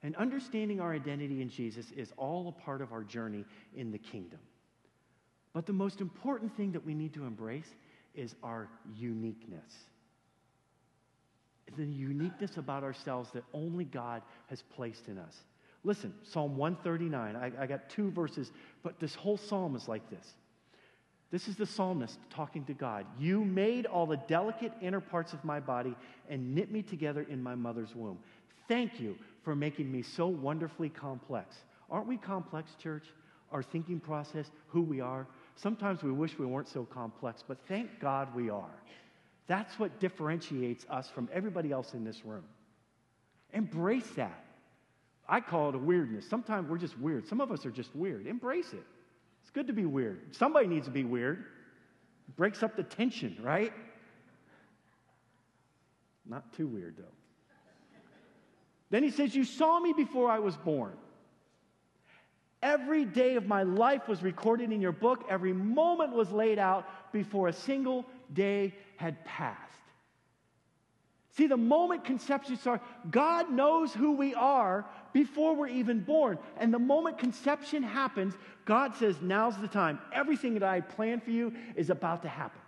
And 0.01 0.15
understanding 0.15 0.79
our 0.79 0.93
identity 0.93 1.41
in 1.41 1.49
Jesus 1.49 1.91
is 1.95 2.13
all 2.17 2.47
a 2.47 2.63
part 2.63 2.81
of 2.81 2.93
our 2.93 3.03
journey 3.03 3.45
in 3.75 3.91
the 3.91 3.97
kingdom. 3.97 4.39
But 5.53 5.65
the 5.65 5.73
most 5.73 5.99
important 5.99 6.55
thing 6.55 6.71
that 6.71 6.85
we 6.85 6.93
need 6.93 7.13
to 7.15 7.25
embrace 7.25 7.75
is 8.15 8.35
our 8.43 8.69
uniqueness. 8.95 9.73
The 11.77 11.85
uniqueness 11.85 12.57
about 12.57 12.83
ourselves 12.83 13.29
that 13.33 13.43
only 13.53 13.85
God 13.85 14.21
has 14.47 14.61
placed 14.61 15.07
in 15.07 15.17
us. 15.17 15.35
Listen, 15.83 16.13
Psalm 16.23 16.57
139, 16.57 17.35
I, 17.35 17.51
I 17.61 17.67
got 17.67 17.89
two 17.89 18.11
verses, 18.11 18.51
but 18.83 18.99
this 18.99 19.15
whole 19.15 19.37
psalm 19.37 19.75
is 19.75 19.87
like 19.87 20.09
this. 20.09 20.33
This 21.31 21.47
is 21.47 21.55
the 21.55 21.65
psalmist 21.65 22.17
talking 22.29 22.65
to 22.65 22.73
God. 22.73 23.05
You 23.19 23.45
made 23.45 23.85
all 23.85 24.07
the 24.07 24.17
delicate 24.27 24.73
inner 24.81 24.99
parts 24.99 25.31
of 25.31 25.43
my 25.45 25.59
body 25.59 25.95
and 26.27 26.55
knit 26.55 26.71
me 26.71 26.81
together 26.81 27.25
in 27.29 27.41
my 27.41 27.53
mother's 27.53 27.95
womb. 27.95 28.17
Thank 28.67 28.99
you 28.99 29.15
for 29.49 29.55
making 29.55 29.91
me 29.91 30.03
so 30.03 30.27
wonderfully 30.27 30.89
complex. 30.89 31.55
Aren't 31.89 32.05
we 32.05 32.17
complex, 32.17 32.69
church? 32.75 33.05
Our 33.51 33.63
thinking 33.63 33.99
process, 33.99 34.45
who 34.67 34.83
we 34.83 35.01
are. 35.01 35.25
Sometimes 35.55 36.03
we 36.03 36.11
wish 36.11 36.37
we 36.37 36.45
weren't 36.45 36.67
so 36.67 36.83
complex, 36.83 37.43
but 37.47 37.57
thank 37.67 37.99
God 37.99 38.27
we 38.35 38.51
are. 38.51 38.83
That's 39.47 39.79
what 39.79 39.99
differentiates 39.99 40.85
us 40.87 41.09
from 41.09 41.29
everybody 41.33 41.71
else 41.71 41.95
in 41.95 42.03
this 42.03 42.23
room. 42.23 42.43
Embrace 43.51 44.07
that. 44.17 44.45
I 45.27 45.41
call 45.41 45.69
it 45.69 45.75
a 45.75 45.79
weirdness. 45.79 46.29
Sometimes 46.29 46.69
we're 46.69 46.77
just 46.77 46.99
weird. 46.99 47.27
Some 47.27 47.41
of 47.41 47.51
us 47.51 47.65
are 47.65 47.71
just 47.71 47.95
weird. 47.95 48.27
Embrace 48.27 48.71
it. 48.71 48.85
It's 49.41 49.49
good 49.49 49.65
to 49.65 49.73
be 49.73 49.87
weird. 49.87 50.35
Somebody 50.35 50.67
needs 50.67 50.85
to 50.85 50.91
be 50.91 51.05
weird. 51.05 51.39
It 52.27 52.35
breaks 52.35 52.61
up 52.61 52.75
the 52.75 52.83
tension, 52.83 53.35
right? 53.41 53.73
Not 56.27 56.53
too 56.53 56.67
weird, 56.67 56.97
though. 56.99 57.18
Then 58.89 59.03
he 59.03 59.11
says, 59.11 59.35
You 59.35 59.43
saw 59.43 59.79
me 59.79 59.93
before 59.93 60.29
I 60.29 60.39
was 60.39 60.57
born. 60.57 60.93
Every 62.61 63.05
day 63.05 63.35
of 63.35 63.47
my 63.47 63.63
life 63.63 64.07
was 64.07 64.21
recorded 64.21 64.71
in 64.71 64.81
your 64.81 64.91
book. 64.91 65.25
Every 65.29 65.53
moment 65.53 66.13
was 66.13 66.31
laid 66.31 66.59
out 66.59 67.13
before 67.13 67.47
a 67.47 67.53
single 67.53 68.05
day 68.33 68.75
had 68.97 69.23
passed. 69.23 69.69
See, 71.37 71.47
the 71.47 71.55
moment 71.55 72.03
conception 72.03 72.57
starts, 72.57 72.83
God 73.09 73.49
knows 73.49 73.93
who 73.93 74.11
we 74.11 74.35
are 74.35 74.85
before 75.13 75.55
we're 75.55 75.67
even 75.67 76.01
born. 76.01 76.37
And 76.57 76.73
the 76.73 76.79
moment 76.79 77.17
conception 77.17 77.81
happens, 77.81 78.33
God 78.65 78.93
says, 78.95 79.15
Now's 79.21 79.55
the 79.57 79.67
time. 79.69 79.99
Everything 80.11 80.55
that 80.55 80.63
I 80.63 80.81
planned 80.81 81.23
for 81.23 81.31
you 81.31 81.53
is 81.77 81.89
about 81.89 82.23
to 82.23 82.27
happen. 82.27 82.59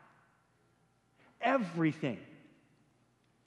Everything. 1.41 2.19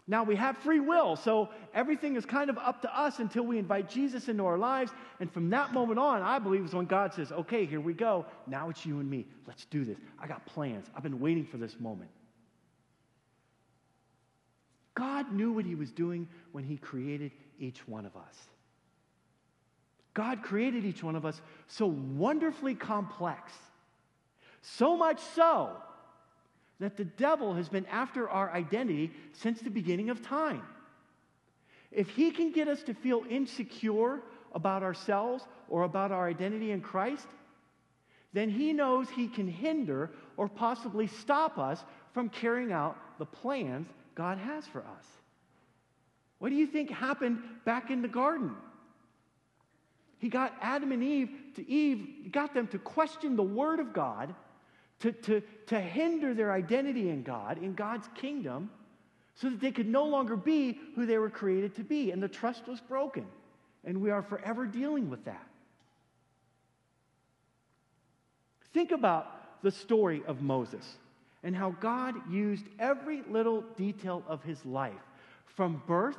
Now 0.06 0.22
we 0.22 0.36
have 0.36 0.58
free 0.58 0.80
will, 0.80 1.16
so 1.16 1.48
everything 1.72 2.16
is 2.16 2.26
kind 2.26 2.50
of 2.50 2.58
up 2.58 2.82
to 2.82 2.98
us 2.98 3.20
until 3.20 3.44
we 3.44 3.58
invite 3.58 3.88
Jesus 3.88 4.28
into 4.28 4.44
our 4.44 4.58
lives. 4.58 4.92
And 5.18 5.32
from 5.32 5.48
that 5.50 5.72
moment 5.72 5.98
on, 5.98 6.20
I 6.20 6.38
believe 6.38 6.64
is 6.64 6.74
when 6.74 6.84
God 6.84 7.14
says, 7.14 7.32
okay, 7.32 7.64
here 7.64 7.80
we 7.80 7.94
go. 7.94 8.26
Now 8.46 8.68
it's 8.68 8.84
you 8.84 9.00
and 9.00 9.08
me. 9.08 9.26
Let's 9.46 9.64
do 9.64 9.82
this. 9.82 9.96
I 10.20 10.26
got 10.26 10.44
plans. 10.44 10.86
I've 10.94 11.02
been 11.02 11.20
waiting 11.20 11.46
for 11.46 11.56
this 11.56 11.80
moment. 11.80 12.10
God 14.94 15.32
knew 15.32 15.52
what 15.52 15.64
he 15.64 15.74
was 15.74 15.90
doing 15.90 16.28
when 16.52 16.64
he 16.64 16.76
created 16.76 17.32
each 17.58 17.88
one 17.88 18.04
of 18.04 18.14
us. 18.14 18.36
God 20.12 20.42
created 20.42 20.84
each 20.84 21.02
one 21.02 21.16
of 21.16 21.24
us 21.24 21.40
so 21.66 21.86
wonderfully 21.86 22.74
complex, 22.74 23.52
so 24.60 24.96
much 24.96 25.18
so 25.34 25.72
that 26.80 26.96
the 26.96 27.04
devil 27.04 27.54
has 27.54 27.68
been 27.68 27.86
after 27.86 28.28
our 28.28 28.50
identity 28.52 29.12
since 29.32 29.60
the 29.60 29.70
beginning 29.70 30.10
of 30.10 30.22
time. 30.22 30.62
If 31.92 32.08
he 32.08 32.30
can 32.30 32.50
get 32.50 32.66
us 32.66 32.82
to 32.84 32.94
feel 32.94 33.22
insecure 33.30 34.20
about 34.52 34.82
ourselves 34.82 35.44
or 35.68 35.84
about 35.84 36.10
our 36.10 36.28
identity 36.28 36.72
in 36.72 36.80
Christ, 36.80 37.26
then 38.32 38.50
he 38.50 38.72
knows 38.72 39.08
he 39.08 39.28
can 39.28 39.46
hinder 39.46 40.10
or 40.36 40.48
possibly 40.48 41.06
stop 41.06 41.56
us 41.58 41.84
from 42.12 42.28
carrying 42.28 42.72
out 42.72 42.96
the 43.18 43.26
plans 43.26 43.88
God 44.14 44.38
has 44.38 44.66
for 44.66 44.80
us. 44.80 45.06
What 46.38 46.50
do 46.50 46.56
you 46.56 46.66
think 46.66 46.90
happened 46.90 47.38
back 47.64 47.90
in 47.90 48.02
the 48.02 48.08
garden? 48.08 48.54
He 50.18 50.28
got 50.28 50.54
Adam 50.60 50.90
and 50.90 51.02
Eve 51.02 51.30
to 51.56 51.70
Eve, 51.70 52.32
got 52.32 52.54
them 52.54 52.66
to 52.68 52.78
question 52.78 53.36
the 53.36 53.42
word 53.42 53.78
of 53.78 53.92
God 53.92 54.34
to, 55.04 55.12
to, 55.12 55.42
to 55.66 55.78
hinder 55.78 56.32
their 56.32 56.50
identity 56.50 57.10
in 57.10 57.22
God, 57.22 57.62
in 57.62 57.74
God's 57.74 58.08
kingdom, 58.14 58.70
so 59.34 59.50
that 59.50 59.60
they 59.60 59.70
could 59.70 59.86
no 59.86 60.04
longer 60.04 60.34
be 60.34 60.78
who 60.94 61.04
they 61.04 61.18
were 61.18 61.28
created 61.28 61.74
to 61.76 61.84
be. 61.84 62.10
And 62.10 62.22
the 62.22 62.28
trust 62.28 62.66
was 62.66 62.80
broken. 62.80 63.26
And 63.84 64.00
we 64.00 64.10
are 64.10 64.22
forever 64.22 64.64
dealing 64.64 65.10
with 65.10 65.26
that. 65.26 65.46
Think 68.72 68.92
about 68.92 69.62
the 69.62 69.70
story 69.70 70.22
of 70.26 70.40
Moses 70.40 70.96
and 71.42 71.54
how 71.54 71.72
God 71.72 72.14
used 72.30 72.64
every 72.78 73.22
little 73.28 73.60
detail 73.76 74.22
of 74.26 74.42
his 74.42 74.64
life 74.64 74.94
from 75.44 75.82
birth 75.86 76.16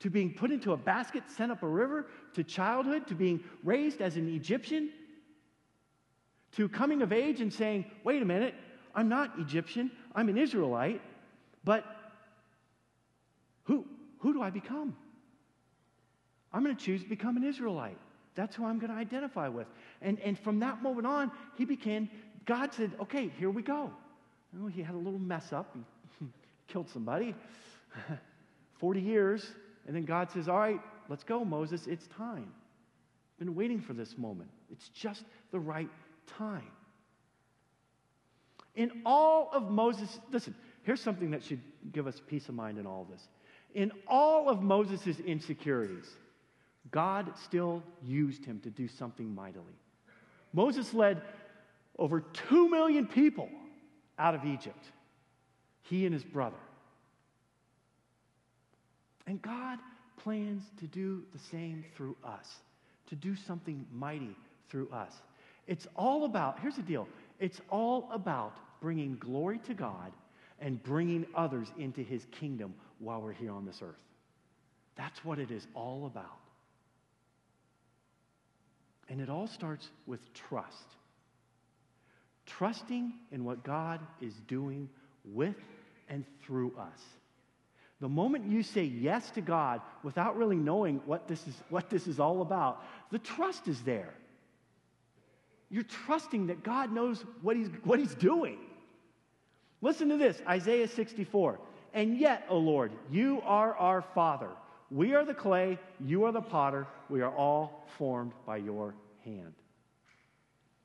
to 0.00 0.10
being 0.10 0.34
put 0.34 0.50
into 0.50 0.72
a 0.72 0.76
basket, 0.76 1.22
sent 1.28 1.52
up 1.52 1.62
a 1.62 1.68
river, 1.68 2.06
to 2.34 2.42
childhood, 2.42 3.06
to 3.06 3.14
being 3.14 3.38
raised 3.62 4.00
as 4.00 4.16
an 4.16 4.28
Egyptian, 4.34 4.90
to 6.56 6.68
coming 6.68 7.02
of 7.02 7.12
age 7.12 7.40
and 7.40 7.52
saying, 7.52 7.84
wait 8.04 8.22
a 8.22 8.24
minute, 8.24 8.54
I'm 8.94 9.08
not 9.08 9.38
Egyptian, 9.38 9.90
I'm 10.14 10.28
an 10.28 10.36
Israelite, 10.36 11.00
but 11.64 11.84
who, 13.64 13.86
who 14.18 14.32
do 14.32 14.42
I 14.42 14.50
become? 14.50 14.96
I'm 16.52 16.62
going 16.62 16.76
to 16.76 16.84
choose 16.84 17.02
to 17.02 17.08
become 17.08 17.36
an 17.36 17.44
Israelite. 17.44 17.98
That's 18.34 18.56
who 18.56 18.64
I'm 18.64 18.78
going 18.78 18.92
to 18.92 18.98
identify 18.98 19.48
with. 19.48 19.66
And, 20.00 20.18
and 20.20 20.38
from 20.38 20.60
that 20.60 20.82
moment 20.82 21.06
on, 21.06 21.30
he 21.56 21.64
became, 21.64 22.10
God 22.44 22.72
said, 22.74 22.92
okay, 23.00 23.30
here 23.38 23.50
we 23.50 23.62
go. 23.62 23.90
Oh, 24.60 24.66
he 24.66 24.82
had 24.82 24.94
a 24.94 24.98
little 24.98 25.18
mess 25.18 25.52
up. 25.52 25.74
He 26.20 26.26
killed 26.68 26.88
somebody. 26.88 27.34
40 28.82 29.00
years. 29.00 29.52
And 29.86 29.94
then 29.94 30.04
God 30.04 30.30
says, 30.30 30.48
all 30.48 30.58
right, 30.58 30.80
let's 31.08 31.24
go, 31.24 31.44
Moses. 31.44 31.86
It's 31.86 32.06
time. 32.08 32.52
Been 33.38 33.54
waiting 33.54 33.80
for 33.80 33.92
this 33.92 34.18
moment. 34.18 34.50
It's 34.70 34.88
just 34.88 35.24
the 35.52 35.60
right 35.60 35.88
time. 36.38 36.70
In 38.74 39.02
all 39.04 39.50
of 39.52 39.70
Moses, 39.70 40.18
listen, 40.30 40.54
here's 40.82 41.00
something 41.00 41.30
that 41.32 41.42
should 41.44 41.60
give 41.92 42.06
us 42.06 42.20
peace 42.26 42.48
of 42.48 42.54
mind 42.54 42.78
in 42.78 42.86
all 42.86 43.02
of 43.02 43.08
this. 43.08 43.28
In 43.74 43.92
all 44.06 44.48
of 44.48 44.62
Moses' 44.62 45.18
insecurities, 45.20 46.06
God 46.90 47.32
still 47.44 47.82
used 48.02 48.44
him 48.44 48.60
to 48.60 48.70
do 48.70 48.88
something 48.88 49.34
mightily. 49.34 49.74
Moses 50.52 50.92
led 50.92 51.22
over 51.98 52.20
two 52.20 52.68
million 52.68 53.06
people 53.06 53.48
out 54.18 54.34
of 54.34 54.44
Egypt, 54.44 54.84
he 55.82 56.04
and 56.04 56.14
his 56.14 56.24
brother. 56.24 56.56
And 59.26 59.40
God 59.40 59.78
plans 60.16 60.62
to 60.78 60.86
do 60.86 61.22
the 61.32 61.38
same 61.38 61.84
through 61.96 62.16
us, 62.24 62.46
to 63.08 63.14
do 63.14 63.36
something 63.36 63.86
mighty 63.92 64.36
through 64.68 64.88
us. 64.90 65.12
It's 65.66 65.86
all 65.96 66.24
about, 66.24 66.58
here's 66.60 66.76
the 66.76 66.82
deal 66.82 67.08
it's 67.40 67.60
all 67.70 68.08
about 68.12 68.56
bringing 68.80 69.16
glory 69.16 69.58
to 69.66 69.74
God 69.74 70.12
and 70.60 70.82
bringing 70.82 71.26
others 71.34 71.68
into 71.78 72.02
his 72.02 72.24
kingdom 72.30 72.74
while 72.98 73.20
we're 73.20 73.32
here 73.32 73.52
on 73.52 73.66
this 73.66 73.80
earth. 73.82 73.96
That's 74.96 75.24
what 75.24 75.38
it 75.38 75.50
is 75.50 75.66
all 75.74 76.06
about. 76.06 76.38
And 79.08 79.20
it 79.20 79.28
all 79.28 79.46
starts 79.46 79.88
with 80.06 80.20
trust. 80.32 80.86
Trusting 82.46 83.12
in 83.30 83.44
what 83.44 83.64
God 83.64 84.00
is 84.20 84.34
doing 84.46 84.88
with 85.24 85.56
and 86.08 86.24
through 86.44 86.72
us. 86.78 87.00
The 88.00 88.08
moment 88.08 88.50
you 88.50 88.62
say 88.62 88.82
yes 88.82 89.30
to 89.32 89.40
God 89.40 89.80
without 90.02 90.36
really 90.36 90.56
knowing 90.56 91.00
what 91.06 91.28
this 91.28 91.46
is, 91.46 91.54
what 91.70 91.88
this 91.88 92.06
is 92.06 92.18
all 92.18 92.42
about, 92.42 92.84
the 93.10 93.18
trust 93.18 93.68
is 93.68 93.80
there. 93.82 94.12
You're 95.72 95.84
trusting 95.84 96.48
that 96.48 96.62
God 96.62 96.92
knows 96.92 97.24
what 97.40 97.56
he's, 97.56 97.68
what 97.82 97.98
he's 97.98 98.14
doing. 98.14 98.58
Listen 99.80 100.10
to 100.10 100.18
this 100.18 100.40
Isaiah 100.46 100.86
64. 100.86 101.58
And 101.94 102.18
yet, 102.18 102.44
O 102.48 102.58
Lord, 102.58 102.92
you 103.10 103.40
are 103.44 103.74
our 103.76 104.02
Father. 104.14 104.50
We 104.90 105.14
are 105.14 105.24
the 105.24 105.34
clay, 105.34 105.78
you 105.98 106.24
are 106.24 106.32
the 106.32 106.42
potter. 106.42 106.86
We 107.08 107.22
are 107.22 107.34
all 107.34 107.86
formed 107.96 108.32
by 108.46 108.58
your 108.58 108.94
hand. 109.24 109.54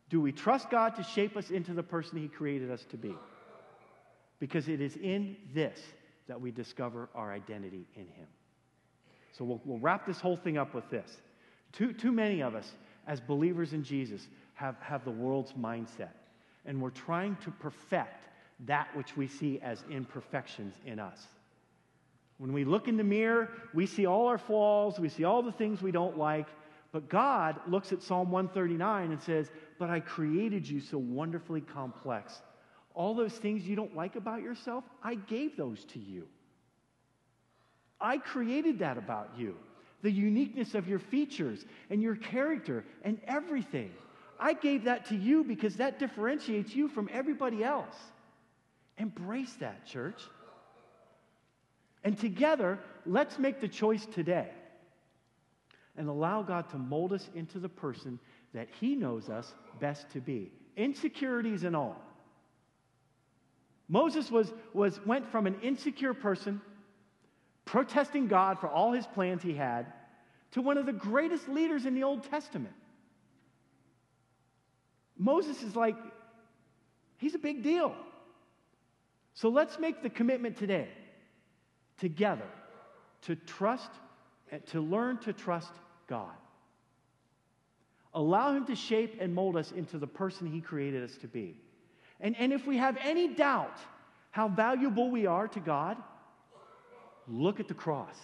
Do 0.09 0.21
we 0.21 0.31
trust 0.31 0.69
God 0.69 0.95
to 0.95 1.03
shape 1.03 1.35
us 1.35 1.49
into 1.51 1.73
the 1.73 1.83
person 1.83 2.17
he 2.17 2.29
created 2.29 2.71
us 2.71 2.85
to 2.91 2.97
be? 2.97 3.13
Because 4.39 4.69
it 4.69 4.79
is 4.79 4.95
in 4.95 5.35
this 5.53 5.79
that 6.27 6.39
we 6.39 6.51
discover 6.51 7.09
our 7.13 7.33
identity 7.33 7.85
in 7.95 8.07
Him. 8.07 8.27
So 9.37 9.43
we'll, 9.43 9.61
we'll 9.65 9.79
wrap 9.79 10.07
this 10.07 10.21
whole 10.21 10.37
thing 10.37 10.57
up 10.57 10.73
with 10.73 10.89
this. 10.89 11.17
Too, 11.73 11.91
too 11.91 12.11
many 12.11 12.41
of 12.41 12.55
us, 12.55 12.71
as 13.05 13.19
believers 13.19 13.73
in 13.73 13.83
Jesus, 13.83 14.27
have, 14.57 14.75
have 14.81 15.05
the 15.05 15.11
world's 15.11 15.53
mindset, 15.53 16.13
and 16.65 16.81
we're 16.81 16.89
trying 16.89 17.37
to 17.43 17.51
perfect 17.51 18.25
that 18.65 18.87
which 18.95 19.15
we 19.15 19.27
see 19.27 19.59
as 19.61 19.83
imperfections 19.89 20.75
in 20.85 20.99
us. 20.99 21.27
When 22.37 22.51
we 22.51 22.65
look 22.65 22.87
in 22.87 22.97
the 22.97 23.03
mirror, 23.03 23.49
we 23.73 23.85
see 23.85 24.05
all 24.05 24.27
our 24.27 24.37
flaws, 24.37 24.99
we 24.99 25.09
see 25.09 25.23
all 25.23 25.41
the 25.41 25.51
things 25.51 25.81
we 25.81 25.91
don't 25.91 26.17
like, 26.17 26.47
but 26.91 27.09
God 27.09 27.59
looks 27.67 27.93
at 27.93 28.01
Psalm 28.01 28.31
139 28.31 29.11
and 29.11 29.21
says, 29.21 29.49
But 29.79 29.89
I 29.89 30.01
created 30.01 30.67
you 30.67 30.81
so 30.81 30.97
wonderfully 30.97 31.61
complex 31.61 32.41
all 32.97 33.13
those 33.13 33.33
things 33.33 33.67
you 33.67 33.75
don't 33.75 33.95
like 33.95 34.15
about 34.15 34.41
yourself, 34.41 34.83
I 35.03 35.13
gave 35.15 35.55
those 35.55 35.85
to 35.93 35.99
you. 35.99 36.27
I 38.01 38.17
created 38.17 38.79
that 38.79 38.97
about 38.97 39.29
you. 39.37 39.55
The 40.01 40.11
uniqueness 40.11 40.73
of 40.73 40.87
your 40.87 40.97
features 40.97 41.63
and 41.91 42.01
your 42.01 42.15
character 42.15 42.83
and 43.03 43.19
everything. 43.27 43.91
I 44.39 44.53
gave 44.53 44.85
that 44.85 45.05
to 45.07 45.15
you 45.15 45.43
because 45.43 45.77
that 45.77 45.99
differentiates 45.99 46.75
you 46.75 46.87
from 46.87 47.09
everybody 47.11 47.63
else. 47.63 47.95
Embrace 48.97 49.53
that, 49.59 49.85
church. 49.85 50.21
And 52.03 52.17
together, 52.17 52.79
let's 53.05 53.37
make 53.37 53.59
the 53.59 53.67
choice 53.67 54.05
today 54.05 54.49
and 55.97 56.07
allow 56.07 56.43
God 56.43 56.69
to 56.69 56.77
mold 56.77 57.13
us 57.13 57.27
into 57.35 57.59
the 57.59 57.69
person 57.69 58.19
that 58.53 58.67
He 58.79 58.95
knows 58.95 59.29
us 59.29 59.53
best 59.79 60.09
to 60.11 60.21
be, 60.21 60.51
insecurities 60.75 61.63
and 61.63 61.75
all. 61.75 62.01
Moses 63.89 64.29
was, 64.29 64.51
was, 64.73 64.99
went 65.05 65.29
from 65.31 65.47
an 65.47 65.55
insecure 65.61 66.13
person, 66.13 66.61
protesting 67.65 68.27
God 68.27 68.59
for 68.59 68.67
all 68.67 68.91
his 68.91 69.07
plans 69.07 69.41
he 69.41 69.53
had, 69.53 69.85
to 70.51 70.61
one 70.61 70.77
of 70.77 70.85
the 70.85 70.93
greatest 70.93 71.47
leaders 71.47 71.85
in 71.85 71.95
the 71.95 72.03
Old 72.03 72.23
Testament. 72.23 72.73
Moses 75.17 75.63
is 75.63 75.75
like, 75.75 75.95
he's 77.17 77.35
a 77.35 77.39
big 77.39 77.63
deal. 77.63 77.95
So 79.33 79.49
let's 79.49 79.77
make 79.77 80.01
the 80.01 80.09
commitment 80.09 80.57
today, 80.57 80.87
together, 81.99 82.47
to 83.23 83.35
trust, 83.35 83.89
to 84.67 84.81
learn 84.81 85.17
to 85.19 85.33
trust 85.33 85.71
God. 86.07 86.33
Allow 88.13 88.55
Him 88.55 88.65
to 88.65 88.75
shape 88.75 89.17
and 89.19 89.35
mold 89.35 89.55
us 89.55 89.71
into 89.71 89.99
the 89.99 90.07
person 90.07 90.47
He 90.47 90.59
created 90.59 91.03
us 91.03 91.15
to 91.17 91.27
be. 91.27 91.55
And, 92.19 92.35
and 92.39 92.51
if 92.51 92.65
we 92.65 92.77
have 92.77 92.97
any 93.03 93.27
doubt 93.27 93.77
how 94.31 94.47
valuable 94.47 95.11
we 95.11 95.27
are 95.27 95.47
to 95.49 95.59
God, 95.59 95.97
look 97.27 97.59
at 97.59 97.67
the 97.67 97.75
cross. 97.75 98.15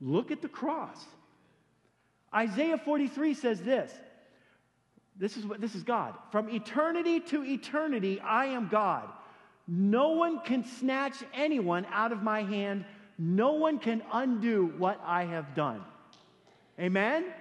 Look 0.00 0.30
at 0.30 0.40
the 0.40 0.48
cross. 0.48 1.04
Isaiah 2.34 2.78
43 2.78 3.34
says 3.34 3.60
this. 3.60 3.92
This 5.20 5.36
is 5.36 5.44
what 5.44 5.60
this 5.60 5.74
is 5.74 5.82
God. 5.82 6.14
From 6.32 6.48
eternity 6.48 7.20
to 7.20 7.44
eternity, 7.44 8.18
I 8.20 8.46
am 8.46 8.68
God. 8.68 9.06
No 9.68 10.12
one 10.12 10.40
can 10.40 10.64
snatch 10.64 11.22
anyone 11.34 11.86
out 11.92 12.10
of 12.10 12.22
my 12.22 12.42
hand. 12.42 12.86
No 13.18 13.52
one 13.52 13.78
can 13.78 14.02
undo 14.12 14.72
what 14.78 14.98
I 15.04 15.26
have 15.26 15.54
done. 15.54 15.82
Amen? 16.78 17.22
Amen. 17.22 17.34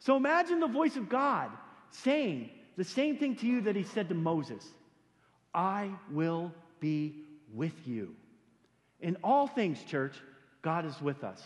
So 0.00 0.16
imagine 0.16 0.60
the 0.60 0.68
voice 0.68 0.96
of 0.96 1.08
God 1.08 1.50
saying, 1.90 2.50
the 2.76 2.84
same 2.84 3.16
thing 3.16 3.34
to 3.36 3.46
you 3.46 3.62
that 3.62 3.74
he 3.74 3.82
said 3.82 4.10
to 4.10 4.14
Moses 4.14 4.64
I 5.54 5.90
will 6.10 6.52
be 6.78 7.14
with 7.54 7.72
you. 7.86 8.14
In 9.00 9.16
all 9.24 9.46
things, 9.46 9.82
church, 9.84 10.14
God 10.60 10.84
is 10.84 11.00
with 11.00 11.24
us. 11.24 11.42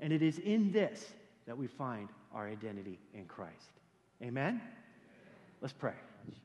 And 0.00 0.10
it 0.10 0.22
is 0.22 0.38
in 0.38 0.72
this 0.72 1.06
that 1.46 1.58
we 1.58 1.66
find 1.66 2.08
our 2.34 2.48
identity 2.48 2.98
in 3.14 3.24
Christ. 3.26 3.70
Amen? 4.22 4.60
Let's 5.60 5.72
pray. 5.72 5.94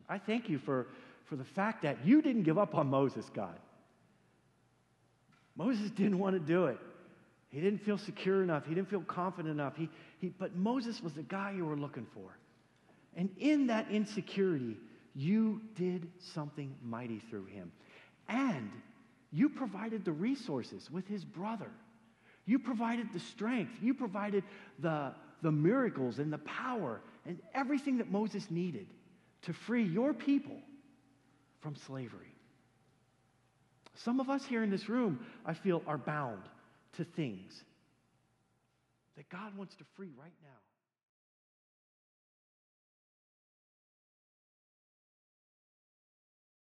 I 0.07 0.17
thank 0.17 0.49
you 0.49 0.59
for, 0.59 0.87
for 1.25 1.35
the 1.35 1.43
fact 1.43 1.83
that 1.83 2.05
you 2.05 2.21
didn't 2.21 2.43
give 2.43 2.57
up 2.57 2.75
on 2.75 2.87
Moses, 2.87 3.29
God. 3.33 3.59
Moses 5.55 5.89
didn't 5.91 6.19
want 6.19 6.35
to 6.35 6.39
do 6.39 6.65
it. 6.65 6.77
He 7.49 7.59
didn't 7.59 7.79
feel 7.79 7.97
secure 7.97 8.43
enough. 8.43 8.65
He 8.65 8.75
didn't 8.75 8.89
feel 8.89 9.01
confident 9.01 9.53
enough. 9.53 9.75
He, 9.75 9.89
he, 10.19 10.29
but 10.29 10.55
Moses 10.55 11.01
was 11.01 11.13
the 11.13 11.23
guy 11.23 11.53
you 11.55 11.65
were 11.65 11.75
looking 11.75 12.05
for. 12.13 12.37
And 13.15 13.29
in 13.39 13.67
that 13.67 13.89
insecurity, 13.89 14.77
you 15.15 15.61
did 15.75 16.07
something 16.19 16.75
mighty 16.83 17.19
through 17.19 17.45
him. 17.45 17.71
And 18.27 18.69
you 19.31 19.49
provided 19.49 20.05
the 20.05 20.11
resources 20.11 20.89
with 20.91 21.07
his 21.07 21.25
brother. 21.25 21.71
You 22.45 22.59
provided 22.59 23.11
the 23.11 23.19
strength. 23.19 23.73
You 23.81 23.93
provided 23.93 24.43
the, 24.79 25.13
the 25.41 25.51
miracles 25.51 26.19
and 26.19 26.31
the 26.31 26.39
power 26.39 27.01
and 27.25 27.39
everything 27.53 27.97
that 27.97 28.11
Moses 28.11 28.45
needed 28.49 28.87
to 29.43 29.53
free 29.53 29.83
your 29.83 30.13
people 30.13 30.57
from 31.61 31.75
slavery. 31.87 32.33
Some 33.95 34.19
of 34.19 34.29
us 34.29 34.45
here 34.45 34.63
in 34.63 34.69
this 34.69 34.87
room, 34.87 35.25
I 35.45 35.53
feel, 35.53 35.83
are 35.87 35.97
bound 35.97 36.43
to 36.97 37.03
things 37.03 37.51
that 39.17 39.29
God 39.29 39.57
wants 39.57 39.75
to 39.75 39.83
free 39.95 40.11
right 40.17 40.31
now. 40.41 40.68